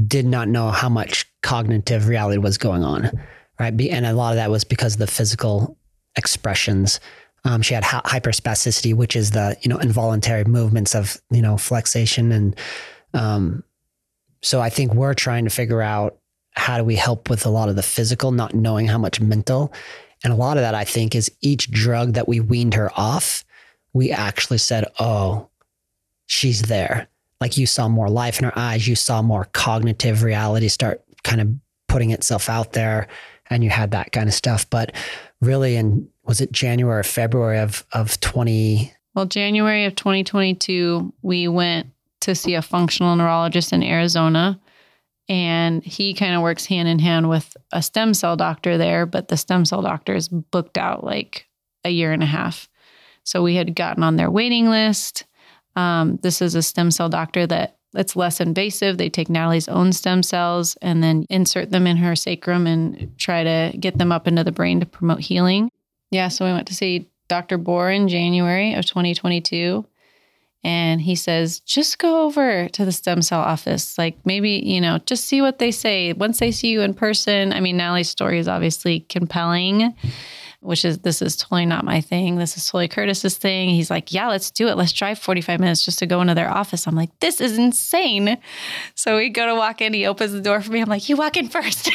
did 0.07 0.25
not 0.25 0.47
know 0.47 0.69
how 0.69 0.89
much 0.89 1.31
cognitive 1.41 2.07
reality 2.07 2.37
was 2.37 2.57
going 2.57 2.83
on, 2.83 3.11
right? 3.59 3.73
And 3.81 4.05
a 4.05 4.13
lot 4.13 4.31
of 4.31 4.35
that 4.37 4.49
was 4.49 4.63
because 4.63 4.93
of 4.93 4.99
the 4.99 5.07
physical 5.07 5.77
expressions. 6.15 6.99
Um, 7.43 7.61
she 7.61 7.73
had 7.73 7.83
hy- 7.83 8.01
hyperspasticity, 8.05 8.93
which 8.93 9.15
is 9.15 9.31
the 9.31 9.57
you 9.61 9.69
know 9.69 9.77
involuntary 9.77 10.45
movements 10.45 10.93
of 10.93 11.19
you 11.31 11.41
know 11.41 11.57
flexation, 11.57 12.31
and 12.31 12.55
um, 13.13 13.63
so 14.41 14.61
I 14.61 14.69
think 14.69 14.93
we're 14.93 15.13
trying 15.13 15.45
to 15.45 15.49
figure 15.49 15.81
out 15.81 16.17
how 16.51 16.77
do 16.77 16.83
we 16.83 16.95
help 16.95 17.29
with 17.29 17.45
a 17.45 17.49
lot 17.49 17.69
of 17.69 17.75
the 17.75 17.83
physical, 17.83 18.31
not 18.31 18.53
knowing 18.53 18.87
how 18.87 18.97
much 18.97 19.19
mental, 19.19 19.73
and 20.23 20.31
a 20.31 20.35
lot 20.35 20.57
of 20.57 20.63
that 20.63 20.75
I 20.75 20.83
think 20.83 21.15
is 21.15 21.31
each 21.41 21.71
drug 21.71 22.13
that 22.13 22.27
we 22.27 22.39
weaned 22.39 22.75
her 22.75 22.91
off, 22.95 23.43
we 23.93 24.11
actually 24.11 24.57
said, 24.57 24.85
oh, 24.99 25.49
she's 26.25 26.63
there 26.63 27.07
like 27.41 27.57
you 27.57 27.65
saw 27.65 27.89
more 27.89 28.07
life 28.07 28.37
in 28.37 28.45
her 28.45 28.57
eyes, 28.57 28.87
you 28.87 28.95
saw 28.95 29.21
more 29.21 29.45
cognitive 29.51 30.23
reality 30.23 30.67
start 30.67 31.03
kind 31.23 31.41
of 31.41 31.49
putting 31.87 32.11
itself 32.11 32.47
out 32.47 32.73
there, 32.73 33.07
and 33.49 33.63
you 33.63 33.69
had 33.69 33.91
that 33.91 34.13
kind 34.13 34.29
of 34.29 34.35
stuff. 34.35 34.69
But 34.69 34.93
really, 35.41 35.75
in 35.75 36.07
was 36.23 36.39
it 36.39 36.51
January 36.51 36.99
or 36.99 37.03
February 37.03 37.57
of 37.57 37.85
of 37.91 38.17
twenty? 38.21 38.93
Well, 39.15 39.25
January 39.25 39.83
of 39.83 39.95
2022, 39.95 41.13
we 41.21 41.49
went 41.49 41.87
to 42.21 42.33
see 42.33 42.53
a 42.55 42.61
functional 42.61 43.13
neurologist 43.17 43.73
in 43.73 43.83
Arizona. 43.83 44.57
And 45.27 45.83
he 45.83 46.13
kind 46.13 46.33
of 46.33 46.41
works 46.41 46.65
hand 46.65 46.87
in 46.87 46.99
hand 46.99 47.27
with 47.27 47.55
a 47.73 47.81
stem 47.81 48.13
cell 48.13 48.37
doctor 48.37 48.77
there, 48.77 49.05
but 49.05 49.27
the 49.27 49.35
stem 49.35 49.65
cell 49.65 49.81
doctor 49.81 50.15
is 50.15 50.29
booked 50.29 50.77
out 50.77 51.03
like 51.03 51.45
a 51.83 51.89
year 51.89 52.13
and 52.13 52.23
a 52.23 52.25
half. 52.25 52.69
So 53.23 53.43
we 53.43 53.55
had 53.55 53.75
gotten 53.75 54.03
on 54.03 54.15
their 54.15 54.31
waiting 54.31 54.69
list. 54.69 55.25
Um, 55.75 56.17
this 56.21 56.41
is 56.41 56.55
a 56.55 56.61
stem 56.61 56.91
cell 56.91 57.09
doctor 57.09 57.47
that 57.47 57.77
it's 57.93 58.15
less 58.15 58.39
invasive. 58.39 58.97
They 58.97 59.09
take 59.09 59.29
Natalie's 59.29 59.67
own 59.67 59.91
stem 59.93 60.23
cells 60.23 60.77
and 60.81 61.03
then 61.03 61.25
insert 61.29 61.71
them 61.71 61.87
in 61.87 61.97
her 61.97 62.15
sacrum 62.15 62.67
and 62.67 63.11
try 63.17 63.43
to 63.43 63.77
get 63.77 63.97
them 63.97 64.11
up 64.11 64.27
into 64.27 64.43
the 64.43 64.51
brain 64.51 64.79
to 64.79 64.85
promote 64.85 65.19
healing. 65.19 65.69
Yeah, 66.09 66.29
so 66.29 66.45
we 66.45 66.51
went 66.51 66.67
to 66.67 66.75
see 66.75 67.09
Dr. 67.27 67.57
Bohr 67.57 67.95
in 67.95 68.07
January 68.07 68.73
of 68.73 68.85
2022. 68.85 69.85
And 70.63 71.01
he 71.01 71.15
says, 71.15 71.59
just 71.61 71.97
go 71.97 72.23
over 72.23 72.69
to 72.69 72.85
the 72.85 72.91
stem 72.91 73.21
cell 73.21 73.39
office. 73.39 73.97
Like 73.97 74.17
maybe, 74.25 74.51
you 74.63 74.79
know, 74.79 74.99
just 74.99 75.25
see 75.25 75.41
what 75.41 75.57
they 75.57 75.71
say. 75.71 76.13
Once 76.13 76.39
they 76.39 76.51
see 76.51 76.69
you 76.69 76.81
in 76.81 76.93
person, 76.93 77.51
I 77.51 77.59
mean, 77.61 77.77
Natalie's 77.77 78.09
story 78.09 78.37
is 78.37 78.47
obviously 78.47 78.99
compelling, 79.01 79.95
which 80.61 80.85
is, 80.85 80.99
this 80.99 81.23
is 81.23 81.35
totally 81.35 81.65
not 81.65 81.83
my 81.83 81.99
thing. 82.01 82.35
This 82.35 82.55
is 82.55 82.65
totally 82.65 82.87
Curtis's 82.87 83.35
thing. 83.35 83.69
He's 83.69 83.89
like, 83.89 84.13
yeah, 84.13 84.27
let's 84.27 84.51
do 84.51 84.67
it. 84.67 84.77
Let's 84.77 84.93
drive 84.93 85.17
45 85.17 85.59
minutes 85.59 85.83
just 85.83 85.97
to 85.99 86.05
go 86.05 86.21
into 86.21 86.35
their 86.35 86.49
office. 86.49 86.87
I'm 86.87 86.95
like, 86.95 87.09
this 87.19 87.41
is 87.41 87.57
insane. 87.57 88.37
So 88.93 89.17
we 89.17 89.29
go 89.29 89.47
to 89.47 89.55
walk 89.55 89.81
in. 89.81 89.91
He 89.93 90.05
opens 90.05 90.33
the 90.33 90.39
door 90.39 90.61
for 90.61 90.71
me. 90.71 90.79
I'm 90.79 90.87
like, 90.87 91.09
you 91.09 91.17
walk 91.17 91.35
in 91.35 91.49
first. 91.49 91.89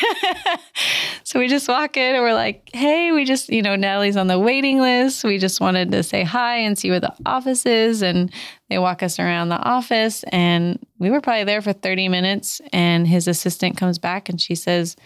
so 1.24 1.38
we 1.38 1.46
just 1.46 1.68
walk 1.68 1.96
in 1.96 2.16
and 2.16 2.24
we're 2.24 2.34
like, 2.34 2.68
hey, 2.72 3.12
we 3.12 3.24
just, 3.24 3.48
you 3.50 3.62
know, 3.62 3.76
Natalie's 3.76 4.16
on 4.16 4.26
the 4.26 4.38
waiting 4.38 4.80
list. 4.80 5.22
We 5.22 5.38
just 5.38 5.60
wanted 5.60 5.92
to 5.92 6.02
say 6.02 6.24
hi 6.24 6.56
and 6.56 6.76
see 6.76 6.90
where 6.90 7.00
the 7.00 7.14
office 7.24 7.66
is. 7.66 8.02
And 8.02 8.32
they 8.68 8.78
walk 8.78 9.04
us 9.04 9.20
around 9.20 9.50
the 9.50 9.62
office. 9.62 10.24
And 10.32 10.84
we 10.98 11.10
were 11.10 11.20
probably 11.20 11.44
there 11.44 11.62
for 11.62 11.72
30 11.72 12.08
minutes. 12.08 12.60
And 12.72 13.06
his 13.06 13.28
assistant 13.28 13.76
comes 13.76 13.98
back 14.00 14.28
and 14.28 14.40
she 14.40 14.56
says, 14.56 14.96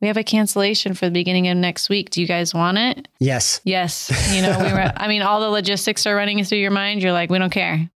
we 0.00 0.06
have 0.08 0.16
a 0.16 0.22
cancellation 0.24 0.94
for 0.94 1.06
the 1.06 1.10
beginning 1.10 1.48
of 1.48 1.56
next 1.56 1.88
week. 1.88 2.10
Do 2.10 2.20
you 2.20 2.26
guys 2.26 2.54
want 2.54 2.78
it? 2.78 3.08
Yes, 3.18 3.60
Yes. 3.64 4.10
You 4.34 4.42
know, 4.42 4.58
we 4.58 4.72
were, 4.72 4.92
I 4.96 5.08
mean, 5.08 5.22
all 5.22 5.40
the 5.40 5.48
logistics 5.48 6.06
are 6.06 6.14
running 6.14 6.42
through 6.44 6.58
your 6.58 6.70
mind. 6.70 7.02
You're 7.02 7.12
like, 7.12 7.30
we 7.30 7.38
don't 7.38 7.50
care. 7.50 7.90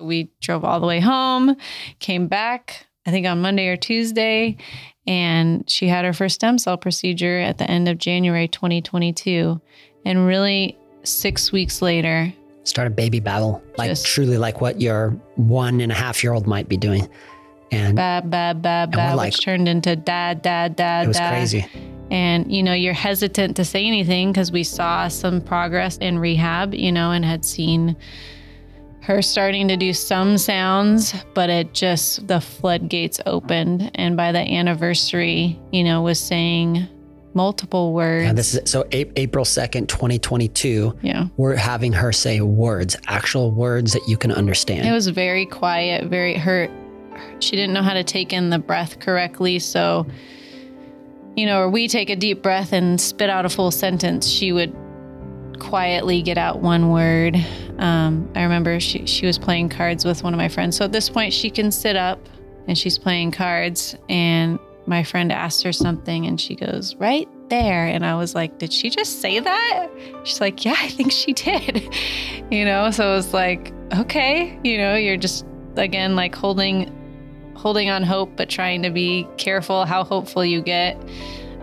We 0.00 0.30
drove 0.40 0.64
all 0.64 0.78
the 0.78 0.86
way 0.86 1.00
home, 1.00 1.56
came 1.98 2.28
back, 2.28 2.86
I 3.04 3.10
think 3.10 3.26
on 3.26 3.40
Monday 3.40 3.66
or 3.66 3.76
Tuesday, 3.76 4.56
and 5.06 5.68
she 5.68 5.88
had 5.88 6.04
her 6.04 6.12
first 6.12 6.36
stem 6.36 6.58
cell 6.58 6.76
procedure 6.76 7.40
at 7.40 7.58
the 7.58 7.68
end 7.68 7.88
of 7.88 7.98
January 7.98 8.46
2022. 8.46 9.60
And 10.04 10.26
really, 10.26 10.78
six 11.02 11.50
weeks 11.50 11.82
later, 11.82 12.32
start 12.62 12.86
a 12.86 12.90
baby 12.90 13.18
babble, 13.18 13.60
like 13.76 13.88
Just- 13.90 14.06
truly 14.06 14.38
like 14.38 14.60
what 14.60 14.80
your 14.80 15.10
one 15.34 15.80
and 15.80 15.90
a 15.90 15.94
half 15.94 16.22
year 16.22 16.32
old 16.32 16.46
might 16.46 16.68
be 16.68 16.76
doing, 16.76 17.08
and 17.70 17.96
bab, 17.96 18.30
bab, 18.30 18.62
bab, 18.62 18.90
we're 18.92 18.96
bab, 18.96 19.16
like- 19.16 19.32
which 19.32 19.44
turned 19.44 19.68
into 19.68 19.94
dad, 19.96 20.42
dad, 20.42 20.76
dad, 20.76 20.76
dad. 20.76 21.04
it 21.04 21.08
was 21.08 21.16
dad. 21.18 21.30
crazy. 21.30 21.66
And, 22.10 22.50
you 22.50 22.62
know, 22.62 22.72
you're 22.72 22.94
hesitant 22.94 23.56
to 23.56 23.64
say 23.66 23.84
anything 23.86 24.32
because 24.32 24.50
we 24.50 24.62
saw 24.64 25.08
some 25.08 25.42
progress 25.42 25.98
in 25.98 26.18
rehab, 26.18 26.72
you 26.72 26.90
know, 26.90 27.10
and 27.10 27.22
had 27.24 27.44
seen 27.44 27.96
her 29.02 29.20
starting 29.22 29.68
to 29.68 29.76
do 29.76 29.92
some 29.92 30.38
sounds, 30.38 31.14
but 31.34 31.50
it 31.50 31.74
just, 31.74 32.26
the 32.26 32.40
floodgates 32.40 33.20
opened. 33.26 33.90
And 33.94 34.16
by 34.16 34.32
the 34.32 34.38
anniversary, 34.40 35.58
you 35.70 35.84
know, 35.84 36.00
was 36.02 36.18
saying 36.18 36.86
multiple 37.34 37.92
words. 37.92 38.26
And 38.28 38.36
this 38.38 38.54
is 38.54 38.70
so 38.70 38.86
A- 38.92 39.10
April 39.20 39.44
second, 39.44 39.88
twenty 39.88 40.18
twenty 40.18 40.48
two. 40.48 40.94
yeah. 41.02 41.26
We're 41.36 41.56
having 41.56 41.92
her 41.92 42.10
say 42.12 42.40
words, 42.40 42.96
actual 43.06 43.50
words 43.50 43.92
that 43.92 44.08
you 44.08 44.16
can 44.16 44.32
understand. 44.32 44.86
It 44.88 44.92
was 44.92 45.08
very 45.08 45.44
quiet, 45.46 46.06
very 46.08 46.34
hurt. 46.34 46.70
She 47.40 47.56
didn't 47.56 47.72
know 47.72 47.82
how 47.82 47.94
to 47.94 48.04
take 48.04 48.32
in 48.32 48.50
the 48.50 48.58
breath 48.58 49.00
correctly. 49.00 49.58
So, 49.58 50.06
you 51.36 51.46
know, 51.46 51.60
or 51.62 51.68
we 51.68 51.88
take 51.88 52.10
a 52.10 52.16
deep 52.16 52.42
breath 52.42 52.72
and 52.72 53.00
spit 53.00 53.30
out 53.30 53.44
a 53.44 53.48
full 53.48 53.70
sentence, 53.70 54.28
she 54.28 54.52
would 54.52 54.74
quietly 55.58 56.22
get 56.22 56.38
out 56.38 56.60
one 56.60 56.90
word. 56.90 57.36
Um, 57.78 58.30
I 58.34 58.42
remember 58.42 58.80
she, 58.80 59.06
she 59.06 59.26
was 59.26 59.38
playing 59.38 59.68
cards 59.68 60.04
with 60.04 60.22
one 60.22 60.34
of 60.34 60.38
my 60.38 60.48
friends. 60.48 60.76
So 60.76 60.84
at 60.84 60.92
this 60.92 61.08
point, 61.08 61.32
she 61.32 61.50
can 61.50 61.70
sit 61.70 61.96
up 61.96 62.18
and 62.66 62.76
she's 62.76 62.98
playing 62.98 63.32
cards. 63.32 63.96
And 64.08 64.58
my 64.86 65.04
friend 65.04 65.30
asked 65.30 65.62
her 65.62 65.72
something 65.72 66.26
and 66.26 66.40
she 66.40 66.54
goes, 66.54 66.94
right 66.96 67.28
there. 67.48 67.86
And 67.86 68.04
I 68.04 68.14
was 68.14 68.34
like, 68.34 68.58
did 68.58 68.72
she 68.72 68.90
just 68.90 69.20
say 69.20 69.38
that? 69.40 69.88
She's 70.24 70.40
like, 70.40 70.64
yeah, 70.64 70.76
I 70.78 70.88
think 70.88 71.12
she 71.12 71.32
did. 71.32 71.88
you 72.50 72.64
know, 72.64 72.90
so 72.90 73.12
it 73.12 73.14
was 73.14 73.34
like, 73.34 73.72
okay, 73.94 74.58
you 74.64 74.78
know, 74.78 74.94
you're 74.94 75.16
just 75.16 75.44
again 75.76 76.16
like 76.16 76.34
holding 76.34 76.92
holding 77.58 77.90
on 77.90 78.02
hope, 78.02 78.36
but 78.36 78.48
trying 78.48 78.82
to 78.82 78.90
be 78.90 79.26
careful 79.36 79.84
how 79.84 80.04
hopeful 80.04 80.44
you 80.44 80.62
get. 80.62 80.96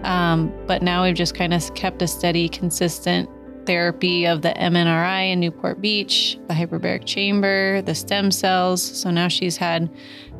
Um, 0.03 0.53
but 0.67 0.83
now 0.83 1.03
we've 1.03 1.15
just 1.15 1.33
kind 1.33 1.53
of 1.53 1.73
kept 1.73 2.01
a 2.01 2.07
steady, 2.07 2.47
consistent 2.47 3.29
therapy 3.65 4.25
of 4.25 4.41
the 4.41 4.49
MNRI 4.49 5.31
in 5.31 5.39
Newport 5.39 5.81
Beach, 5.81 6.37
the 6.47 6.53
hyperbaric 6.53 7.05
chamber, 7.05 7.81
the 7.81 7.95
stem 7.95 8.29
cells. 8.29 8.81
So 8.81 9.09
now 9.09 9.27
she's 9.27 9.57
had 9.57 9.89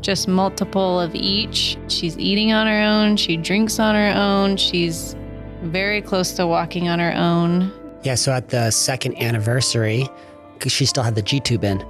just 0.02 0.28
multiple 0.28 1.00
of 1.00 1.16
each. 1.16 1.78
She's 1.88 2.18
eating 2.18 2.52
on 2.52 2.68
her 2.68 2.80
own, 2.80 3.18
she 3.18 3.38
drinks 3.38 3.80
on 3.80 3.96
her 3.96 4.14
own, 4.16 4.58
she's 4.58 5.16
very 5.64 6.02
close 6.02 6.34
to 6.34 6.46
walking 6.46 6.88
on 6.88 7.00
her 7.00 7.14
own. 7.14 7.72
Yeah, 8.04 8.16
so 8.16 8.32
at 8.32 8.50
the 8.50 8.70
second 8.70 9.18
anniversary, 9.18 10.08
she 10.68 10.86
still 10.86 11.04
had 11.04 11.16
the 11.16 11.24
G 11.24 11.40
tube 11.40 11.64
in, 11.64 11.84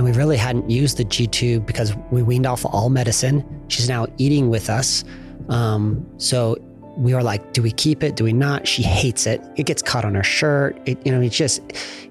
and 0.00 0.06
we 0.06 0.16
really 0.16 0.38
hadn't 0.38 0.70
used 0.70 0.96
the 0.96 1.04
G 1.04 1.26
tube 1.26 1.66
because 1.66 1.94
we 2.10 2.22
weaned 2.22 2.46
off 2.46 2.64
all 2.64 2.88
medicine. 2.88 3.44
She's 3.68 3.86
now 3.86 4.06
eating 4.16 4.48
with 4.48 4.70
us. 4.70 5.04
Um, 5.50 6.10
so 6.16 6.56
we 6.96 7.12
were 7.12 7.22
like, 7.22 7.52
do 7.52 7.60
we 7.60 7.70
keep 7.70 8.02
it? 8.02 8.16
Do 8.16 8.24
we 8.24 8.32
not? 8.32 8.66
She 8.66 8.82
hates 8.82 9.26
it. 9.26 9.42
It 9.56 9.66
gets 9.66 9.82
caught 9.82 10.06
on 10.06 10.14
her 10.14 10.22
shirt. 10.22 10.80
It, 10.86 11.04
you 11.04 11.12
know, 11.12 11.20
it's 11.20 11.36
just 11.36 11.60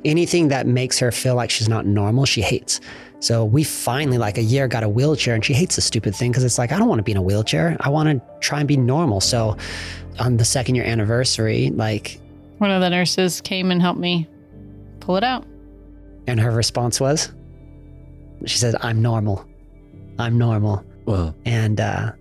anything 0.05 0.49
that 0.49 0.67
makes 0.67 0.99
her 0.99 1.11
feel 1.11 1.33
like 1.33 1.49
she's 1.49 1.67
not 1.67 1.87
normal, 1.87 2.25
she 2.25 2.41
hates. 2.41 2.79
So 3.21 3.43
we 3.43 3.63
finally, 3.63 4.19
like 4.19 4.37
a 4.37 4.43
year, 4.43 4.67
got 4.67 4.83
a 4.83 4.89
wheelchair, 4.89 5.33
and 5.33 5.43
she 5.43 5.55
hates 5.55 5.75
the 5.75 5.81
stupid 5.81 6.13
thing 6.13 6.29
because 6.29 6.43
it's 6.43 6.59
like, 6.59 6.71
I 6.71 6.77
don't 6.77 6.89
want 6.89 6.99
to 6.99 7.03
be 7.03 7.13
in 7.13 7.17
a 7.17 7.23
wheelchair. 7.23 7.75
I 7.79 7.89
want 7.89 8.07
to 8.09 8.21
try 8.39 8.59
and 8.59 8.67
be 8.67 8.77
normal. 8.77 9.19
So 9.19 9.57
on 10.19 10.37
the 10.37 10.45
second 10.45 10.75
year 10.75 10.85
anniversary, 10.85 11.71
like 11.71 12.19
One 12.59 12.69
of 12.69 12.81
the 12.81 12.89
nurses 12.91 13.41
came 13.41 13.71
and 13.71 13.81
helped 13.81 13.99
me 13.99 14.27
pull 14.99 15.17
it 15.17 15.23
out. 15.23 15.43
And 16.27 16.39
her 16.39 16.51
response 16.51 17.01
was, 17.01 17.31
she 18.45 18.57
says, 18.57 18.75
I'm 18.81 19.01
normal. 19.01 19.45
I'm 20.17 20.37
normal. 20.37 20.83
Well, 21.05 21.35
And 21.45 21.79
uh, 21.79 22.11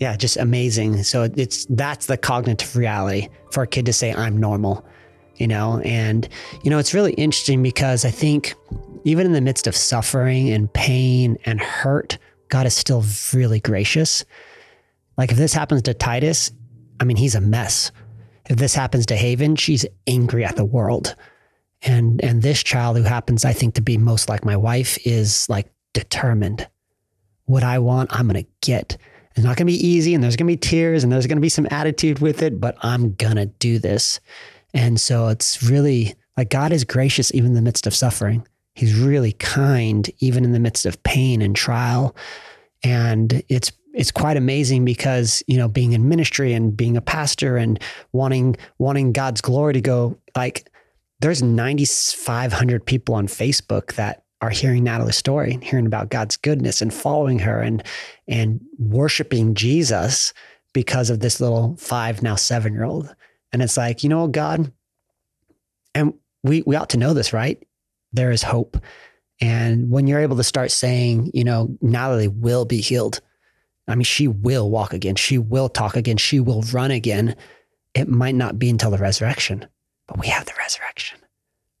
yeah, 0.00 0.16
just 0.16 0.36
amazing. 0.36 1.02
So 1.04 1.30
it's 1.36 1.66
that's 1.70 2.06
the 2.06 2.16
cognitive 2.16 2.76
reality 2.76 3.28
for 3.52 3.62
a 3.62 3.66
kid 3.66 3.86
to 3.86 3.92
say, 3.92 4.12
I'm 4.12 4.36
normal. 4.38 4.84
you 5.36 5.48
know, 5.48 5.80
and, 5.84 6.28
you 6.62 6.70
know, 6.70 6.78
it's 6.78 6.94
really 6.94 7.12
interesting 7.14 7.62
because 7.62 8.04
I 8.04 8.10
think 8.10 8.54
even 9.04 9.26
in 9.26 9.32
the 9.32 9.40
midst 9.40 9.66
of 9.66 9.74
suffering 9.76 10.50
and 10.50 10.72
pain 10.72 11.36
and 11.44 11.60
hurt, 11.60 12.18
God 12.48 12.66
is 12.66 12.74
still 12.74 13.04
really 13.32 13.60
gracious. 13.60 14.24
Like 15.16 15.30
if 15.32 15.38
this 15.38 15.52
happens 15.52 15.82
to 15.82 15.94
Titus, 15.94 16.50
I 17.00 17.04
mean, 17.04 17.16
he's 17.16 17.34
a 17.34 17.40
mess. 17.40 17.90
If 18.48 18.56
this 18.58 18.74
happens 18.74 19.06
to 19.06 19.16
Haven, 19.16 19.56
she's 19.56 19.86
angry 20.06 20.44
at 20.44 20.56
the 20.56 20.64
world. 20.64 21.14
And 21.84 22.22
and 22.24 22.42
this 22.42 22.62
child 22.62 22.96
who 22.96 23.02
happens, 23.02 23.44
I 23.44 23.52
think, 23.52 23.74
to 23.74 23.82
be 23.82 23.98
most 23.98 24.28
like 24.28 24.44
my 24.44 24.56
wife 24.56 24.98
is 25.06 25.48
like 25.48 25.70
determined. 25.92 26.66
What 27.46 27.62
I 27.62 27.78
want, 27.78 28.10
I'm 28.12 28.26
gonna 28.26 28.46
get. 28.62 28.96
It's 29.34 29.44
not 29.44 29.56
gonna 29.56 29.66
be 29.66 29.86
easy, 29.86 30.14
and 30.14 30.24
there's 30.24 30.36
gonna 30.36 30.48
be 30.48 30.56
tears, 30.56 31.04
and 31.04 31.12
there's 31.12 31.26
gonna 31.26 31.40
be 31.40 31.48
some 31.48 31.68
attitude 31.70 32.20
with 32.20 32.42
it, 32.42 32.60
but 32.60 32.76
I'm 32.82 33.14
gonna 33.14 33.46
do 33.46 33.78
this. 33.78 34.20
And 34.72 35.00
so 35.00 35.28
it's 35.28 35.62
really 35.62 36.14
like 36.36 36.50
God 36.50 36.72
is 36.72 36.84
gracious 36.84 37.32
even 37.34 37.50
in 37.50 37.54
the 37.54 37.62
midst 37.62 37.86
of 37.86 37.94
suffering. 37.94 38.46
He's 38.74 38.98
really 38.98 39.32
kind 39.32 40.10
even 40.18 40.44
in 40.44 40.52
the 40.52 40.58
midst 40.58 40.84
of 40.84 41.02
pain 41.02 41.42
and 41.42 41.54
trial. 41.54 42.16
And 42.82 43.42
it's 43.48 43.72
it's 43.92 44.10
quite 44.10 44.36
amazing 44.36 44.84
because 44.84 45.42
you 45.46 45.56
know 45.56 45.68
being 45.68 45.92
in 45.92 46.08
ministry 46.08 46.52
and 46.52 46.76
being 46.76 46.96
a 46.96 47.00
pastor 47.00 47.56
and 47.56 47.80
wanting 48.12 48.56
wanting 48.78 49.12
God's 49.12 49.40
glory 49.40 49.74
to 49.74 49.80
go 49.80 50.18
like 50.36 50.68
there's 51.20 51.42
9500 51.42 52.84
people 52.84 53.14
on 53.14 53.26
Facebook 53.26 53.94
that 53.94 54.24
are 54.40 54.50
hearing 54.50 54.84
Natalie's 54.84 55.16
story 55.16 55.54
and 55.54 55.64
hearing 55.64 55.86
about 55.86 56.10
God's 56.10 56.36
goodness 56.36 56.82
and 56.82 56.92
following 56.92 57.38
her 57.38 57.60
and 57.60 57.82
and 58.28 58.60
worshiping 58.78 59.54
Jesus 59.54 60.32
because 60.72 61.08
of 61.08 61.20
this 61.20 61.40
little 61.40 61.76
5 61.76 62.22
now 62.22 62.34
7 62.34 62.72
year 62.72 62.84
old 62.84 63.14
and 63.52 63.62
it's 63.62 63.76
like 63.76 64.02
you 64.02 64.08
know 64.08 64.26
God 64.28 64.72
and 65.94 66.14
we 66.42 66.62
we 66.66 66.76
ought 66.76 66.90
to 66.90 66.98
know 66.98 67.14
this 67.14 67.32
right 67.32 67.62
there 68.12 68.30
is 68.30 68.42
hope 68.42 68.76
and 69.40 69.90
when 69.90 70.06
you're 70.06 70.20
able 70.20 70.36
to 70.36 70.44
start 70.44 70.70
saying 70.70 71.30
you 71.32 71.44
know 71.44 71.76
Natalie 71.80 72.28
will 72.28 72.64
be 72.64 72.80
healed 72.80 73.20
I 73.86 73.94
mean, 73.94 74.04
she 74.04 74.28
will 74.28 74.70
walk 74.70 74.92
again. 74.92 75.16
She 75.16 75.38
will 75.38 75.68
talk 75.68 75.96
again. 75.96 76.16
She 76.16 76.40
will 76.40 76.62
run 76.72 76.90
again. 76.90 77.36
It 77.94 78.08
might 78.08 78.34
not 78.34 78.58
be 78.58 78.70
until 78.70 78.90
the 78.90 78.98
resurrection, 78.98 79.66
but 80.06 80.18
we 80.18 80.28
have 80.28 80.44
the 80.46 80.52
resurrection. 80.58 81.18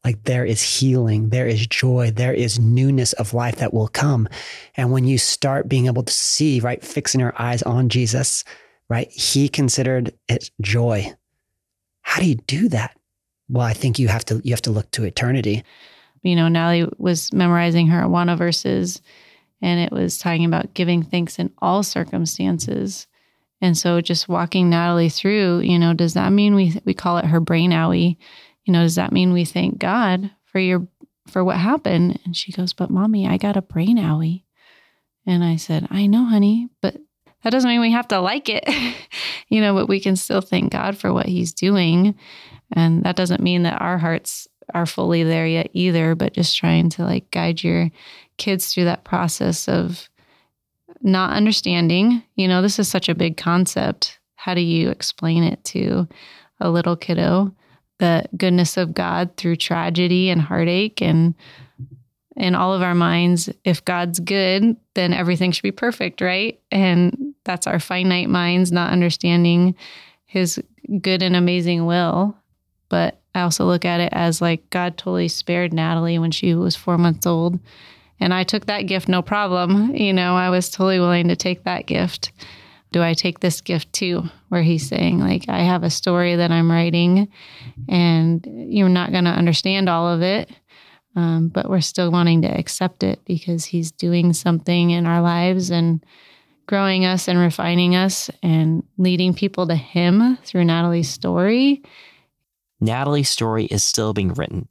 Like 0.04 0.24
there 0.24 0.44
is 0.44 0.62
healing, 0.62 1.30
there 1.30 1.46
is 1.46 1.66
joy, 1.66 2.10
there 2.10 2.34
is 2.34 2.60
newness 2.60 3.14
of 3.14 3.32
life 3.32 3.56
that 3.56 3.72
will 3.72 3.88
come. 3.88 4.28
And 4.76 4.92
when 4.92 5.04
you 5.04 5.16
start 5.16 5.68
being 5.68 5.86
able 5.86 6.02
to 6.02 6.12
see, 6.12 6.60
right, 6.60 6.84
fixing 6.84 7.20
your 7.20 7.32
eyes 7.40 7.62
on 7.62 7.88
Jesus, 7.88 8.44
right, 8.90 9.10
he 9.10 9.48
considered 9.48 10.12
it 10.28 10.50
joy. 10.60 11.10
How 12.02 12.20
do 12.20 12.28
you 12.28 12.34
do 12.34 12.68
that? 12.68 12.96
Well, 13.48 13.66
I 13.66 13.72
think 13.72 13.98
you 13.98 14.08
have 14.08 14.24
to 14.26 14.42
you 14.44 14.52
have 14.52 14.62
to 14.62 14.70
look 14.70 14.90
to 14.92 15.04
eternity. 15.04 15.64
You 16.22 16.36
know, 16.36 16.48
Natalie 16.48 16.90
was 16.98 17.32
memorizing 17.32 17.86
her 17.88 18.02
Awana 18.02 18.36
verses 18.36 19.00
and 19.62 19.80
it 19.80 19.92
was 19.92 20.18
talking 20.18 20.44
about 20.44 20.74
giving 20.74 21.02
thanks 21.02 21.38
in 21.38 21.50
all 21.58 21.82
circumstances. 21.82 23.06
And 23.60 23.76
so 23.76 24.00
just 24.00 24.28
walking 24.28 24.68
Natalie 24.68 25.08
through, 25.08 25.60
you 25.60 25.78
know, 25.78 25.94
does 25.94 26.14
that 26.14 26.32
mean 26.32 26.54
we 26.54 26.80
we 26.84 26.94
call 26.94 27.18
it 27.18 27.26
her 27.26 27.40
brain 27.40 27.70
owie? 27.70 28.16
You 28.64 28.72
know, 28.72 28.82
does 28.82 28.96
that 28.96 29.12
mean 29.12 29.32
we 29.32 29.44
thank 29.44 29.78
God 29.78 30.30
for 30.44 30.58
your 30.58 30.86
for 31.28 31.42
what 31.44 31.56
happened? 31.56 32.18
And 32.24 32.36
she 32.36 32.52
goes, 32.52 32.72
"But 32.72 32.90
mommy, 32.90 33.26
I 33.26 33.36
got 33.36 33.56
a 33.56 33.62
brain 33.62 33.96
owie." 33.96 34.44
And 35.26 35.42
I 35.42 35.56
said, 35.56 35.86
"I 35.90 36.06
know, 36.06 36.24
honey, 36.24 36.68
but 36.82 36.96
that 37.42 37.50
doesn't 37.50 37.70
mean 37.70 37.80
we 37.80 37.92
have 37.92 38.08
to 38.08 38.20
like 38.20 38.48
it." 38.48 38.68
you 39.48 39.60
know, 39.60 39.74
but 39.74 39.88
we 39.88 40.00
can 40.00 40.16
still 40.16 40.40
thank 40.40 40.72
God 40.72 40.96
for 40.96 41.12
what 41.12 41.26
he's 41.26 41.52
doing. 41.52 42.14
And 42.72 43.04
that 43.04 43.16
doesn't 43.16 43.42
mean 43.42 43.62
that 43.62 43.80
our 43.80 43.98
hearts 43.98 44.48
are 44.72 44.86
fully 44.86 45.22
there 45.22 45.46
yet 45.46 45.70
either, 45.72 46.14
but 46.14 46.32
just 46.32 46.56
trying 46.56 46.88
to 46.90 47.04
like 47.04 47.30
guide 47.30 47.62
your 47.62 47.90
kids 48.38 48.72
through 48.72 48.84
that 48.84 49.04
process 49.04 49.68
of 49.68 50.08
not 51.04 51.36
understanding. 51.36 52.22
You 52.34 52.48
know, 52.48 52.62
this 52.62 52.78
is 52.78 52.88
such 52.88 53.08
a 53.08 53.14
big 53.14 53.36
concept. 53.36 54.18
How 54.34 54.54
do 54.54 54.60
you 54.60 54.88
explain 54.88 55.44
it 55.44 55.62
to 55.66 56.08
a 56.60 56.70
little 56.70 56.96
kiddo? 56.96 57.54
The 57.98 58.24
goodness 58.36 58.76
of 58.76 58.94
God 58.94 59.36
through 59.36 59.56
tragedy 59.56 60.30
and 60.30 60.40
heartache 60.40 61.00
and 61.00 61.34
in 62.36 62.56
all 62.56 62.74
of 62.74 62.82
our 62.82 62.96
minds, 62.96 63.48
if 63.64 63.84
God's 63.84 64.18
good, 64.18 64.76
then 64.94 65.12
everything 65.12 65.52
should 65.52 65.62
be 65.62 65.70
perfect, 65.70 66.20
right? 66.20 66.58
And 66.72 67.34
that's 67.44 67.68
our 67.68 67.78
finite 67.78 68.28
minds 68.28 68.72
not 68.72 68.90
understanding 68.90 69.76
his 70.26 70.60
good 71.00 71.22
and 71.22 71.36
amazing 71.36 71.86
will. 71.86 72.36
But 72.88 73.20
I 73.36 73.42
also 73.42 73.64
look 73.64 73.84
at 73.84 74.00
it 74.00 74.08
as 74.12 74.40
like 74.40 74.68
God 74.70 74.96
totally 74.96 75.28
spared 75.28 75.72
Natalie 75.72 76.18
when 76.18 76.32
she 76.32 76.54
was 76.54 76.74
four 76.74 76.98
months 76.98 77.26
old 77.26 77.60
and 78.20 78.32
I 78.32 78.44
took 78.44 78.66
that 78.66 78.82
gift 78.82 79.08
no 79.08 79.22
problem. 79.22 79.94
You 79.94 80.12
know, 80.12 80.34
I 80.36 80.50
was 80.50 80.70
totally 80.70 81.00
willing 81.00 81.28
to 81.28 81.36
take 81.36 81.64
that 81.64 81.86
gift. 81.86 82.32
Do 82.92 83.02
I 83.02 83.14
take 83.14 83.40
this 83.40 83.60
gift 83.60 83.92
too? 83.92 84.22
Where 84.48 84.62
he's 84.62 84.88
saying, 84.88 85.18
like, 85.18 85.48
I 85.48 85.62
have 85.62 85.82
a 85.82 85.90
story 85.90 86.36
that 86.36 86.50
I'm 86.50 86.70
writing 86.70 87.28
and 87.88 88.46
you're 88.46 88.88
not 88.88 89.10
going 89.10 89.24
to 89.24 89.30
understand 89.30 89.88
all 89.88 90.08
of 90.08 90.22
it. 90.22 90.50
Um, 91.16 91.48
but 91.48 91.68
we're 91.70 91.80
still 91.80 92.10
wanting 92.10 92.42
to 92.42 92.48
accept 92.48 93.04
it 93.04 93.20
because 93.24 93.64
he's 93.64 93.92
doing 93.92 94.32
something 94.32 94.90
in 94.90 95.06
our 95.06 95.22
lives 95.22 95.70
and 95.70 96.04
growing 96.66 97.04
us 97.04 97.28
and 97.28 97.38
refining 97.38 97.94
us 97.94 98.30
and 98.42 98.82
leading 98.96 99.34
people 99.34 99.66
to 99.68 99.76
him 99.76 100.36
through 100.44 100.64
Natalie's 100.64 101.10
story. 101.10 101.82
Natalie's 102.80 103.30
story 103.30 103.66
is 103.66 103.84
still 103.84 104.12
being 104.12 104.34
written. 104.34 104.68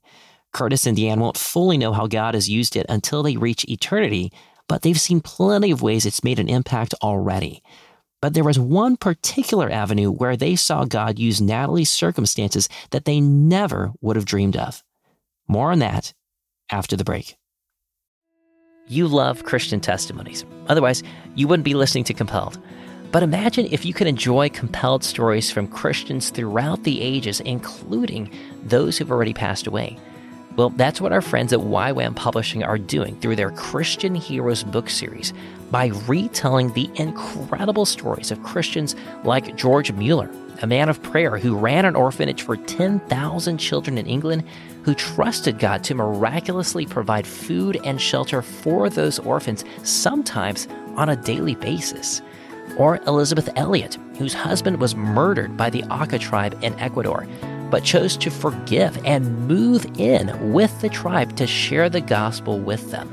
Curtis 0.53 0.85
and 0.85 0.97
Deann 0.97 1.17
won't 1.17 1.37
fully 1.37 1.77
know 1.77 1.93
how 1.93 2.07
God 2.07 2.35
has 2.35 2.49
used 2.49 2.75
it 2.75 2.85
until 2.87 3.23
they 3.23 3.37
reach 3.37 3.65
eternity, 3.67 4.31
but 4.67 4.83
they've 4.83 4.99
seen 4.99 5.19
plenty 5.19 5.71
of 5.71 5.81
ways 5.81 6.05
it's 6.05 6.23
made 6.23 6.39
an 6.39 6.47
impact 6.47 6.93
already. 7.01 7.63
But 8.21 8.33
there 8.33 8.43
was 8.43 8.57
one 8.57 8.95
particular 8.95 9.69
avenue 9.69 10.09
where 10.11 10.37
they 10.37 10.55
saw 10.55 10.85
God 10.85 11.19
use 11.19 11.41
Natalie's 11.41 11.91
circumstances 11.91 12.69
that 12.91 13.05
they 13.05 13.19
never 13.19 13.91
would 13.99 14.15
have 14.15 14.25
dreamed 14.25 14.55
of. 14.55 14.83
More 15.47 15.71
on 15.71 15.79
that 15.79 16.13
after 16.69 16.95
the 16.95 17.03
break. 17.03 17.35
You 18.87 19.07
love 19.07 19.43
Christian 19.43 19.79
testimonies. 19.79 20.45
Otherwise, 20.67 21.03
you 21.35 21.47
wouldn't 21.47 21.65
be 21.65 21.73
listening 21.73 22.03
to 22.05 22.13
Compelled. 22.13 22.59
But 23.11 23.23
imagine 23.23 23.67
if 23.71 23.85
you 23.85 23.93
could 23.93 24.07
enjoy 24.07 24.49
compelled 24.49 25.03
stories 25.03 25.51
from 25.51 25.67
Christians 25.67 26.31
throughout 26.31 26.83
the 26.83 26.99
ages, 26.99 27.41
including 27.41 28.31
those 28.63 28.97
who've 28.97 29.11
already 29.11 29.33
passed 29.33 29.67
away. 29.67 29.99
Well, 30.55 30.69
that's 30.69 31.01
what 31.01 31.11
our 31.11 31.21
friends 31.21 31.51
at 31.51 31.59
YWAM 31.59 32.15
Publishing 32.15 32.63
are 32.63 32.77
doing 32.77 33.19
through 33.19 33.37
their 33.37 33.49
Christian 33.49 34.13
Heroes 34.13 34.63
book 34.63 34.87
series 34.87 35.33
by 35.71 35.87
retelling 36.05 36.71
the 36.73 36.91
incredible 36.93 37.85
stories 37.87 38.29
of 38.29 38.43
Christians 38.43 38.95
like 39.23 39.55
George 39.55 39.91
Mueller, 39.93 40.29
a 40.61 40.67
man 40.67 40.89
of 40.89 41.01
prayer 41.01 41.39
who 41.39 41.57
ran 41.57 41.85
an 41.85 41.95
orphanage 41.95 42.43
for 42.43 42.55
10,000 42.55 43.57
children 43.57 43.97
in 43.97 44.05
England, 44.05 44.43
who 44.83 44.93
trusted 44.93 45.57
God 45.57 45.83
to 45.85 45.95
miraculously 45.95 46.85
provide 46.85 47.25
food 47.25 47.79
and 47.83 47.99
shelter 47.99 48.43
for 48.43 48.91
those 48.91 49.17
orphans, 49.17 49.65
sometimes 49.81 50.67
on 50.95 51.09
a 51.09 51.15
daily 51.15 51.55
basis. 51.55 52.21
Or 52.77 52.97
Elisabeth 53.07 53.49
Elliot, 53.55 53.97
whose 54.19 54.35
husband 54.35 54.79
was 54.79 54.95
murdered 54.95 55.57
by 55.57 55.71
the 55.71 55.83
Auca 55.85 56.19
tribe 56.19 56.59
in 56.61 56.77
Ecuador 56.79 57.27
but 57.73 57.83
chose 57.83 58.15
to 58.15 58.29
forgive 58.29 59.03
and 59.03 59.47
move 59.47 59.83
in 59.97 60.53
with 60.53 60.79
the 60.81 60.89
tribe 60.89 61.35
to 61.35 61.47
share 61.47 61.89
the 61.89 62.01
gospel 62.01 62.59
with 62.59 62.91
them. 62.91 63.09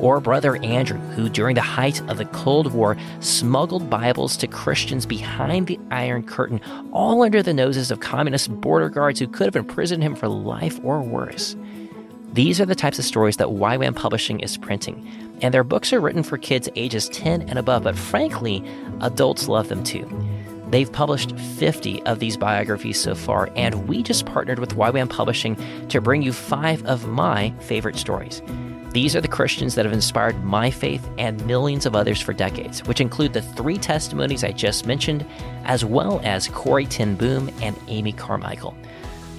Or 0.00 0.18
Brother 0.18 0.56
Andrew, 0.64 0.96
who 0.96 1.28
during 1.28 1.56
the 1.56 1.60
height 1.60 2.00
of 2.08 2.16
the 2.16 2.24
Cold 2.24 2.72
War 2.72 2.96
smuggled 3.20 3.90
Bibles 3.90 4.38
to 4.38 4.46
Christians 4.46 5.04
behind 5.04 5.66
the 5.66 5.78
Iron 5.90 6.22
Curtain, 6.22 6.62
all 6.90 7.20
under 7.20 7.42
the 7.42 7.52
noses 7.52 7.90
of 7.90 8.00
communist 8.00 8.50
border 8.62 8.88
guards 8.88 9.20
who 9.20 9.28
could 9.28 9.44
have 9.44 9.56
imprisoned 9.56 10.02
him 10.02 10.16
for 10.16 10.26
life 10.26 10.80
or 10.82 11.02
worse. 11.02 11.54
These 12.32 12.62
are 12.62 12.66
the 12.66 12.74
types 12.74 12.98
of 12.98 13.04
stories 13.04 13.36
that 13.36 13.48
YWAM 13.48 13.94
Publishing 13.94 14.40
is 14.40 14.56
printing, 14.56 15.06
and 15.42 15.52
their 15.52 15.64
books 15.64 15.92
are 15.92 16.00
written 16.00 16.22
for 16.22 16.38
kids 16.38 16.66
ages 16.76 17.10
10 17.10 17.42
and 17.42 17.58
above, 17.58 17.82
but 17.82 17.98
frankly, 17.98 18.64
adults 19.02 19.48
love 19.48 19.68
them 19.68 19.84
too. 19.84 20.08
They've 20.72 20.90
published 20.90 21.38
50 21.38 22.02
of 22.04 22.18
these 22.18 22.38
biographies 22.38 22.98
so 22.98 23.14
far, 23.14 23.50
and 23.56 23.86
we 23.86 24.02
just 24.02 24.24
partnered 24.24 24.58
with 24.58 24.74
YWAM 24.74 25.10
Publishing 25.10 25.54
to 25.88 26.00
bring 26.00 26.22
you 26.22 26.32
five 26.32 26.82
of 26.86 27.06
my 27.06 27.52
favorite 27.60 27.96
stories. 27.96 28.40
These 28.92 29.14
are 29.14 29.20
the 29.20 29.28
Christians 29.28 29.74
that 29.74 29.84
have 29.84 29.92
inspired 29.92 30.42
my 30.42 30.70
faith 30.70 31.06
and 31.18 31.44
millions 31.46 31.84
of 31.84 31.94
others 31.94 32.22
for 32.22 32.32
decades, 32.32 32.82
which 32.84 33.02
include 33.02 33.34
the 33.34 33.42
three 33.42 33.76
testimonies 33.76 34.44
I 34.44 34.52
just 34.52 34.86
mentioned, 34.86 35.26
as 35.64 35.84
well 35.84 36.22
as 36.24 36.48
Corrie 36.48 36.86
ten 36.86 37.16
Boom 37.16 37.50
and 37.60 37.76
Amy 37.88 38.12
Carmichael. 38.12 38.74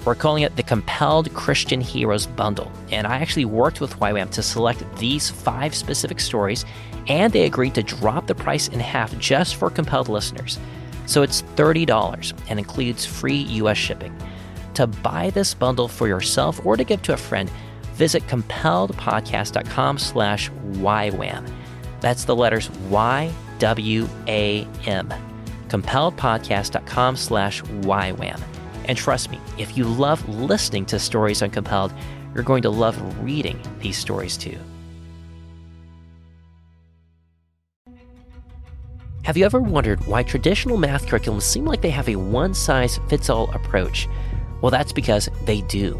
We're 0.04 0.14
calling 0.14 0.44
it 0.44 0.54
the 0.54 0.62
Compelled 0.62 1.34
Christian 1.34 1.80
Heroes 1.80 2.26
Bundle, 2.26 2.70
and 2.92 3.08
I 3.08 3.16
actually 3.16 3.46
worked 3.46 3.80
with 3.80 3.98
YWAM 3.98 4.30
to 4.30 4.42
select 4.42 4.84
these 4.98 5.30
five 5.30 5.74
specific 5.74 6.20
stories, 6.20 6.64
and 7.08 7.32
they 7.32 7.44
agreed 7.44 7.74
to 7.74 7.82
drop 7.82 8.28
the 8.28 8.36
price 8.36 8.68
in 8.68 8.78
half 8.78 9.18
just 9.18 9.56
for 9.56 9.68
compelled 9.68 10.08
listeners. 10.08 10.60
So 11.06 11.22
it's 11.22 11.42
$30 11.42 12.32
and 12.48 12.58
includes 12.58 13.04
free 13.04 13.42
US 13.60 13.78
shipping. 13.78 14.16
To 14.74 14.86
buy 14.86 15.30
this 15.30 15.54
bundle 15.54 15.88
for 15.88 16.08
yourself 16.08 16.64
or 16.64 16.76
to 16.76 16.84
give 16.84 17.02
to 17.02 17.12
a 17.12 17.16
friend, 17.16 17.50
visit 17.92 18.26
compelledpodcast.com 18.26 19.98
slash 19.98 20.50
YWAM. 20.50 21.50
That's 22.00 22.24
the 22.24 22.34
letters 22.36 22.70
Y-W-A-M. 22.90 23.34
Compelledpodcast.com 25.68 27.16
slash 27.16 27.62
YWAM. 27.62 28.40
And 28.86 28.98
trust 28.98 29.30
me, 29.30 29.40
if 29.58 29.76
you 29.76 29.84
love 29.84 30.28
listening 30.28 30.84
to 30.86 30.98
stories 30.98 31.42
on 31.42 31.50
Compelled, 31.50 31.92
you're 32.34 32.42
going 32.42 32.62
to 32.62 32.70
love 32.70 33.24
reading 33.24 33.58
these 33.80 33.96
stories 33.96 34.36
too. 34.36 34.58
Have 39.24 39.38
you 39.38 39.46
ever 39.46 39.62
wondered 39.62 40.06
why 40.06 40.22
traditional 40.22 40.76
math 40.76 41.06
curriculums 41.06 41.44
seem 41.44 41.64
like 41.64 41.80
they 41.80 41.88
have 41.88 42.10
a 42.10 42.16
one 42.16 42.52
size 42.52 43.00
fits 43.08 43.30
all 43.30 43.50
approach? 43.52 44.06
Well, 44.60 44.70
that's 44.70 44.92
because 44.92 45.30
they 45.46 45.62
do. 45.62 45.98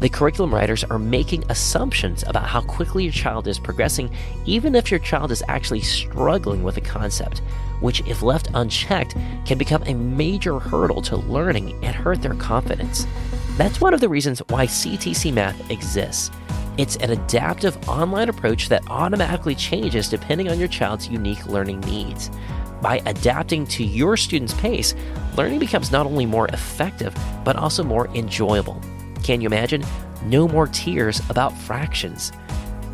The 0.00 0.08
curriculum 0.08 0.52
writers 0.52 0.82
are 0.82 0.98
making 0.98 1.44
assumptions 1.50 2.24
about 2.26 2.48
how 2.48 2.62
quickly 2.62 3.04
your 3.04 3.12
child 3.12 3.46
is 3.46 3.60
progressing, 3.60 4.10
even 4.44 4.74
if 4.74 4.90
your 4.90 4.98
child 4.98 5.30
is 5.30 5.44
actually 5.46 5.82
struggling 5.82 6.64
with 6.64 6.76
a 6.76 6.80
concept, 6.80 7.42
which, 7.78 8.00
if 8.08 8.22
left 8.22 8.48
unchecked, 8.54 9.14
can 9.46 9.56
become 9.56 9.84
a 9.84 9.94
major 9.94 10.58
hurdle 10.58 11.00
to 11.02 11.16
learning 11.16 11.78
and 11.84 11.94
hurt 11.94 12.22
their 12.22 12.34
confidence. 12.34 13.06
That's 13.56 13.80
one 13.80 13.94
of 13.94 14.00
the 14.00 14.08
reasons 14.08 14.40
why 14.48 14.66
CTC 14.66 15.32
Math 15.32 15.70
exists. 15.70 16.32
It's 16.76 16.96
an 16.96 17.10
adaptive 17.10 17.88
online 17.88 18.28
approach 18.28 18.68
that 18.68 18.82
automatically 18.90 19.54
changes 19.54 20.08
depending 20.08 20.48
on 20.48 20.58
your 20.58 20.66
child's 20.66 21.06
unique 21.06 21.46
learning 21.46 21.78
needs. 21.82 22.32
By 22.80 23.02
adapting 23.06 23.66
to 23.68 23.84
your 23.84 24.16
student's 24.16 24.54
pace, 24.54 24.94
learning 25.36 25.58
becomes 25.58 25.90
not 25.90 26.06
only 26.06 26.26
more 26.26 26.48
effective, 26.48 27.14
but 27.44 27.56
also 27.56 27.82
more 27.82 28.08
enjoyable. 28.08 28.80
Can 29.22 29.40
you 29.40 29.46
imagine? 29.46 29.84
No 30.24 30.46
more 30.48 30.66
tears 30.66 31.20
about 31.30 31.56
fractions. 31.56 32.32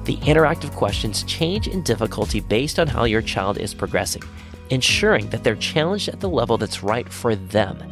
The 0.04 0.16
interactive 0.18 0.72
questions 0.72 1.22
change 1.24 1.68
in 1.68 1.82
difficulty 1.82 2.40
based 2.40 2.78
on 2.78 2.86
how 2.86 3.04
your 3.04 3.22
child 3.22 3.58
is 3.58 3.74
progressing, 3.74 4.22
ensuring 4.70 5.28
that 5.30 5.44
they're 5.44 5.56
challenged 5.56 6.08
at 6.08 6.20
the 6.20 6.28
level 6.28 6.56
that's 6.56 6.82
right 6.82 7.08
for 7.08 7.34
them. 7.34 7.82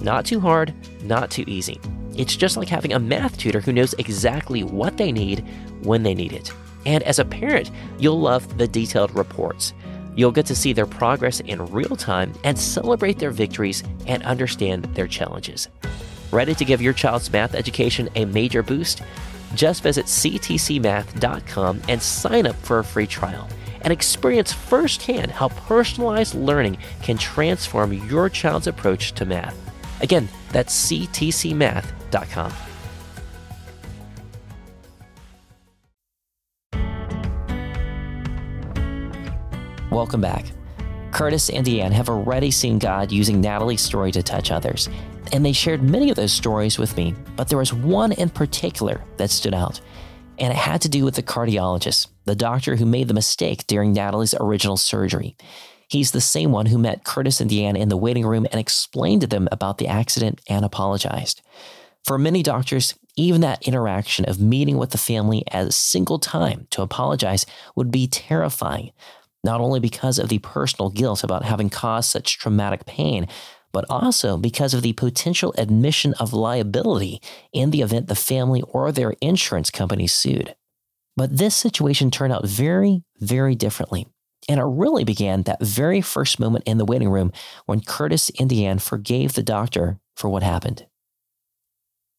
Not 0.00 0.26
too 0.26 0.40
hard, 0.40 0.74
not 1.02 1.30
too 1.30 1.44
easy. 1.46 1.80
It's 2.16 2.36
just 2.36 2.56
like 2.56 2.68
having 2.68 2.92
a 2.92 2.98
math 2.98 3.38
tutor 3.38 3.60
who 3.60 3.72
knows 3.72 3.94
exactly 3.94 4.64
what 4.64 4.96
they 4.96 5.12
need 5.12 5.44
when 5.82 6.02
they 6.02 6.14
need 6.14 6.32
it. 6.32 6.52
And 6.84 7.02
as 7.04 7.18
a 7.18 7.24
parent, 7.24 7.70
you'll 7.98 8.20
love 8.20 8.58
the 8.58 8.68
detailed 8.68 9.14
reports. 9.14 9.72
You'll 10.14 10.32
get 10.32 10.46
to 10.46 10.54
see 10.54 10.72
their 10.72 10.86
progress 10.86 11.40
in 11.40 11.64
real 11.66 11.96
time 11.96 12.32
and 12.44 12.58
celebrate 12.58 13.18
their 13.18 13.30
victories 13.30 13.82
and 14.06 14.22
understand 14.22 14.84
their 14.94 15.06
challenges. 15.06 15.68
Ready 16.30 16.54
to 16.54 16.64
give 16.64 16.80
your 16.82 16.92
child's 16.92 17.32
math 17.32 17.54
education 17.54 18.08
a 18.14 18.24
major 18.24 18.62
boost? 18.62 19.02
Just 19.54 19.82
visit 19.82 20.06
ctcmath.com 20.06 21.82
and 21.88 22.02
sign 22.02 22.46
up 22.46 22.56
for 22.56 22.78
a 22.78 22.84
free 22.84 23.06
trial 23.06 23.48
and 23.82 23.92
experience 23.92 24.52
firsthand 24.52 25.30
how 25.30 25.48
personalized 25.48 26.34
learning 26.34 26.78
can 27.02 27.18
transform 27.18 27.92
your 28.08 28.28
child's 28.28 28.66
approach 28.66 29.12
to 29.12 29.24
math. 29.24 29.56
Again, 30.00 30.28
that's 30.52 30.90
ctcmath.com. 30.90 32.52
Welcome 39.92 40.22
back. 40.22 40.46
Curtis 41.10 41.50
and 41.50 41.66
Deann 41.66 41.92
have 41.92 42.08
already 42.08 42.50
seen 42.50 42.78
God 42.78 43.12
using 43.12 43.42
Natalie's 43.42 43.82
story 43.82 44.10
to 44.12 44.22
touch 44.22 44.50
others, 44.50 44.88
and 45.34 45.44
they 45.44 45.52
shared 45.52 45.82
many 45.82 46.08
of 46.08 46.16
those 46.16 46.32
stories 46.32 46.78
with 46.78 46.96
me, 46.96 47.14
but 47.36 47.46
there 47.46 47.58
was 47.58 47.74
one 47.74 48.12
in 48.12 48.30
particular 48.30 49.04
that 49.18 49.28
stood 49.28 49.52
out, 49.52 49.82
and 50.38 50.50
it 50.50 50.56
had 50.56 50.80
to 50.80 50.88
do 50.88 51.04
with 51.04 51.14
the 51.14 51.22
cardiologist, 51.22 52.06
the 52.24 52.34
doctor 52.34 52.76
who 52.76 52.86
made 52.86 53.06
the 53.06 53.12
mistake 53.12 53.66
during 53.66 53.92
Natalie's 53.92 54.34
original 54.40 54.78
surgery. 54.78 55.36
He's 55.88 56.12
the 56.12 56.22
same 56.22 56.52
one 56.52 56.64
who 56.64 56.78
met 56.78 57.04
Curtis 57.04 57.42
and 57.42 57.50
Deann 57.50 57.78
in 57.78 57.90
the 57.90 57.98
waiting 57.98 58.24
room 58.24 58.46
and 58.50 58.58
explained 58.58 59.20
to 59.20 59.26
them 59.26 59.46
about 59.52 59.76
the 59.76 59.88
accident 59.88 60.40
and 60.48 60.64
apologized. 60.64 61.42
For 62.02 62.16
many 62.16 62.42
doctors, 62.42 62.94
even 63.14 63.42
that 63.42 63.68
interaction 63.68 64.24
of 64.24 64.40
meeting 64.40 64.78
with 64.78 64.90
the 64.90 64.98
family 64.98 65.44
as 65.48 65.68
a 65.68 65.72
single 65.72 66.18
time 66.18 66.66
to 66.70 66.80
apologize 66.80 67.44
would 67.76 67.90
be 67.90 68.06
terrifying, 68.06 68.92
not 69.44 69.60
only 69.60 69.80
because 69.80 70.18
of 70.18 70.28
the 70.28 70.38
personal 70.38 70.90
guilt 70.90 71.24
about 71.24 71.44
having 71.44 71.70
caused 71.70 72.10
such 72.10 72.38
traumatic 72.38 72.86
pain, 72.86 73.26
but 73.72 73.84
also 73.88 74.36
because 74.36 74.74
of 74.74 74.82
the 74.82 74.92
potential 74.92 75.54
admission 75.56 76.14
of 76.20 76.32
liability 76.32 77.20
in 77.52 77.70
the 77.70 77.80
event 77.80 78.08
the 78.08 78.14
family 78.14 78.62
or 78.68 78.92
their 78.92 79.14
insurance 79.20 79.70
company 79.70 80.06
sued. 80.06 80.54
But 81.16 81.36
this 81.36 81.56
situation 81.56 82.10
turned 82.10 82.32
out 82.32 82.46
very, 82.46 83.02
very 83.18 83.54
differently. 83.54 84.06
And 84.48 84.58
it 84.58 84.64
really 84.64 85.04
began 85.04 85.42
that 85.42 85.62
very 85.62 86.00
first 86.00 86.40
moment 86.40 86.64
in 86.66 86.78
the 86.78 86.84
waiting 86.84 87.10
room 87.10 87.32
when 87.66 87.80
Curtis 87.80 88.30
and 88.38 88.82
forgave 88.82 89.34
the 89.34 89.42
doctor 89.42 89.98
for 90.16 90.28
what 90.28 90.42
happened. 90.42 90.86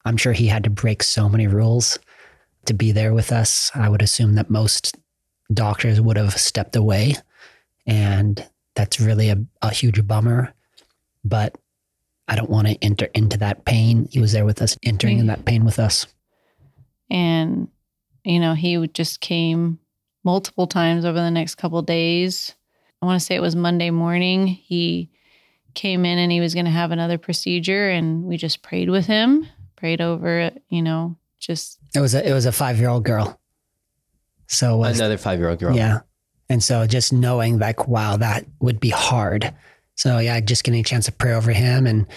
I'm 0.05 0.17
sure 0.17 0.34
he 0.34 0.47
had 0.47 0.63
to 0.63 0.69
break 0.69 1.03
so 1.03 1.28
many 1.28 1.47
rules 1.47 1.97
to 2.65 2.74
be 2.74 2.91
there 2.91 3.13
with 3.13 3.32
us. 3.32 3.71
I 3.76 3.89
would 3.89 4.01
assume 4.01 4.36
that 4.36 4.49
most 4.49 4.97
doctors 5.51 5.99
would 5.99 6.17
have 6.17 6.37
stepped 6.37 6.75
away. 6.75 7.15
And 7.85 8.45
that's 8.75 8.99
really 8.99 9.29
a, 9.29 9.37
a 9.61 9.71
huge 9.71 10.05
bummer. 10.07 10.53
But 11.23 11.57
I 12.27 12.35
don't 12.35 12.49
want 12.49 12.67
to 12.67 12.83
enter 12.83 13.05
into 13.13 13.37
that 13.37 13.65
pain. 13.65 14.07
He 14.11 14.19
was 14.19 14.31
there 14.31 14.45
with 14.45 14.61
us, 14.61 14.77
entering 14.83 15.19
in 15.19 15.27
that 15.27 15.45
pain 15.45 15.65
with 15.65 15.79
us. 15.79 16.07
And, 17.09 17.67
you 18.23 18.39
know, 18.39 18.53
he 18.53 18.87
just 18.87 19.19
came 19.19 19.79
multiple 20.23 20.67
times 20.67 21.05
over 21.05 21.19
the 21.19 21.31
next 21.31 21.55
couple 21.55 21.81
days. 21.81 22.55
I 23.01 23.05
want 23.05 23.19
to 23.19 23.25
say 23.25 23.35
it 23.35 23.41
was 23.41 23.55
Monday 23.55 23.89
morning. 23.89 24.47
He 24.47 25.11
came 25.73 26.05
in 26.05 26.17
and 26.17 26.31
he 26.31 26.39
was 26.39 26.53
going 26.53 26.65
to 26.65 26.71
have 26.71 26.91
another 26.91 27.17
procedure, 27.17 27.89
and 27.89 28.23
we 28.23 28.37
just 28.37 28.61
prayed 28.61 28.89
with 28.89 29.05
him, 29.05 29.45
prayed 29.75 30.01
over, 30.01 30.51
you 30.69 30.81
know, 30.81 31.17
just. 31.39 31.79
It 31.93 31.99
was 31.99 32.15
a 32.15 32.27
it 32.27 32.33
was 32.33 32.45
a 32.45 32.51
five 32.51 32.79
year 32.79 32.89
old 32.89 33.03
girl. 33.03 33.39
So 34.54 34.78
was, 34.78 34.99
Another 34.99 35.18
five 35.18 35.39
year 35.39 35.49
old 35.49 35.60
girl. 35.60 35.76
yeah, 35.76 36.01
and 36.49 36.64
so 36.64 36.86
just 36.88 37.12
knowing 37.12 37.60
like 37.60 37.88
wow 37.88 38.18
that 38.18 38.45
would 38.60 38.80
be 38.80 38.89
hard. 38.89 39.54
So 39.95 40.20
yeah, 40.20 40.39
just 40.39 40.64
getting 40.64 40.80
a 40.82 40.84
chance 40.84 41.06
to 41.06 41.12
pray 41.12 41.34
over 41.34 41.51
him 41.51 41.86
and. 41.86 42.08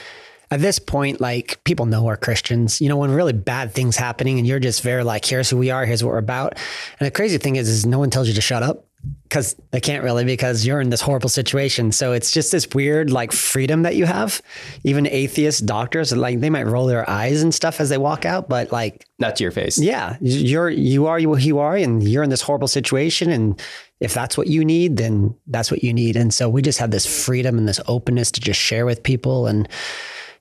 At 0.49 0.61
this 0.61 0.79
point, 0.79 1.21
like 1.21 1.65
people 1.65 1.87
know 1.87 2.05
we're 2.05 2.17
Christians. 2.17 2.81
You 2.81 2.89
know, 2.89 2.97
when 2.97 3.11
really 3.11 3.33
bad 3.33 3.73
things 3.73 3.97
happening, 3.97 4.39
and 4.39 4.47
you're 4.47 4.61
just 4.61 4.81
very 4.81 5.03
like, 5.03 5.25
"Here's 5.25 5.51
who 5.51 5.57
we 5.57 5.71
are. 5.73 5.85
Here's 5.85 6.05
what 6.05 6.13
we're 6.13 6.19
about." 6.19 6.53
And 7.01 7.07
the 7.07 7.11
crazy 7.11 7.37
thing 7.37 7.57
is, 7.57 7.69
is 7.69 7.85
no 7.85 7.99
one 7.99 8.11
tells 8.11 8.29
you 8.29 8.35
to 8.35 8.41
shut 8.41 8.63
up 8.63 8.86
because 9.25 9.57
they 9.71 9.81
can't 9.81 10.05
really 10.05 10.25
because 10.25 10.65
you're 10.65 10.81
in 10.81 10.91
this 10.91 11.01
horrible 11.01 11.29
situation. 11.29 11.93
So 11.93 12.13
it's 12.13 12.31
just 12.31 12.53
this 12.53 12.69
weird 12.75 13.11
like 13.11 13.33
freedom 13.33 13.83
that 13.83 13.97
you 13.97 14.07
have. 14.07 14.41
Even 14.85 15.07
atheist 15.07 15.67
doctors, 15.67 16.15
like 16.15 16.41
they 16.41 16.51
might 16.51 16.67
roll 16.67 16.87
their 16.87 17.09
eyes 17.09 17.43
and 17.43 17.55
stuff 17.55 17.81
as 17.81 17.89
they 17.89 17.99
walk 17.99 18.25
out, 18.25 18.49
but 18.49 18.73
like 18.73 19.05
Not 19.19 19.37
to 19.37 19.45
your 19.45 19.51
face. 19.51 19.79
yeah, 19.79 20.17
you're 20.21 20.71
you 20.71 21.07
are 21.07 21.21
who 21.21 21.37
you 21.37 21.59
are, 21.59 21.77
and 21.77 22.07
you're 22.07 22.23
in 22.23 22.31
this 22.31 22.43
horrible 22.43 22.69
situation, 22.69 23.31
and 23.31 23.61
if 24.01 24.15
that's 24.15 24.39
what 24.39 24.47
you 24.47 24.65
need, 24.65 24.97
then 24.97 25.35
that's 25.47 25.71
what 25.71 25.83
you 25.83 25.93
need. 25.93 26.17
And 26.17 26.33
so 26.33 26.49
we 26.49 26.63
just 26.63 26.79
have 26.79 26.91
this 26.91 27.07
freedom 27.25 27.59
and 27.59 27.67
this 27.67 27.81
openness 27.89 28.31
to 28.33 28.41
just 28.41 28.61
share 28.61 28.87
with 28.87 29.03
people. 29.03 29.47
And 29.47 29.69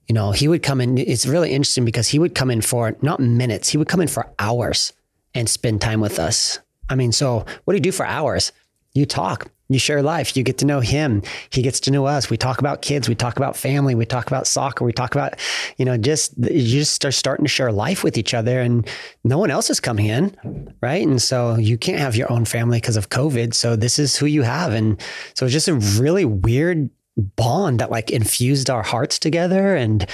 you 0.08 0.14
know, 0.14 0.32
he 0.32 0.48
would 0.48 0.62
come 0.62 0.82
in. 0.82 0.98
It's 0.98 1.26
really 1.26 1.52
interesting 1.52 1.86
because 1.86 2.08
he 2.08 2.20
would 2.20 2.36
come 2.36 2.52
in 2.52 2.62
for 2.62 2.96
not 3.02 3.20
minutes, 3.20 3.70
he 3.70 3.78
would 3.78 3.88
come 3.88 4.02
in 4.02 4.08
for 4.08 4.32
hours 4.38 4.94
and 5.34 5.50
spend 5.50 5.82
time 5.82 6.00
with 6.00 6.20
us. 6.20 6.60
I 6.90 6.96
mean, 6.96 7.12
so 7.12 7.46
what 7.64 7.74
do 7.74 7.76
you 7.76 7.82
do 7.82 7.92
for 7.92 8.06
hours? 8.06 8.52
You 8.94 9.06
talk. 9.06 9.52
You 9.68 9.80
share 9.80 10.04
life. 10.04 10.38
You 10.38 10.44
get 10.44 10.60
to 10.60 10.66
know 10.66 10.80
him. 10.80 11.24
He 11.50 11.64
gets 11.64 11.80
to 11.82 11.92
know 11.92 12.06
us. 12.06 12.30
We 12.30 12.38
talk 12.38 12.60
about 12.60 12.84
kids. 12.84 13.10
We 13.10 13.16
talk 13.16 13.38
about 13.38 13.58
family. 13.58 13.96
We 13.96 14.06
talk 14.06 14.28
about 14.28 14.46
soccer. 14.46 14.86
We 14.86 14.94
talk 14.94 15.16
about, 15.16 15.40
you 15.78 15.86
know, 15.86 15.98
just 15.98 16.38
you 16.38 16.80
just 16.80 16.94
start 16.94 17.16
starting 17.16 17.46
to 17.46 17.50
share 17.50 17.72
life 17.72 18.04
with 18.04 18.16
each 18.16 18.36
other, 18.36 18.62
and 18.62 18.88
no 19.24 19.40
one 19.40 19.50
else 19.50 19.72
is 19.72 19.80
coming 19.80 20.06
in, 20.06 20.72
right? 20.82 21.06
And 21.06 21.20
so 21.20 21.56
you 21.56 21.80
can't 21.80 21.98
have 21.98 22.16
your 22.16 22.32
own 22.32 22.46
family 22.46 22.78
because 22.78 22.96
of 22.96 23.10
COVID. 23.10 23.56
So 23.56 23.76
this 23.76 23.98
is 23.98 24.16
who 24.16 24.28
you 24.28 24.44
have, 24.44 24.72
and 24.72 25.02
so 25.34 25.46
it's 25.46 25.54
just 25.54 25.68
a 25.68 25.74
really 26.00 26.26
weird 26.26 26.92
bond 27.36 27.80
that 27.80 27.90
like 27.90 28.12
infused 28.12 28.70
our 28.70 28.84
hearts 28.84 29.18
together, 29.18 29.76
and 29.76 30.08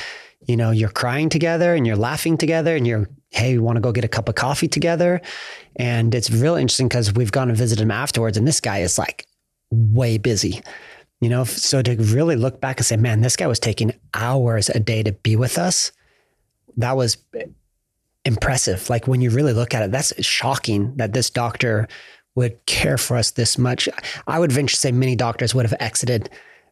you 0.48 0.58
know, 0.58 0.72
you're 0.72 0.89
crying 0.89 1.30
together, 1.30 1.74
and 1.76 1.86
you're 1.86 1.96
laughing 1.96 2.38
together, 2.38 2.76
and 2.76 2.88
you're 2.88 3.10
hey, 3.32 3.54
we 3.54 3.60
want 3.60 3.78
to 3.78 3.82
go 3.82 3.94
get 3.94 4.04
a 4.04 4.10
cup 4.10 4.28
of 4.28 4.36
coffee 4.36 4.68
together, 4.68 5.22
and 5.78 6.14
it's 6.14 6.30
real 6.30 6.56
interesting 6.56 6.88
because 6.88 7.14
we've 7.14 7.32
gone 7.32 7.50
and 7.50 7.58
visited 7.58 7.82
him 7.82 7.92
afterwards, 7.92 8.38
and 8.38 8.48
this 8.48 8.60
guy 8.60 8.80
is 8.80 8.98
like 8.98 9.26
way 9.72 10.18
busy. 10.18 10.62
You 11.22 11.30
know, 11.30 11.44
so 11.44 11.82
to 11.84 11.96
really 11.96 12.36
look 12.36 12.60
back 12.60 12.78
and 12.78 12.86
say, 12.86 12.98
man, 12.98 13.22
this 13.22 13.36
guy 13.36 13.46
was 13.46 13.60
taking 13.60 13.94
hours 14.14 14.70
a 14.70 14.80
day 14.80 15.04
to 15.04 15.12
be 15.12 15.36
with 15.36 15.58
us, 15.58 15.92
that 16.78 16.98
was 16.98 17.18
eh, 17.36 17.46
impressive. 18.26 18.89
Like 18.89 19.08
when 19.08 19.22
you 19.22 19.30
really 19.30 19.54
look 19.54 19.74
at 19.74 19.84
it, 19.84 19.92
that's 19.92 20.14
shocking 20.26 20.96
that 20.98 21.14
this 21.14 21.30
doctor 21.30 21.88
would 22.36 22.66
care 22.66 22.98
for 22.98 23.18
us 23.18 23.32
this 23.32 23.58
much. 23.58 23.88
I 24.26 24.39
would 24.39 24.52
venture 24.52 24.74
to 24.74 24.80
say 24.80 24.92
many 24.92 25.16
doctors 25.16 25.54
would 25.54 25.66
have 25.66 25.80
exited, 25.80 26.30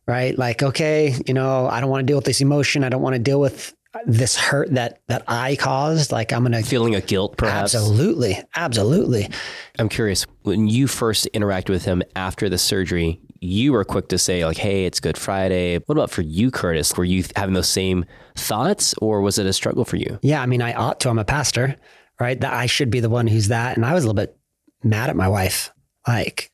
right? 0.09 0.35
Like, 0.37 0.63
okay, 0.63 1.15
you 1.27 1.35
know, 1.35 1.67
I 1.67 1.79
don't 1.79 1.89
want 1.89 2.01
to 2.01 2.05
deal 2.05 2.17
with 2.17 2.25
this 2.25 2.41
emotion. 2.41 2.83
I 2.83 2.89
don't 2.89 3.03
want 3.03 3.13
to 3.13 3.19
deal 3.19 3.39
with 3.39 3.75
this 4.05 4.35
hurt 4.35 4.71
that 4.73 5.01
that 5.07 5.23
I 5.27 5.55
caused, 5.55 6.11
like 6.11 6.33
I'm 6.33 6.43
gonna 6.43 6.61
Feeling 6.63 6.95
a 6.95 7.01
guilt, 7.01 7.37
perhaps. 7.37 7.73
absolutely, 7.75 8.39
absolutely. 8.55 9.29
I'm 9.77 9.89
curious, 9.89 10.25
when 10.43 10.67
you 10.67 10.87
first 10.87 11.27
interacted 11.33 11.69
with 11.69 11.85
him 11.85 12.01
after 12.15 12.49
the 12.49 12.57
surgery, 12.57 13.19
you 13.39 13.71
were 13.71 13.83
quick 13.83 14.07
to 14.09 14.17
say, 14.17 14.45
like, 14.45 14.57
hey, 14.57 14.85
it's 14.85 14.99
Good 14.99 15.17
Friday. 15.17 15.77
What 15.85 15.95
about 15.95 16.09
for 16.11 16.21
you, 16.23 16.51
Curtis? 16.51 16.95
Were 16.97 17.05
you 17.05 17.23
having 17.35 17.53
those 17.53 17.69
same 17.69 18.05
thoughts 18.35 18.93
or 19.01 19.21
was 19.21 19.37
it 19.37 19.45
a 19.45 19.53
struggle 19.53 19.85
for 19.85 19.95
you? 19.95 20.19
Yeah, 20.21 20.41
I 20.41 20.45
mean, 20.47 20.61
I 20.61 20.73
ought 20.73 20.99
to. 21.01 21.09
I'm 21.09 21.19
a 21.19 21.25
pastor, 21.25 21.75
right? 22.19 22.39
That 22.39 22.53
I 22.53 22.65
should 22.65 22.89
be 22.89 22.99
the 22.99 23.09
one 23.09 23.27
who's 23.27 23.47
that. 23.47 23.75
And 23.77 23.85
I 23.85 23.93
was 23.93 24.03
a 24.03 24.07
little 24.07 24.21
bit 24.21 24.37
mad 24.83 25.09
at 25.09 25.15
my 25.15 25.27
wife, 25.27 25.71
like. 26.07 26.51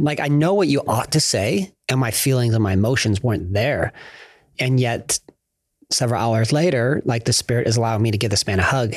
Like 0.00 0.20
I 0.20 0.28
know 0.28 0.54
what 0.54 0.68
you 0.68 0.82
ought 0.86 1.12
to 1.12 1.20
say, 1.20 1.72
and 1.88 1.98
my 1.98 2.10
feelings 2.10 2.54
and 2.54 2.62
my 2.62 2.74
emotions 2.74 3.22
weren't 3.22 3.52
there, 3.52 3.92
and 4.58 4.78
yet 4.78 5.18
several 5.90 6.20
hours 6.20 6.52
later, 6.52 7.02
like 7.04 7.24
the 7.24 7.32
spirit 7.32 7.66
is 7.66 7.76
allowing 7.76 8.02
me 8.02 8.10
to 8.10 8.18
give 8.18 8.30
this 8.30 8.46
man 8.46 8.60
a 8.60 8.62
hug 8.62 8.94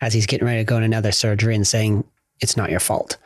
as 0.00 0.12
he's 0.12 0.26
getting 0.26 0.46
ready 0.46 0.60
to 0.60 0.64
go 0.64 0.76
in 0.76 0.82
another 0.82 1.12
surgery 1.12 1.54
and 1.54 1.66
saying 1.66 2.04
it's 2.40 2.56
not 2.56 2.70
your 2.70 2.80
fault. 2.80 3.18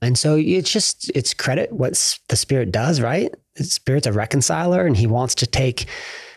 And 0.00 0.18
so 0.18 0.36
it's 0.36 0.70
just 0.70 1.10
it's 1.14 1.34
credit 1.34 1.72
what 1.72 1.92
the 2.28 2.36
spirit 2.36 2.72
does, 2.72 3.00
right? 3.00 3.32
The 3.54 3.64
spirit's 3.64 4.06
a 4.06 4.12
reconciler, 4.12 4.84
and 4.86 4.96
he 4.96 5.06
wants 5.06 5.34
to 5.36 5.46
take. 5.46 5.86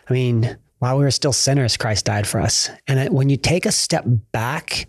I 0.08 0.14
mean, 0.14 0.58
while 0.80 0.98
we 0.98 1.04
were 1.04 1.12
still 1.12 1.34
sinners, 1.34 1.78
Christ 1.78 2.06
died 2.06 2.28
for 2.28 2.40
us. 2.40 2.70
And 2.88 3.12
when 3.12 3.30
you 3.30 3.38
take 3.38 3.66
a 3.66 3.72
step 3.72 4.06
back, 4.32 4.88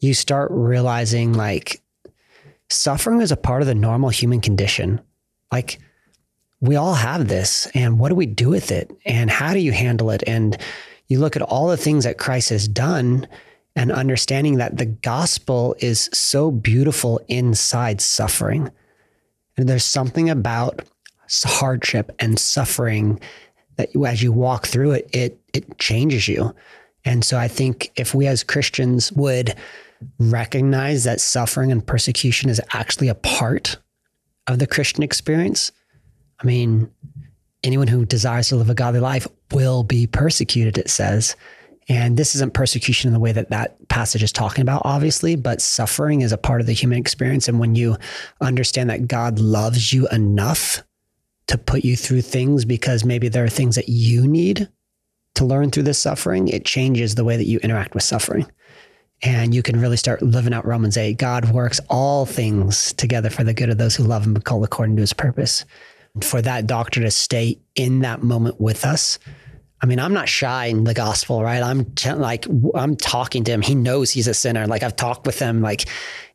you 0.00 0.12
start 0.12 0.50
realizing 0.52 1.32
like 1.32 1.80
suffering 2.70 3.20
is 3.20 3.32
a 3.32 3.36
part 3.36 3.62
of 3.62 3.68
the 3.68 3.74
normal 3.74 4.08
human 4.10 4.40
condition. 4.40 5.00
Like 5.52 5.78
we 6.60 6.76
all 6.76 6.94
have 6.94 7.28
this, 7.28 7.66
and 7.74 7.98
what 7.98 8.10
do 8.10 8.14
we 8.14 8.26
do 8.26 8.48
with 8.48 8.70
it? 8.70 8.90
And 9.04 9.30
how 9.30 9.52
do 9.52 9.58
you 9.58 9.72
handle 9.72 10.10
it? 10.10 10.22
And 10.26 10.56
you 11.08 11.18
look 11.18 11.36
at 11.36 11.42
all 11.42 11.68
the 11.68 11.76
things 11.76 12.04
that 12.04 12.18
Christ 12.18 12.50
has 12.50 12.68
done 12.68 13.26
and 13.76 13.90
understanding 13.92 14.56
that 14.56 14.76
the 14.76 14.86
gospel 14.86 15.74
is 15.78 16.10
so 16.12 16.50
beautiful 16.50 17.20
inside 17.28 18.00
suffering. 18.00 18.70
And 19.56 19.68
there's 19.68 19.84
something 19.84 20.28
about 20.28 20.82
hardship 21.44 22.14
and 22.18 22.38
suffering 22.38 23.20
that 23.76 23.90
as 24.06 24.22
you 24.22 24.32
walk 24.32 24.66
through 24.66 24.92
it, 24.92 25.10
it 25.12 25.40
it 25.54 25.78
changes 25.78 26.28
you. 26.28 26.54
And 27.04 27.24
so 27.24 27.38
I 27.38 27.48
think 27.48 27.90
if 27.96 28.14
we 28.14 28.26
as 28.26 28.44
Christians 28.44 29.12
would 29.12 29.54
recognize 30.18 31.04
that 31.04 31.20
suffering 31.20 31.70
and 31.72 31.86
persecution 31.86 32.50
is 32.50 32.60
actually 32.72 33.08
a 33.08 33.14
part 33.14 33.76
of 34.46 34.58
the 34.58 34.66
Christian 34.66 35.02
experience, 35.02 35.72
I 36.42 36.46
mean, 36.46 36.90
anyone 37.62 37.88
who 37.88 38.04
desires 38.04 38.48
to 38.48 38.56
live 38.56 38.70
a 38.70 38.74
godly 38.74 39.00
life 39.00 39.26
will 39.52 39.82
be 39.82 40.06
persecuted, 40.06 40.78
it 40.78 40.90
says. 40.90 41.36
And 41.88 42.16
this 42.16 42.34
isn't 42.34 42.54
persecution 42.54 43.08
in 43.08 43.14
the 43.14 43.20
way 43.20 43.32
that 43.32 43.50
that 43.50 43.88
passage 43.88 44.22
is 44.22 44.32
talking 44.32 44.62
about, 44.62 44.82
obviously, 44.84 45.34
but 45.34 45.60
suffering 45.60 46.20
is 46.20 46.32
a 46.32 46.38
part 46.38 46.60
of 46.60 46.66
the 46.66 46.72
human 46.72 46.98
experience. 46.98 47.48
And 47.48 47.58
when 47.58 47.74
you 47.74 47.96
understand 48.40 48.90
that 48.90 49.08
God 49.08 49.38
loves 49.38 49.92
you 49.92 50.06
enough 50.08 50.82
to 51.48 51.58
put 51.58 51.84
you 51.84 51.96
through 51.96 52.22
things 52.22 52.64
because 52.64 53.04
maybe 53.04 53.28
there 53.28 53.44
are 53.44 53.48
things 53.48 53.74
that 53.74 53.88
you 53.88 54.26
need 54.26 54.68
to 55.34 55.44
learn 55.44 55.70
through 55.70 55.82
this 55.82 55.98
suffering, 55.98 56.48
it 56.48 56.64
changes 56.64 57.14
the 57.14 57.24
way 57.24 57.36
that 57.36 57.46
you 57.46 57.58
interact 57.58 57.94
with 57.94 58.04
suffering. 58.04 58.46
And 59.22 59.54
you 59.54 59.62
can 59.62 59.80
really 59.80 59.98
start 59.98 60.22
living 60.22 60.54
out 60.54 60.66
Romans 60.66 60.96
8. 60.96 61.18
God 61.18 61.50
works 61.52 61.80
all 61.90 62.24
things 62.24 62.92
together 62.94 63.28
for 63.28 63.44
the 63.44 63.52
good 63.52 63.68
of 63.68 63.78
those 63.78 63.94
who 63.94 64.04
love 64.04 64.24
him 64.24 64.34
and 64.34 64.44
call 64.44 64.64
according 64.64 64.96
to 64.96 65.02
his 65.02 65.12
purpose. 65.12 65.64
For 66.22 66.42
that 66.42 66.66
doctor 66.66 67.00
to 67.02 67.10
stay 67.10 67.58
in 67.74 68.00
that 68.00 68.22
moment 68.22 68.60
with 68.60 68.84
us, 68.84 69.18
I 69.82 69.86
mean, 69.86 69.98
I'm 69.98 70.12
not 70.12 70.28
shy 70.28 70.66
in 70.66 70.84
the 70.84 70.94
gospel, 70.94 71.42
right? 71.42 71.62
I'm 71.62 71.86
like, 72.18 72.46
I'm 72.74 72.96
talking 72.96 73.44
to 73.44 73.52
him. 73.52 73.62
He 73.62 73.74
knows 73.74 74.10
he's 74.10 74.28
a 74.28 74.34
sinner. 74.34 74.66
Like, 74.66 74.82
I've 74.82 74.96
talked 74.96 75.26
with 75.26 75.38
him, 75.38 75.62
like, 75.62 75.86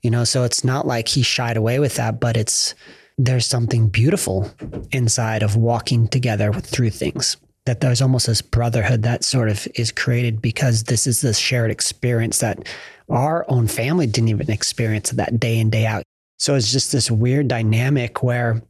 you 0.01 0.09
know, 0.09 0.23
so 0.23 0.43
it's 0.43 0.63
not 0.63 0.88
like 0.88 1.07
he 1.07 1.21
shied 1.21 1.57
away 1.57 1.79
with 1.79 1.95
that, 1.95 2.19
but 2.19 2.38
it's, 2.38 2.73
there's 3.17 3.45
something 3.45 3.88
beautiful 3.88 4.51
inside 4.91 5.43
of 5.43 5.55
walking 5.55 6.07
together 6.07 6.51
through 6.53 6.89
things. 6.89 7.38
That 7.66 7.82
there's 7.82 8.01
almost 8.01 8.28
this 8.28 8.41
brotherhood 8.41 9.01
that 9.03 9.24
sort 9.24 9.49
of 9.49 9.68
is 9.76 9.91
created 9.91 10.41
because 10.41 10.84
this 10.84 11.07
is 11.07 11.22
this 11.22 11.38
shared 11.38 11.72
experience 11.72 12.39
that 12.39 12.68
our 13.09 13.45
own 13.47 13.68
family 13.68 14.05
didn't 14.05 14.30
even 14.30 14.51
experience 14.51 15.11
that 15.11 15.39
day 15.39 15.59
in, 15.59 15.70
day 15.72 15.86
out. 15.86 16.03
So 16.38 16.55
it's 16.55 16.72
just 16.72 16.91
this 16.91 17.09
weird 17.09 17.47
dynamic 17.47 18.22
where 18.22 18.61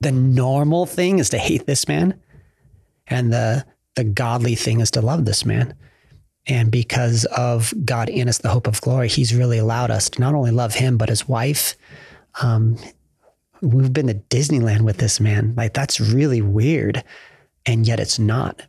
the 0.00 0.12
normal 0.12 0.86
thing 0.86 1.18
is 1.18 1.30
to 1.30 1.38
hate 1.38 1.66
this 1.66 1.88
man 1.88 2.18
and 3.06 3.32
the 3.32 3.64
the 3.96 4.04
godly 4.04 4.54
thing 4.54 4.80
is 4.80 4.92
to 4.92 5.00
love 5.00 5.24
this 5.24 5.44
man. 5.44 5.74
And 6.46 6.70
because 6.70 7.24
of 7.26 7.74
God 7.84 8.08
in 8.08 8.28
us, 8.28 8.38
the 8.38 8.48
hope 8.48 8.68
of 8.68 8.80
glory, 8.80 9.08
He's 9.08 9.34
really 9.34 9.58
allowed 9.58 9.90
us 9.90 10.08
to 10.10 10.20
not 10.20 10.34
only 10.34 10.52
love 10.52 10.74
Him 10.74 10.96
but 10.96 11.08
His 11.08 11.28
wife. 11.28 11.74
Um, 12.40 12.78
we've 13.60 13.92
been 13.92 14.06
to 14.06 14.14
Disneyland 14.14 14.82
with 14.82 14.98
this 14.98 15.18
man. 15.18 15.54
Like 15.56 15.74
that's 15.74 16.00
really 16.00 16.40
weird, 16.40 17.02
and 17.68 17.86
yet 17.86 18.00
it's 18.00 18.18
not. 18.18 18.62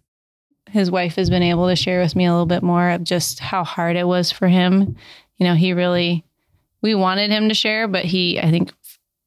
his 0.69 0.91
wife 0.91 1.15
has 1.15 1.29
been 1.31 1.41
able 1.41 1.67
to 1.67 1.75
share 1.75 1.99
with 2.01 2.15
me 2.15 2.25
a 2.25 2.31
little 2.31 2.45
bit 2.45 2.61
more 2.61 2.91
of 2.91 3.03
just 3.03 3.39
how 3.39 3.63
hard 3.63 3.95
it 3.95 4.07
was 4.07 4.31
for 4.31 4.47
him. 4.47 4.95
You 5.37 5.47
know, 5.47 5.55
he 5.55 5.73
really, 5.73 6.23
we 6.83 6.93
wanted 6.93 7.31
him 7.31 7.49
to 7.49 7.55
share, 7.55 7.87
but 7.87 8.05
he, 8.05 8.39
I 8.39 8.51
think, 8.51 8.71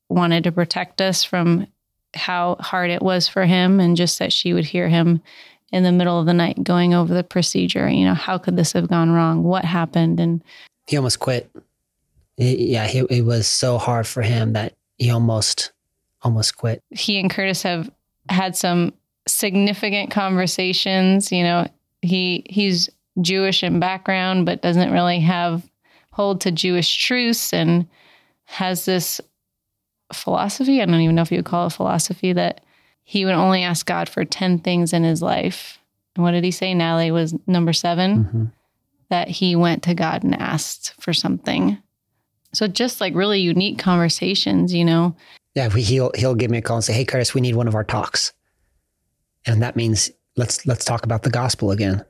wanted 0.08 0.44
to 0.44 0.52
protect 0.52 1.00
us 1.00 1.24
from 1.24 1.66
how 2.14 2.56
hard 2.60 2.90
it 2.90 3.02
was 3.02 3.26
for 3.26 3.44
him 3.44 3.80
and 3.80 3.96
just 3.96 4.18
that 4.20 4.32
she 4.32 4.52
would 4.52 4.66
hear 4.66 4.88
him 4.88 5.20
in 5.72 5.82
the 5.82 5.90
middle 5.90 6.20
of 6.20 6.26
the 6.26 6.34
night 6.34 6.62
going 6.62 6.92
over 6.94 7.12
the 7.14 7.24
procedure. 7.24 7.88
You 7.88 8.04
know, 8.04 8.14
how 8.14 8.36
could 8.38 8.56
this 8.56 8.72
have 8.74 8.88
gone 8.88 9.10
wrong? 9.10 9.42
What 9.42 9.64
happened? 9.64 10.20
And 10.20 10.44
He 10.86 10.96
almost 10.96 11.18
quit. 11.18 11.50
Yeah, 12.36 12.86
he, 12.86 12.98
it 13.10 13.24
was 13.24 13.48
so 13.48 13.78
hard 13.78 14.06
for 14.06 14.22
him 14.22 14.52
that 14.52 14.74
he 14.98 15.10
almost 15.10 15.72
almost 16.22 16.56
quit. 16.56 16.82
he 16.90 17.18
and 17.18 17.30
Curtis 17.30 17.62
have 17.62 17.90
had 18.28 18.54
some 18.54 18.92
significant 19.26 20.10
conversations. 20.10 21.30
You 21.32 21.44
know, 21.44 21.66
he 22.02 22.44
he's 22.48 22.88
Jewish 23.20 23.62
in 23.62 23.78
background, 23.80 24.46
but 24.46 24.62
doesn't 24.62 24.92
really 24.92 25.20
have 25.20 25.68
hold 26.12 26.40
to 26.42 26.50
Jewish 26.52 26.94
truths 26.96 27.52
and 27.52 27.86
has 28.44 28.84
this 28.84 29.20
philosophy. 30.12 30.82
I 30.82 30.84
don't 30.86 31.00
even 31.00 31.14
know 31.14 31.22
if 31.22 31.30
you 31.32 31.38
would 31.38 31.44
call 31.46 31.66
it 31.68 31.72
philosophy 31.72 32.32
that 32.32 32.62
he 33.04 33.24
would 33.24 33.34
only 33.34 33.62
ask 33.62 33.86
God 33.86 34.08
for 34.08 34.24
10 34.24 34.58
things 34.60 34.92
in 34.92 35.04
his 35.04 35.22
life. 35.22 35.78
And 36.14 36.22
what 36.22 36.32
did 36.32 36.44
he 36.44 36.50
say? 36.50 36.74
Natalie 36.74 37.10
was 37.10 37.34
number 37.46 37.72
7 37.72 38.24
Mhm. 38.24 38.52
that 39.08 39.28
he 39.28 39.56
went 39.56 39.82
to 39.84 39.94
God 39.94 40.22
and 40.22 40.38
asked 40.38 40.92
for 41.00 41.12
something. 41.14 41.78
So 42.52 42.68
just 42.68 43.00
like 43.00 43.14
really 43.14 43.40
unique 43.40 43.78
conversations, 43.78 44.74
you 44.74 44.84
know. 44.84 45.16
Yeah, 45.54 45.68
we- 45.68 45.82
he'll 45.82 46.10
he'll 46.14 46.34
give 46.34 46.50
me 46.50 46.58
a 46.58 46.62
call 46.62 46.76
and 46.76 46.84
say, 46.84 46.92
"Hey, 46.92 47.04
Curtis, 47.06 47.34
we 47.34 47.40
need 47.40 47.56
one 47.56 47.68
of 47.68 47.74
our 47.74 47.84
talks," 47.84 48.32
and 49.46 49.62
that 49.62 49.76
means 49.76 50.10
let's 50.36 50.64
let's 50.66 50.84
talk 50.84 51.04
about 51.04 51.22
the 51.22 51.30
gospel 51.30 51.70
again. 51.70 52.04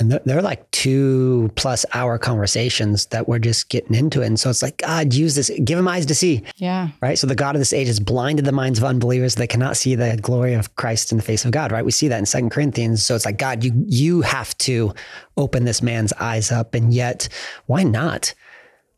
And 0.00 0.12
they're, 0.12 0.20
they're 0.24 0.42
like 0.42 0.70
two 0.70 1.50
plus 1.56 1.84
hour 1.92 2.18
conversations 2.18 3.06
that 3.06 3.26
we're 3.28 3.40
just 3.40 3.68
getting 3.68 3.96
into 3.96 4.22
it. 4.22 4.26
And 4.26 4.38
so 4.38 4.48
it's 4.48 4.62
like, 4.62 4.76
God, 4.76 5.12
use 5.12 5.34
this, 5.34 5.50
give 5.64 5.76
him 5.76 5.88
eyes 5.88 6.06
to 6.06 6.14
see, 6.14 6.44
Yeah. 6.54 6.90
right? 7.02 7.18
So 7.18 7.26
the 7.26 7.34
God 7.34 7.56
of 7.56 7.60
this 7.60 7.72
age 7.72 7.88
has 7.88 7.98
blinded 7.98 8.44
the 8.44 8.52
minds 8.52 8.78
of 8.78 8.84
unbelievers. 8.84 9.34
They 9.34 9.48
cannot 9.48 9.76
see 9.76 9.96
the 9.96 10.16
glory 10.22 10.54
of 10.54 10.76
Christ 10.76 11.10
in 11.10 11.18
the 11.18 11.24
face 11.24 11.44
of 11.44 11.50
God, 11.50 11.72
right? 11.72 11.84
We 11.84 11.90
see 11.90 12.06
that 12.06 12.18
in 12.20 12.26
Second 12.26 12.50
Corinthians. 12.50 13.04
So 13.04 13.16
it's 13.16 13.24
like, 13.24 13.38
God, 13.38 13.64
you 13.64 13.72
you 13.88 14.20
have 14.22 14.56
to 14.58 14.94
open 15.36 15.64
this 15.64 15.82
man's 15.82 16.12
eyes 16.12 16.52
up. 16.52 16.74
And 16.76 16.94
yet, 16.94 17.28
why 17.66 17.82
not? 17.82 18.32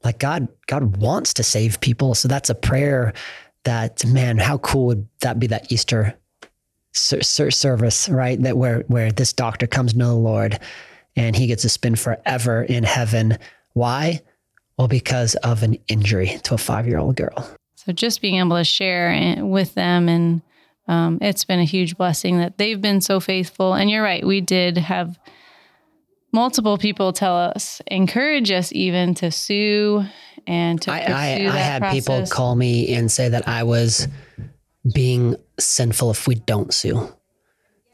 Like 0.04 0.18
God, 0.18 0.48
God 0.66 0.98
wants 0.98 1.32
to 1.32 1.42
save 1.42 1.80
people. 1.80 2.14
So 2.14 2.28
that's 2.28 2.50
a 2.50 2.54
prayer 2.54 3.14
that, 3.64 4.04
man, 4.04 4.36
how 4.36 4.58
cool 4.58 4.84
would 4.88 5.08
that 5.22 5.38
be 5.38 5.46
that 5.46 5.72
Easter 5.72 6.14
service, 6.92 8.08
right? 8.08 8.42
That 8.42 8.56
where 8.56 8.80
where 8.88 9.12
this 9.12 9.32
doctor 9.32 9.66
comes 9.66 9.92
to 9.92 9.98
know 9.98 10.08
the 10.08 10.14
Lord 10.14 10.58
and 11.16 11.36
he 11.36 11.46
gets 11.46 11.62
to 11.62 11.68
spend 11.68 11.98
forever 11.98 12.62
in 12.62 12.84
heaven. 12.84 13.38
Why? 13.72 14.20
Well, 14.76 14.88
because 14.88 15.34
of 15.36 15.62
an 15.62 15.76
injury 15.88 16.38
to 16.44 16.54
a 16.54 16.58
five 16.58 16.86
year 16.86 16.98
old 16.98 17.16
girl. 17.16 17.56
So 17.76 17.92
just 17.92 18.20
being 18.20 18.36
able 18.36 18.56
to 18.56 18.64
share 18.64 19.36
with 19.44 19.74
them, 19.74 20.08
and 20.08 20.42
um, 20.88 21.18
it's 21.20 21.44
been 21.44 21.60
a 21.60 21.64
huge 21.64 21.96
blessing 21.96 22.38
that 22.38 22.58
they've 22.58 22.80
been 22.80 23.00
so 23.00 23.20
faithful. 23.20 23.74
And 23.74 23.90
you're 23.90 24.02
right, 24.02 24.26
we 24.26 24.40
did 24.40 24.76
have 24.78 25.18
multiple 26.32 26.78
people 26.78 27.12
tell 27.12 27.36
us, 27.36 27.80
encourage 27.86 28.50
us 28.50 28.72
even 28.72 29.14
to 29.14 29.30
sue 29.30 30.04
and 30.46 30.80
to 30.82 30.92
I, 30.92 30.98
I, 30.98 31.22
I 31.48 31.58
had 31.58 31.82
process. 31.82 31.94
people 31.94 32.26
call 32.26 32.56
me 32.56 32.94
and 32.94 33.10
say 33.10 33.28
that 33.28 33.46
I 33.46 33.62
was 33.62 34.08
being 34.92 35.36
sinful 35.58 36.10
if 36.10 36.26
we 36.26 36.36
don't 36.36 36.72
sue. 36.72 37.12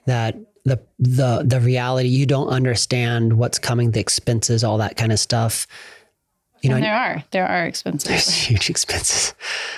That 0.07 0.37
the 0.65 0.81
the 0.99 1.43
the 1.45 1.61
reality 1.61 2.09
you 2.09 2.27
don't 2.27 2.49
understand 2.49 3.39
what's 3.39 3.59
coming, 3.59 3.93
the 3.93 4.01
expenses, 4.01 4.65
all 4.65 4.79
that 4.79 4.97
kind 4.97 5.13
of 5.13 5.19
stuff. 5.19 5.67
You 6.63 6.71
know, 6.71 6.77
and 6.77 6.85
there 6.85 6.95
are 6.95 7.25
there 7.31 7.47
are 7.47 7.67
expenses. 7.67 8.09
there's 8.09 8.29
huge 8.49 8.71
expenses, 8.71 9.35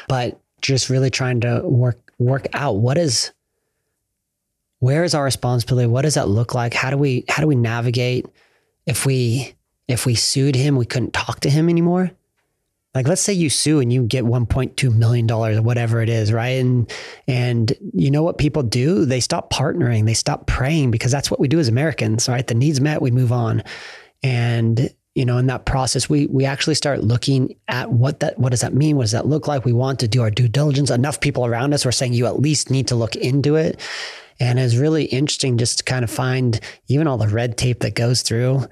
but 0.08 0.40
just 0.60 0.90
really 0.90 1.10
trying 1.10 1.40
to 1.40 1.60
work 1.64 1.98
work 2.18 2.46
out 2.52 2.76
what 2.76 2.98
is 2.98 3.32
where 4.80 5.04
is 5.04 5.14
our 5.14 5.24
responsibility? 5.24 5.86
What 5.86 6.02
does 6.02 6.14
that 6.14 6.28
look 6.28 6.54
like? 6.54 6.74
How 6.74 6.90
do 6.90 6.96
we 6.96 7.24
how 7.28 7.42
do 7.42 7.48
we 7.48 7.56
navigate 7.56 8.26
if 8.86 9.06
we 9.06 9.54
if 9.88 10.06
we 10.06 10.14
sued 10.14 10.54
him, 10.54 10.76
we 10.76 10.86
couldn't 10.86 11.12
talk 11.12 11.40
to 11.40 11.50
him 11.50 11.68
anymore? 11.68 12.10
Like 12.94 13.06
let's 13.06 13.20
say 13.20 13.32
you 13.32 13.50
sue 13.50 13.80
and 13.80 13.92
you 13.92 14.04
get 14.04 14.24
1.2 14.24 14.94
million 14.94 15.26
dollars 15.26 15.58
or 15.58 15.62
whatever 15.62 16.00
it 16.00 16.08
is, 16.08 16.32
right? 16.32 16.60
And 16.60 16.90
and 17.26 17.72
you 17.92 18.10
know 18.10 18.22
what 18.22 18.38
people 18.38 18.62
do? 18.62 19.04
They 19.04 19.20
stop 19.20 19.52
partnering, 19.52 20.06
they 20.06 20.14
stop 20.14 20.46
praying 20.46 20.90
because 20.90 21.12
that's 21.12 21.30
what 21.30 21.38
we 21.38 21.48
do 21.48 21.58
as 21.58 21.68
Americans, 21.68 22.28
right? 22.28 22.46
The 22.46 22.54
needs 22.54 22.80
met, 22.80 23.02
we 23.02 23.10
move 23.10 23.30
on. 23.30 23.62
And 24.22 24.92
you 25.14 25.24
know, 25.24 25.36
in 25.38 25.46
that 25.46 25.64
process, 25.64 26.08
we 26.08 26.26
we 26.28 26.44
actually 26.44 26.76
start 26.76 27.02
looking 27.02 27.56
at 27.66 27.90
what 27.90 28.20
that 28.20 28.38
what 28.38 28.50
does 28.50 28.60
that 28.60 28.72
mean? 28.72 28.96
What 28.96 29.02
does 29.02 29.12
that 29.12 29.26
look 29.26 29.48
like? 29.48 29.64
We 29.64 29.72
want 29.72 29.98
to 30.00 30.08
do 30.08 30.22
our 30.22 30.30
due 30.30 30.48
diligence. 30.48 30.90
Enough 30.90 31.20
people 31.20 31.44
around 31.44 31.74
us 31.74 31.84
were 31.84 31.92
saying 31.92 32.12
you 32.14 32.26
at 32.26 32.40
least 32.40 32.70
need 32.70 32.88
to 32.88 32.94
look 32.94 33.16
into 33.16 33.56
it. 33.56 33.80
And 34.40 34.58
it's 34.58 34.76
really 34.76 35.06
interesting 35.06 35.58
just 35.58 35.78
to 35.78 35.84
kind 35.84 36.04
of 36.04 36.10
find 36.10 36.60
even 36.86 37.08
all 37.08 37.18
the 37.18 37.28
red 37.28 37.56
tape 37.56 37.80
that 37.80 37.96
goes 37.96 38.22
through. 38.22 38.66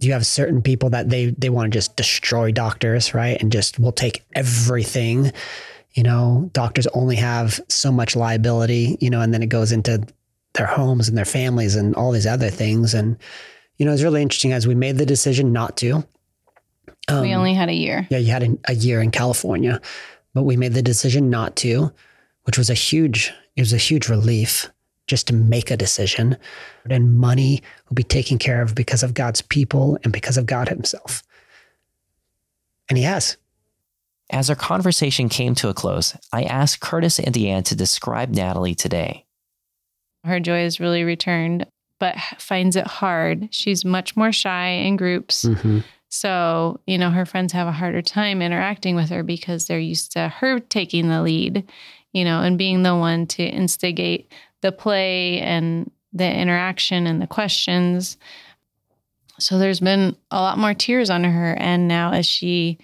You 0.00 0.12
have 0.12 0.26
certain 0.26 0.62
people 0.62 0.90
that 0.90 1.10
they 1.10 1.26
they 1.38 1.50
want 1.50 1.72
to 1.72 1.76
just 1.76 1.96
destroy 1.96 2.52
doctors, 2.52 3.14
right? 3.14 3.40
And 3.40 3.50
just 3.50 3.78
will 3.78 3.92
take 3.92 4.24
everything. 4.34 5.32
You 5.94 6.02
know, 6.04 6.50
doctors 6.52 6.86
only 6.88 7.16
have 7.16 7.60
so 7.68 7.90
much 7.90 8.14
liability, 8.14 8.96
you 9.00 9.10
know, 9.10 9.20
and 9.20 9.34
then 9.34 9.42
it 9.42 9.48
goes 9.48 9.72
into 9.72 10.06
their 10.54 10.66
homes 10.66 11.08
and 11.08 11.16
their 11.16 11.24
families 11.24 11.74
and 11.74 11.94
all 11.94 12.12
these 12.12 12.26
other 12.26 12.50
things. 12.50 12.94
And, 12.94 13.16
you 13.78 13.86
know, 13.86 13.92
it's 13.92 14.02
really 14.02 14.22
interesting 14.22 14.52
as 14.52 14.66
we 14.66 14.74
made 14.74 14.98
the 14.98 15.06
decision 15.06 15.52
not 15.52 15.76
to. 15.78 16.04
Um, 17.08 17.22
we 17.22 17.34
only 17.34 17.54
had 17.54 17.68
a 17.68 17.74
year. 17.74 18.06
Yeah, 18.10 18.18
you 18.18 18.30
had 18.30 18.42
a, 18.42 18.58
a 18.68 18.74
year 18.74 19.00
in 19.00 19.10
California, 19.10 19.80
but 20.34 20.42
we 20.42 20.56
made 20.56 20.74
the 20.74 20.82
decision 20.82 21.30
not 21.30 21.56
to, 21.56 21.92
which 22.44 22.58
was 22.58 22.70
a 22.70 22.74
huge, 22.74 23.32
it 23.56 23.62
was 23.62 23.72
a 23.72 23.78
huge 23.78 24.08
relief 24.08 24.70
just 25.08 25.26
to 25.26 25.34
make 25.34 25.72
a 25.72 25.76
decision. 25.76 26.36
And 26.88 27.18
money 27.18 27.62
will 27.88 27.96
be 27.96 28.04
taken 28.04 28.38
care 28.38 28.62
of 28.62 28.76
because 28.76 29.02
of 29.02 29.14
God's 29.14 29.42
people 29.42 29.98
and 30.04 30.12
because 30.12 30.36
of 30.36 30.46
God 30.46 30.68
Himself. 30.68 31.24
And 32.88 32.96
He 32.96 33.04
has. 33.04 33.36
As 34.30 34.50
our 34.50 34.56
conversation 34.56 35.28
came 35.28 35.54
to 35.56 35.68
a 35.68 35.74
close, 35.74 36.16
I 36.32 36.44
asked 36.44 36.80
Curtis 36.80 37.18
and 37.18 37.34
Deann 37.34 37.64
to 37.64 37.74
describe 37.74 38.30
Natalie 38.30 38.74
today. 38.74 39.24
Her 40.24 40.38
joy 40.38 40.62
has 40.62 40.80
really 40.80 41.02
returned, 41.02 41.66
but 41.98 42.16
finds 42.38 42.76
it 42.76 42.86
hard. 42.86 43.48
She's 43.50 43.84
much 43.84 44.16
more 44.16 44.32
shy 44.32 44.68
in 44.68 44.96
groups. 44.96 45.44
Mm-hmm. 45.44 45.78
So, 46.10 46.80
you 46.86 46.98
know, 46.98 47.10
her 47.10 47.26
friends 47.26 47.52
have 47.52 47.68
a 47.68 47.72
harder 47.72 48.02
time 48.02 48.42
interacting 48.42 48.96
with 48.96 49.10
her 49.10 49.22
because 49.22 49.66
they're 49.66 49.78
used 49.78 50.12
to 50.12 50.28
her 50.28 50.58
taking 50.58 51.08
the 51.08 51.22
lead, 51.22 51.64
you 52.12 52.24
know, 52.24 52.40
and 52.40 52.58
being 52.58 52.82
the 52.82 52.96
one 52.96 53.26
to 53.28 53.42
instigate 53.42 54.32
the 54.60 54.72
play 54.72 55.40
and 55.40 55.90
the 56.12 56.30
interaction 56.30 57.06
and 57.06 57.20
the 57.20 57.26
questions. 57.26 58.16
So 59.38 59.58
there's 59.58 59.80
been 59.80 60.16
a 60.30 60.40
lot 60.40 60.58
more 60.58 60.74
tears 60.74 61.10
on 61.10 61.24
her 61.24 61.54
end 61.54 61.86
now 61.86 62.12
as 62.12 62.26
she 62.26 62.78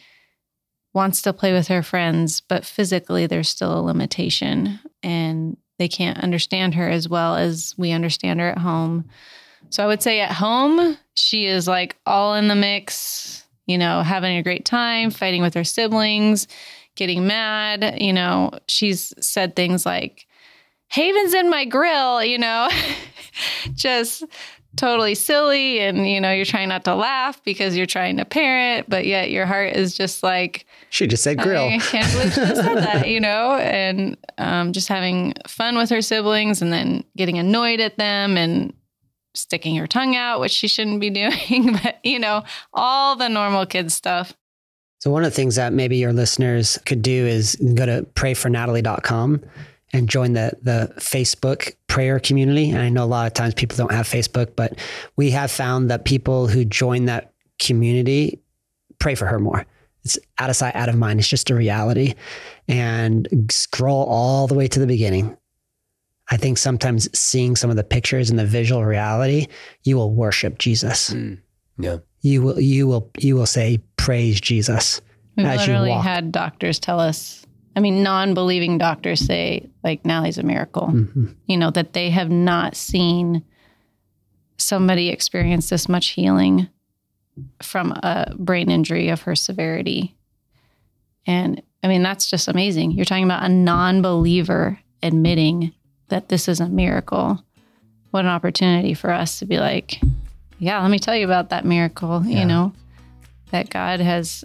wants 0.92 1.22
to 1.22 1.32
play 1.32 1.52
with 1.52 1.68
her 1.68 1.82
friends, 1.82 2.40
but 2.40 2.64
physically 2.64 3.26
there's 3.26 3.48
still 3.48 3.76
a 3.78 3.82
limitation 3.82 4.78
and 5.02 5.56
they 5.78 5.88
can't 5.88 6.18
understand 6.18 6.74
her 6.74 6.88
as 6.88 7.08
well 7.08 7.34
as 7.34 7.74
we 7.76 7.90
understand 7.90 8.40
her 8.40 8.50
at 8.50 8.58
home. 8.58 9.04
So 9.70 9.82
I 9.82 9.88
would 9.88 10.02
say 10.02 10.20
at 10.20 10.30
home, 10.30 10.96
she 11.14 11.46
is 11.46 11.66
like 11.66 11.96
all 12.06 12.34
in 12.34 12.46
the 12.46 12.54
mix, 12.54 13.44
you 13.66 13.76
know, 13.76 14.02
having 14.02 14.36
a 14.36 14.42
great 14.42 14.64
time, 14.64 15.10
fighting 15.10 15.42
with 15.42 15.54
her 15.54 15.64
siblings, 15.64 16.46
getting 16.94 17.26
mad. 17.26 18.00
You 18.00 18.12
know, 18.12 18.52
she's 18.68 19.12
said 19.20 19.56
things 19.56 19.84
like, 19.84 20.28
Haven's 20.94 21.34
in 21.34 21.50
my 21.50 21.64
grill, 21.64 22.22
you 22.22 22.38
know, 22.38 22.68
just 23.74 24.22
totally 24.76 25.16
silly. 25.16 25.80
And, 25.80 26.08
you 26.08 26.20
know, 26.20 26.30
you're 26.30 26.44
trying 26.44 26.68
not 26.68 26.84
to 26.84 26.94
laugh 26.94 27.42
because 27.42 27.76
you're 27.76 27.84
trying 27.84 28.16
to 28.18 28.24
parent, 28.24 28.88
but 28.88 29.04
yet 29.04 29.32
your 29.32 29.44
heart 29.44 29.74
is 29.74 29.96
just 29.96 30.22
like, 30.22 30.66
She 30.90 31.08
just 31.08 31.24
said 31.24 31.38
grill. 31.38 31.64
I 31.64 31.78
can't 31.78 32.12
believe 32.12 32.32
she 32.32 32.40
just 32.42 32.62
said 32.62 32.76
that, 32.76 33.08
you 33.08 33.18
know, 33.18 33.56
and 33.56 34.16
um, 34.38 34.72
just 34.72 34.86
having 34.86 35.34
fun 35.48 35.76
with 35.76 35.90
her 35.90 36.00
siblings 36.00 36.62
and 36.62 36.72
then 36.72 37.02
getting 37.16 37.38
annoyed 37.38 37.80
at 37.80 37.98
them 37.98 38.36
and 38.36 38.72
sticking 39.34 39.74
her 39.74 39.88
tongue 39.88 40.14
out, 40.14 40.38
which 40.38 40.52
she 40.52 40.68
shouldn't 40.68 41.00
be 41.00 41.10
doing, 41.10 41.76
but, 41.82 41.98
you 42.04 42.20
know, 42.20 42.44
all 42.72 43.16
the 43.16 43.28
normal 43.28 43.66
kid 43.66 43.90
stuff. 43.90 44.32
So 45.00 45.10
one 45.10 45.24
of 45.24 45.32
the 45.32 45.36
things 45.36 45.56
that 45.56 45.72
maybe 45.72 45.96
your 45.96 46.12
listeners 46.12 46.78
could 46.86 47.02
do 47.02 47.26
is 47.26 47.56
go 47.56 47.84
to 47.84 48.06
prayfornatalie.com 48.14 49.42
and 49.94 50.08
join 50.08 50.32
the 50.32 50.52
the 50.60 50.92
Facebook 50.98 51.74
prayer 51.86 52.18
community. 52.18 52.68
And 52.70 52.80
I 52.80 52.88
know 52.88 53.04
a 53.04 53.06
lot 53.06 53.26
of 53.28 53.32
times 53.32 53.54
people 53.54 53.76
don't 53.76 53.92
have 53.92 54.06
Facebook, 54.06 54.56
but 54.56 54.76
we 55.16 55.30
have 55.30 55.50
found 55.50 55.90
that 55.90 56.04
people 56.04 56.48
who 56.48 56.64
join 56.64 57.06
that 57.06 57.32
community 57.58 58.42
pray 58.98 59.14
for 59.14 59.26
her 59.26 59.38
more. 59.38 59.64
It's 60.04 60.18
out 60.38 60.50
of 60.50 60.56
sight, 60.56 60.74
out 60.74 60.88
of 60.88 60.96
mind. 60.96 61.20
It's 61.20 61.28
just 61.28 61.48
a 61.48 61.54
reality. 61.54 62.14
And 62.68 63.48
scroll 63.50 64.04
all 64.04 64.46
the 64.46 64.54
way 64.54 64.66
to 64.66 64.80
the 64.80 64.86
beginning. 64.86 65.36
I 66.30 66.36
think 66.36 66.58
sometimes 66.58 67.08
seeing 67.18 67.54
some 67.54 67.70
of 67.70 67.76
the 67.76 67.84
pictures 67.84 68.30
and 68.30 68.38
the 68.38 68.46
visual 68.46 68.84
reality, 68.84 69.46
you 69.84 69.96
will 69.96 70.12
worship 70.12 70.58
Jesus. 70.58 71.10
Mm. 71.10 71.38
Yeah. 71.78 71.98
You 72.20 72.42
will 72.42 72.60
you 72.60 72.86
will 72.88 73.10
you 73.18 73.36
will 73.36 73.46
say 73.46 73.78
praise 73.96 74.40
Jesus. 74.40 75.00
We've 75.36 75.46
you 75.46 75.52
literally 75.52 75.92
had 75.92 76.32
doctors 76.32 76.78
tell 76.78 76.98
us, 76.98 77.44
I 77.76 77.80
mean, 77.80 78.02
non 78.02 78.34
believing 78.34 78.78
doctors 78.78 79.20
say, 79.20 79.68
like, 79.84 80.02
Nallie's 80.02 80.38
a 80.38 80.42
miracle, 80.42 80.88
Mhm. 80.88 81.34
you 81.46 81.56
know, 81.56 81.70
that 81.70 81.92
they 81.92 82.10
have 82.10 82.30
not 82.30 82.74
seen 82.74 83.42
somebody 84.56 85.08
experience 85.10 85.68
this 85.68 85.88
much 85.88 86.08
healing 86.08 86.68
from 87.62 87.92
a 87.92 88.32
brain 88.38 88.70
injury 88.70 89.08
of 89.08 89.22
her 89.22 89.34
severity. 89.34 90.14
And 91.26 91.60
I 91.82 91.88
mean, 91.88 92.02
that's 92.02 92.30
just 92.30 92.48
amazing. 92.48 92.92
You're 92.92 93.04
talking 93.04 93.24
about 93.24 93.44
a 93.44 93.48
non 93.48 94.00
believer 94.02 94.78
admitting 95.02 95.72
that 96.08 96.28
this 96.28 96.48
is 96.48 96.60
a 96.60 96.68
miracle. 96.68 97.42
What 98.10 98.24
an 98.24 98.30
opportunity 98.30 98.94
for 98.94 99.10
us 99.10 99.38
to 99.40 99.44
be 99.46 99.58
like, 99.58 100.00
yeah, 100.58 100.80
let 100.80 100.90
me 100.90 100.98
tell 100.98 101.16
you 101.16 101.24
about 101.24 101.50
that 101.50 101.64
miracle, 101.64 102.22
Yeah. 102.24 102.40
you 102.40 102.44
know, 102.46 102.72
that 103.50 103.70
God 103.70 104.00
has 104.00 104.44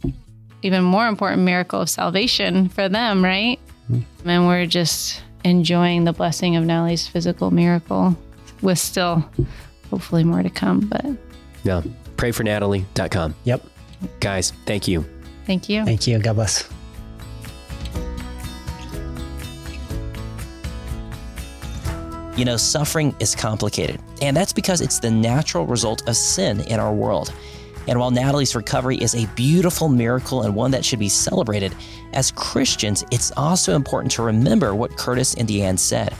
even 0.63 0.83
more 0.83 1.07
important 1.07 1.43
miracle 1.43 1.79
of 1.81 1.89
salvation 1.89 2.67
for 2.69 2.89
them, 2.89 3.23
right? 3.23 3.59
And 4.25 4.47
we're 4.47 4.65
just 4.65 5.21
enjoying 5.43 6.03
the 6.03 6.13
blessing 6.13 6.55
of 6.55 6.65
Nellie's 6.65 7.07
physical 7.07 7.51
miracle 7.51 8.17
with 8.61 8.79
still 8.79 9.23
hopefully 9.89 10.23
more 10.23 10.43
to 10.43 10.49
come. 10.49 10.81
But 10.81 11.05
Yeah. 11.63 11.81
Prayfornatalie.com. 12.17 13.35
Yep. 13.45 13.65
Guys, 14.19 14.51
thank 14.65 14.87
you. 14.87 15.05
thank 15.45 15.69
you. 15.69 15.85
Thank 15.85 16.07
you. 16.07 16.19
God 16.19 16.35
bless. 16.35 16.69
You 22.37 22.45
know, 22.45 22.55
suffering 22.55 23.13
is 23.19 23.35
complicated, 23.35 23.99
and 24.21 24.35
that's 24.37 24.53
because 24.53 24.79
it's 24.79 24.99
the 24.99 25.11
natural 25.11 25.65
result 25.65 26.07
of 26.07 26.15
sin 26.15 26.61
in 26.61 26.79
our 26.79 26.93
world. 26.93 27.33
And 27.89 27.99
while 27.99 28.11
Natalie's 28.11 28.55
recovery 28.55 28.97
is 28.97 29.15
a 29.15 29.25
beautiful 29.35 29.89
miracle 29.89 30.43
and 30.43 30.53
one 30.53 30.69
that 30.71 30.85
should 30.85 30.99
be 30.99 31.09
celebrated, 31.09 31.75
as 32.13 32.31
Christians, 32.31 33.03
it's 33.09 33.31
also 33.35 33.75
important 33.75 34.11
to 34.11 34.21
remember 34.21 34.75
what 34.75 34.95
Curtis 34.95 35.33
and 35.33 35.47
Deann 35.47 35.79
said. 35.79 36.13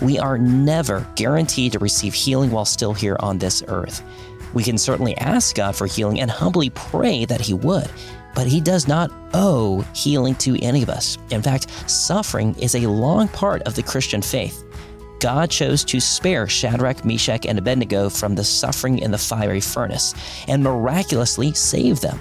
We 0.00 0.20
are 0.20 0.38
never 0.38 1.04
guaranteed 1.16 1.72
to 1.72 1.80
receive 1.80 2.14
healing 2.14 2.52
while 2.52 2.64
still 2.64 2.94
here 2.94 3.16
on 3.18 3.38
this 3.38 3.64
earth. 3.66 4.04
We 4.54 4.62
can 4.62 4.78
certainly 4.78 5.16
ask 5.18 5.56
God 5.56 5.74
for 5.74 5.88
healing 5.88 6.20
and 6.20 6.30
humbly 6.30 6.70
pray 6.70 7.24
that 7.24 7.40
He 7.40 7.54
would, 7.54 7.90
but 8.36 8.46
He 8.46 8.60
does 8.60 8.86
not 8.86 9.10
owe 9.34 9.80
healing 9.96 10.36
to 10.36 10.56
any 10.62 10.84
of 10.84 10.88
us. 10.88 11.18
In 11.30 11.42
fact, 11.42 11.90
suffering 11.90 12.54
is 12.60 12.76
a 12.76 12.86
long 12.86 13.26
part 13.26 13.62
of 13.62 13.74
the 13.74 13.82
Christian 13.82 14.22
faith. 14.22 14.62
God 15.20 15.50
chose 15.50 15.84
to 15.84 16.00
spare 16.00 16.46
Shadrach, 16.46 17.04
Meshach, 17.04 17.46
and 17.46 17.58
Abednego 17.58 18.08
from 18.08 18.34
the 18.34 18.44
suffering 18.44 18.98
in 18.98 19.10
the 19.10 19.18
fiery 19.18 19.60
furnace 19.60 20.14
and 20.48 20.62
miraculously 20.62 21.52
save 21.54 22.00
them. 22.00 22.20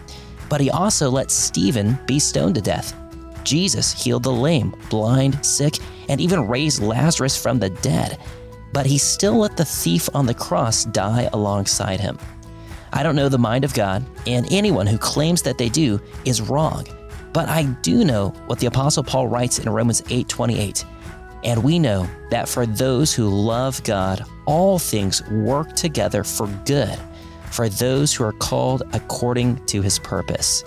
But 0.49 0.61
he 0.61 0.69
also 0.69 1.09
let 1.09 1.31
Stephen 1.31 1.97
be 2.05 2.19
stoned 2.19 2.55
to 2.55 2.61
death. 2.61 2.93
Jesus 3.43 3.91
healed 3.91 4.23
the 4.23 4.31
lame, 4.31 4.75
blind, 4.89 5.45
sick, 5.45 5.77
and 6.09 6.19
even 6.19 6.47
raised 6.47 6.81
Lazarus 6.81 7.41
from 7.41 7.59
the 7.59 7.69
dead. 7.69 8.19
But 8.73 8.85
he 8.85 8.97
still 8.97 9.37
let 9.37 9.55
the 9.55 9.65
thief 9.65 10.09
on 10.13 10.25
the 10.25 10.33
cross 10.33 10.85
die 10.85 11.29
alongside 11.33 11.99
him. 11.99 12.17
I 12.91 13.03
don't 13.03 13.15
know 13.15 13.29
the 13.29 13.37
mind 13.37 13.65
of 13.65 13.73
God, 13.73 14.05
and 14.25 14.51
anyone 14.51 14.87
who 14.87 14.97
claims 14.97 15.41
that 15.43 15.57
they 15.57 15.69
do 15.69 15.99
is 16.23 16.41
wrong. 16.41 16.85
But 17.33 17.49
I 17.49 17.63
do 17.81 18.05
know 18.05 18.29
what 18.47 18.59
the 18.59 18.67
apostle 18.67 19.03
Paul 19.03 19.27
writes 19.27 19.59
in 19.59 19.69
Romans 19.69 20.01
8:28. 20.09 20.85
And 21.45 21.63
we 21.63 21.77
know 21.77 22.09
that 22.31 22.49
for 22.49 22.65
those 22.65 23.13
who 23.13 23.29
love 23.29 23.81
God, 23.83 24.25
all 24.47 24.79
things 24.79 25.21
work 25.29 25.73
together 25.73 26.23
for 26.23 26.47
good, 26.65 26.97
for 27.51 27.69
those 27.69 28.13
who 28.13 28.23
are 28.23 28.33
called 28.33 28.81
according 28.93 29.63
to 29.67 29.83
his 29.83 29.99
purpose. 29.99 30.63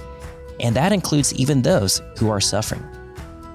And 0.60 0.76
that 0.76 0.92
includes 0.92 1.34
even 1.34 1.62
those 1.62 2.00
who 2.16 2.30
are 2.30 2.40
suffering. 2.40 2.84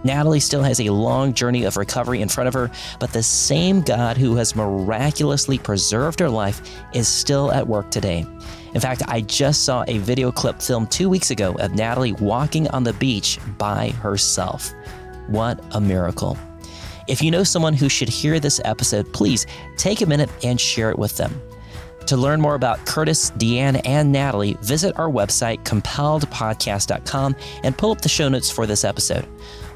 Natalie 0.04 0.42
still 0.42 0.64
has 0.64 0.82
a 0.82 0.90
long 0.90 1.34
journey 1.34 1.64
of 1.64 1.78
recovery 1.78 2.22
in 2.22 2.28
front 2.28 2.50
of 2.50 2.54
her, 2.54 2.70
but 3.00 3.14
the 3.14 3.24
same 3.24 3.80
God 3.82 4.18
who 4.18 4.36
has 4.36 4.54
miraculously 4.54 5.58
preserved 5.58 6.20
her 6.20 6.30
life 6.30 6.62
is 6.94 7.08
still 7.08 7.54
at 7.54 7.66
work 7.66 7.90
today. 7.90 8.26
In 8.74 8.82
fact, 8.82 9.02
I 9.08 9.22
just 9.22 9.64
saw 9.64 9.86
a 9.88 10.00
video 10.00 10.30
clip 10.30 10.62
filmed 10.62 10.92
two 10.92 11.08
weeks 11.08 11.32
ago 11.32 11.54
of 11.60 11.74
Natalie 11.74 12.14
walking 12.14 12.68
on 12.72 12.84
the 12.84 12.92
beach 12.94 13.40
by 13.58 13.92
herself. 13.92 14.74
What 15.28 15.64
a 15.72 15.80
miracle. 15.80 16.38
If 17.08 17.22
you 17.22 17.32
know 17.32 17.44
someone 17.44 17.74
who 17.74 17.90
should 17.90 18.10
hear 18.10 18.40
this 18.40 18.62
episode, 18.64 19.12
please 19.14 19.46
take 19.78 20.02
a 20.02 20.06
minute 20.06 20.30
and 20.44 20.60
share 20.60 20.90
it 20.90 20.98
with 20.98 21.18
them. 21.18 21.42
To 22.08 22.18
learn 22.18 22.42
more 22.42 22.56
about 22.56 22.86
Curtis, 22.86 23.32
Deann, 23.32 23.82
and 23.86 24.12
Natalie, 24.12 24.58
visit 24.62 24.98
our 24.98 25.10
website, 25.10 25.64
compelledpodcast.com, 25.64 27.36
and 27.64 27.78
pull 27.78 27.92
up 27.92 28.02
the 28.02 28.10
show 28.10 28.28
notes 28.28 28.52
for 28.52 28.66
this 28.66 28.84
episode. 28.84 29.26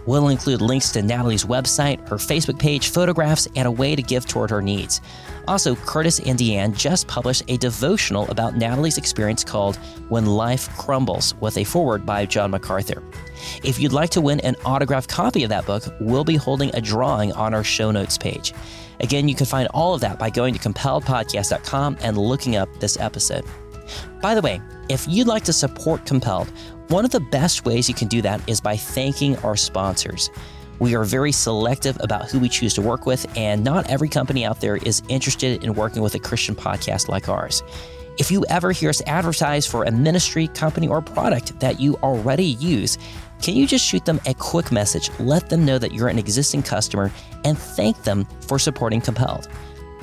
We'll 0.08 0.30
include 0.30 0.62
links 0.62 0.92
to 0.94 1.04
Natalie's 1.04 1.44
website, 1.44 2.08
her 2.08 2.16
Facebook 2.16 2.58
page, 2.58 2.90
photographs, 2.90 3.48
and 3.56 3.68
a 3.68 3.72
way 3.72 3.96
to 3.96 4.02
give 4.02 4.26
toward 4.26 4.50
her 4.50 4.62
needs. 4.62 5.02
Also, 5.48 5.76
Curtis 5.76 6.20
and 6.20 6.40
Deann 6.40 6.76
just 6.76 7.08
published 7.08 7.44
a 7.50 7.58
devotional 7.58 8.28
about 8.30 8.56
Natalie's 8.56 8.98
experience 8.98 9.44
called 9.44 9.76
When 10.10 10.26
Life 10.26 10.76
Crumbles, 10.78 11.36
with 11.36 11.58
a 11.58 11.64
foreword 11.66 12.06
by 12.06 12.26
John 12.26 12.52
MacArthur. 12.52 13.04
If 13.64 13.80
you'd 13.80 13.94
like 13.94 14.10
to 14.12 14.22
win 14.22 14.40
an 14.40 14.56
autographed 14.66 15.10
copy 15.10 15.44
of 15.44 15.50
that 15.50 15.66
book, 15.66 15.84
we'll 16.00 16.24
be 16.24 16.38
holding 16.38 16.72
a 16.74 16.82
drawing 16.82 17.34
on 17.34 17.54
our 17.54 17.64
show 17.64 17.92
notes 17.92 18.18
page. 18.18 18.54
Again, 19.02 19.28
you 19.28 19.36
can 19.36 19.46
find 19.46 19.68
all 19.74 19.94
of 19.94 20.02
that 20.02 20.18
by 20.18 20.30
going 20.30 20.54
to 20.54 20.60
compelledpodcast.com 20.60 21.98
and 22.02 22.18
looking 22.18 22.56
up 22.56 22.70
this 22.80 22.98
episode. 22.98 23.44
By 24.22 24.36
the 24.36 24.42
way, 24.42 24.62
if 24.90 25.08
you'd 25.08 25.28
like 25.28 25.44
to 25.46 25.54
support 25.54 26.06
Compelled, 26.06 26.52
one 26.90 27.04
of 27.04 27.12
the 27.12 27.20
best 27.20 27.66
ways 27.66 27.90
you 27.90 27.96
can 27.96 28.08
do 28.08 28.22
that 28.22 28.42
is 28.48 28.62
by 28.62 28.78
thanking 28.78 29.36
our 29.40 29.58
sponsors. 29.58 30.30
We 30.80 30.96
are 30.96 31.04
very 31.04 31.32
selective 31.32 31.98
about 32.00 32.30
who 32.30 32.40
we 32.40 32.50
choose 32.50 32.74
to 32.76 32.82
work 32.82 33.06
with, 33.06 33.26
and 33.36 33.64
not 33.64 33.90
every 33.90 34.08
company 34.08 34.46
out 34.46 34.62
there 34.62 34.78
is 34.78 35.02
interested 35.10 35.64
in 35.64 35.74
working 35.74 36.02
with 36.02 36.16
a 36.16 36.20
Christian 36.20 36.56
podcast 36.56 37.10
like 37.10 37.28
ours. 37.28 37.64
If 38.18 38.32
you 38.32 38.46
ever 38.50 38.72
hear 38.72 38.90
us 38.90 39.02
advertise 39.06 39.68
for 39.68 39.84
a 39.84 39.92
ministry, 39.92 40.48
company, 40.48 40.88
or 40.88 41.02
product 41.02 41.60
that 41.60 41.80
you 41.80 41.96
already 41.98 42.46
use, 42.46 42.98
can 43.42 43.56
you 43.56 43.68
just 43.68 43.86
shoot 43.86 44.06
them 44.06 44.22
a 44.26 44.34
quick 44.34 44.72
message, 44.72 45.12
let 45.20 45.50
them 45.50 45.66
know 45.66 45.78
that 45.78 45.94
you're 45.94 46.08
an 46.08 46.18
existing 46.18 46.64
customer, 46.64 47.12
and 47.44 47.58
thank 47.58 48.02
them 48.04 48.26
for 48.48 48.58
supporting 48.58 49.02
Compelled? 49.02 49.50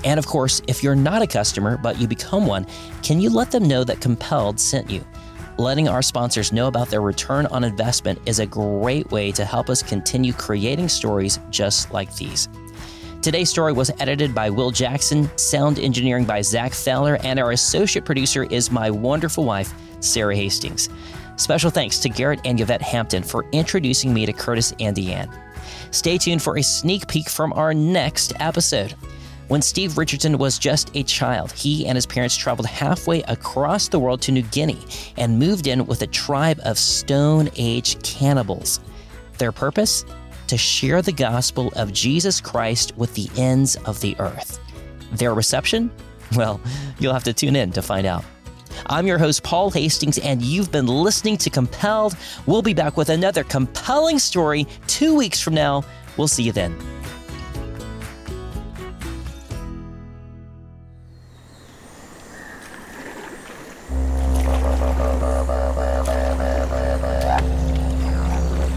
And 0.05 0.19
of 0.19 0.27
course, 0.27 0.61
if 0.69 0.83
you're 0.83 0.95
not 0.95 1.23
a 1.23 1.27
customer 1.27 1.79
but 1.79 1.99
you 1.99 2.07
become 2.07 2.47
one, 2.47 2.67
can 3.03 3.21
you 3.21 3.31
let 3.31 3.51
them 3.51 3.67
know 3.67 3.85
that 3.85 4.01
Compelled 4.01 4.61
sent 4.61 4.91
you? 4.91 5.05
Letting 5.57 5.87
our 5.87 6.03
sponsors 6.03 6.53
know 6.53 6.67
about 6.67 6.89
their 6.89 7.01
return 7.01 7.47
on 7.47 7.63
investment 7.63 8.19
is 8.27 8.41
a 8.41 8.47
great 8.47 9.09
way 9.13 9.31
to 9.33 9.45
help 9.45 9.71
us 9.71 9.85
continue 9.85 10.33
creating 10.33 10.89
stories 10.89 11.39
just 11.51 11.93
like 11.93 12.15
these. 12.17 12.49
Today's 13.23 13.51
story 13.51 13.73
was 13.73 13.93
edited 14.01 14.35
by 14.35 14.51
Will 14.51 14.73
Jackson, 14.73 15.31
sound 15.39 15.79
engineering 15.79 16.25
by 16.25 16.43
Zach 16.43 16.73
Feller, 16.75 17.19
and 17.23 17.39
our 17.39 17.53
associate 17.53 18.05
producer 18.05 18.43
is 18.45 18.73
my 18.73 18.91
wonderful 18.91 19.45
wife, 19.45 19.73
Sarah 20.01 20.35
Hastings. 20.35 20.89
Special 21.37 21.71
thanks 21.71 22.01
to 22.01 22.09
Garrett 22.09 22.41
and 22.45 22.61
Yvette 22.61 22.83
Hampton 22.83 23.23
for 23.23 23.47
introducing 23.53 24.13
me 24.13 24.27
to 24.27 24.33
Curtis 24.33 24.75
and 24.81 24.97
Deann. 24.97 25.33
Stay 25.93 26.19
tuned 26.19 26.43
for 26.43 26.59
a 26.59 26.63
sneak 26.63 27.07
peek 27.07 27.29
from 27.29 27.53
our 27.53 27.73
next 27.73 28.33
episode. 28.41 28.95
When 29.49 29.61
Steve 29.61 29.99
Richardson 29.99 30.39
was 30.39 30.59
just 30.59 30.91
a 30.97 31.03
child, 31.03 31.53
he 31.53 31.87
and 31.87 31.97
his 31.97 32.07
parents 32.07 32.35
traveled 32.35 32.67
halfway 32.67 33.23
across 33.25 33.89
the 33.89 33.99
world 33.99 34.23
to 34.23 34.33
New 34.33 34.43
Guinea 34.43 34.83
and 35.19 35.39
moved 35.39 35.67
in 35.67 35.85
with 35.85 36.01
a 36.01 36.07
tribe 36.07 36.59
of 36.65 36.79
Stone 36.79 37.51
Age 37.57 38.03
cannibals. 38.03 38.81
Their 39.37 39.53
purpose? 39.53 40.07
To 40.47 40.57
share 40.57 41.03
the 41.03 41.13
gospel 41.13 41.73
of 41.77 41.93
Jesus 41.93 42.41
Christ 42.41 42.97
with 42.97 43.15
the 43.15 43.29
ends 43.37 43.77
of 43.85 44.01
the 44.01 44.17
earth. 44.19 44.61
Their 45.13 45.35
reception? 45.35 45.91
Well, 46.37 46.59
you'll 46.99 47.13
have 47.13 47.25
to 47.25 47.35
tune 47.35 47.55
in 47.55 47.71
to 47.73 47.83
find 47.83 48.07
out. 48.07 48.25
I'm 48.87 49.07
your 49.07 49.19
host, 49.19 49.43
Paul 49.43 49.71
Hastings, 49.71 50.19
and 50.19 50.41
you've 50.41 50.73
been 50.73 50.87
listening 50.87 51.37
to 51.39 51.51
Compelled. 51.51 52.17
We'll 52.47 52.63
be 52.63 52.75
back 52.75 52.97
with 52.97 53.11
another 53.11 53.45
compelling 53.45 54.19
story 54.19 54.67
two 54.87 55.15
weeks 55.15 55.41
from 55.41 55.55
now. 55.55 55.85
We'll 56.17 56.29
see 56.29 56.43
you 56.43 56.53
then. 56.53 56.77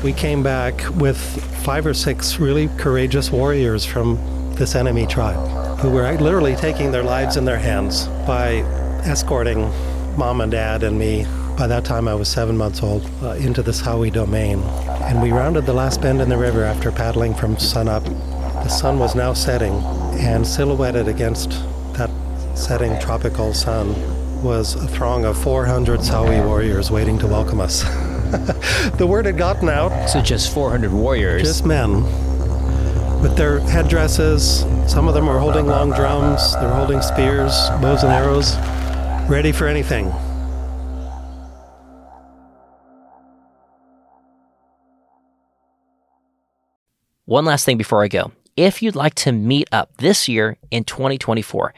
We 0.07 0.13
came 0.13 0.41
back 0.41 0.85
with 0.95 1.17
five 1.65 1.85
or 1.85 1.93
six 1.93 2.39
really 2.39 2.69
courageous 2.77 3.29
warriors 3.29 3.83
from 3.83 4.17
this 4.55 4.73
enemy 4.73 5.05
tribe 5.05 5.79
who 5.79 5.89
were 5.89 6.09
literally 6.13 6.55
taking 6.55 6.93
their 6.93 7.03
lives 7.03 7.35
in 7.35 7.43
their 7.43 7.57
hands 7.57 8.07
by 8.25 8.59
escorting 9.03 9.69
mom 10.17 10.39
and 10.39 10.49
dad 10.49 10.83
and 10.83 10.97
me. 10.97 11.25
By 11.57 11.67
that 11.67 11.83
time, 11.83 12.07
I 12.07 12.15
was 12.15 12.29
seven 12.29 12.55
months 12.55 12.81
old, 12.81 13.05
uh, 13.21 13.31
into 13.31 13.61
this 13.61 13.81
Sawi 13.81 14.09
domain. 14.09 14.61
And 15.03 15.21
we 15.21 15.33
rounded 15.33 15.65
the 15.65 15.73
last 15.73 15.99
bend 15.99 16.21
in 16.21 16.29
the 16.29 16.37
river 16.37 16.63
after 16.63 16.89
paddling 16.89 17.35
from 17.35 17.57
sunup. 17.57 18.05
The 18.05 18.69
sun 18.69 18.99
was 18.99 19.13
now 19.13 19.33
setting, 19.33 19.73
and 20.21 20.47
silhouetted 20.47 21.09
against 21.09 21.49
that 21.97 22.09
setting 22.55 22.97
tropical 23.01 23.53
sun 23.53 23.93
was 24.41 24.75
a 24.75 24.87
throng 24.87 25.25
of 25.25 25.37
400 25.37 25.99
Sawi 25.99 26.41
warriors 26.45 26.91
waiting 26.91 27.19
to 27.19 27.27
welcome 27.27 27.59
us. 27.59 27.83
the 28.97 29.07
word 29.07 29.25
had 29.25 29.37
gotten 29.37 29.69
out. 29.69 30.07
So, 30.07 30.21
just 30.21 30.53
400 30.53 30.91
warriors. 30.91 31.43
Just 31.43 31.65
men 31.65 32.03
with 33.21 33.35
their 33.35 33.59
headdresses. 33.59 34.65
Some 34.87 35.07
of 35.07 35.13
them 35.13 35.27
were 35.27 35.39
holding 35.39 35.65
long 35.65 35.91
drums, 35.91 36.55
they 36.55 36.65
were 36.65 36.73
holding 36.73 37.01
spears, 37.01 37.51
bows 37.81 38.03
and 38.03 38.11
arrows, 38.11 38.55
ready 39.29 39.51
for 39.51 39.67
anything. 39.67 40.11
One 47.25 47.43
last 47.43 47.65
thing 47.65 47.77
before 47.77 48.03
I 48.03 48.07
go. 48.07 48.31
If 48.55 48.81
you'd 48.81 48.95
like 48.95 49.13
to 49.15 49.31
meet 49.31 49.67
up 49.71 49.97
this 49.97 50.29
year 50.29 50.57
in 50.71 50.85
2024, 50.85 51.73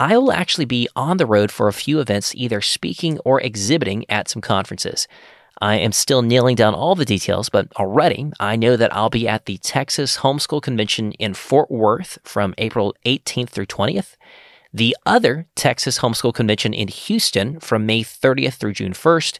I 0.00 0.16
will 0.16 0.32
actually 0.32 0.64
be 0.64 0.88
on 0.96 1.18
the 1.18 1.26
road 1.26 1.52
for 1.52 1.68
a 1.68 1.72
few 1.72 2.00
events, 2.00 2.34
either 2.34 2.60
speaking 2.60 3.18
or 3.24 3.40
exhibiting 3.40 4.04
at 4.08 4.28
some 4.28 4.42
conferences. 4.42 5.06
I 5.64 5.76
am 5.76 5.92
still 5.92 6.20
nailing 6.20 6.56
down 6.56 6.74
all 6.74 6.94
the 6.94 7.06
details, 7.06 7.48
but 7.48 7.68
already 7.76 8.30
I 8.38 8.54
know 8.54 8.76
that 8.76 8.94
I'll 8.94 9.08
be 9.08 9.26
at 9.26 9.46
the 9.46 9.56
Texas 9.56 10.18
Homeschool 10.18 10.60
Convention 10.60 11.12
in 11.12 11.32
Fort 11.32 11.70
Worth 11.70 12.18
from 12.22 12.54
April 12.58 12.94
18th 13.06 13.48
through 13.48 13.64
20th, 13.64 14.16
the 14.74 14.94
other 15.06 15.46
Texas 15.54 16.00
Homeschool 16.00 16.34
Convention 16.34 16.74
in 16.74 16.88
Houston 16.88 17.60
from 17.60 17.86
May 17.86 18.02
30th 18.02 18.56
through 18.56 18.74
June 18.74 18.92
1st, 18.92 19.38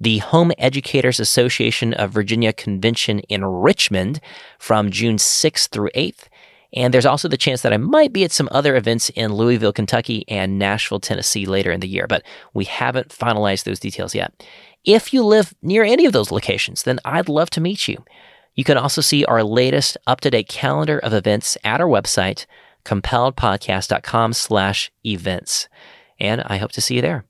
the 0.00 0.18
Home 0.18 0.50
Educators 0.58 1.20
Association 1.20 1.94
of 1.94 2.10
Virginia 2.10 2.52
Convention 2.52 3.20
in 3.28 3.44
Richmond 3.44 4.20
from 4.58 4.90
June 4.90 5.18
6th 5.18 5.68
through 5.68 5.90
8th, 5.94 6.26
and 6.72 6.94
there's 6.94 7.06
also 7.06 7.28
the 7.28 7.36
chance 7.36 7.62
that 7.62 7.72
I 7.72 7.78
might 7.78 8.12
be 8.12 8.24
at 8.24 8.32
some 8.32 8.48
other 8.52 8.76
events 8.76 9.10
in 9.10 9.34
Louisville, 9.34 9.72
Kentucky 9.72 10.24
and 10.28 10.58
Nashville, 10.58 11.00
Tennessee 11.00 11.46
later 11.46 11.72
in 11.72 11.80
the 11.80 11.88
year, 11.88 12.06
but 12.06 12.22
we 12.54 12.64
haven't 12.64 13.08
finalized 13.08 13.64
those 13.64 13.80
details 13.80 14.14
yet. 14.14 14.32
If 14.84 15.12
you 15.12 15.22
live 15.22 15.54
near 15.62 15.84
any 15.84 16.06
of 16.06 16.12
those 16.12 16.30
locations, 16.30 16.82
then 16.84 17.00
I'd 17.04 17.28
love 17.28 17.50
to 17.50 17.60
meet 17.60 17.86
you. 17.86 18.04
You 18.54 18.64
can 18.64 18.76
also 18.76 19.00
see 19.00 19.24
our 19.24 19.44
latest 19.44 19.96
up-to-date 20.06 20.48
calendar 20.48 20.98
of 20.98 21.12
events 21.12 21.56
at 21.64 21.80
our 21.80 21.86
website, 21.86 22.46
compelledpodcast.com 22.84 24.32
slash 24.32 24.90
events. 25.04 25.68
And 26.18 26.42
I 26.46 26.56
hope 26.56 26.72
to 26.72 26.80
see 26.80 26.96
you 26.96 27.02
there. 27.02 27.24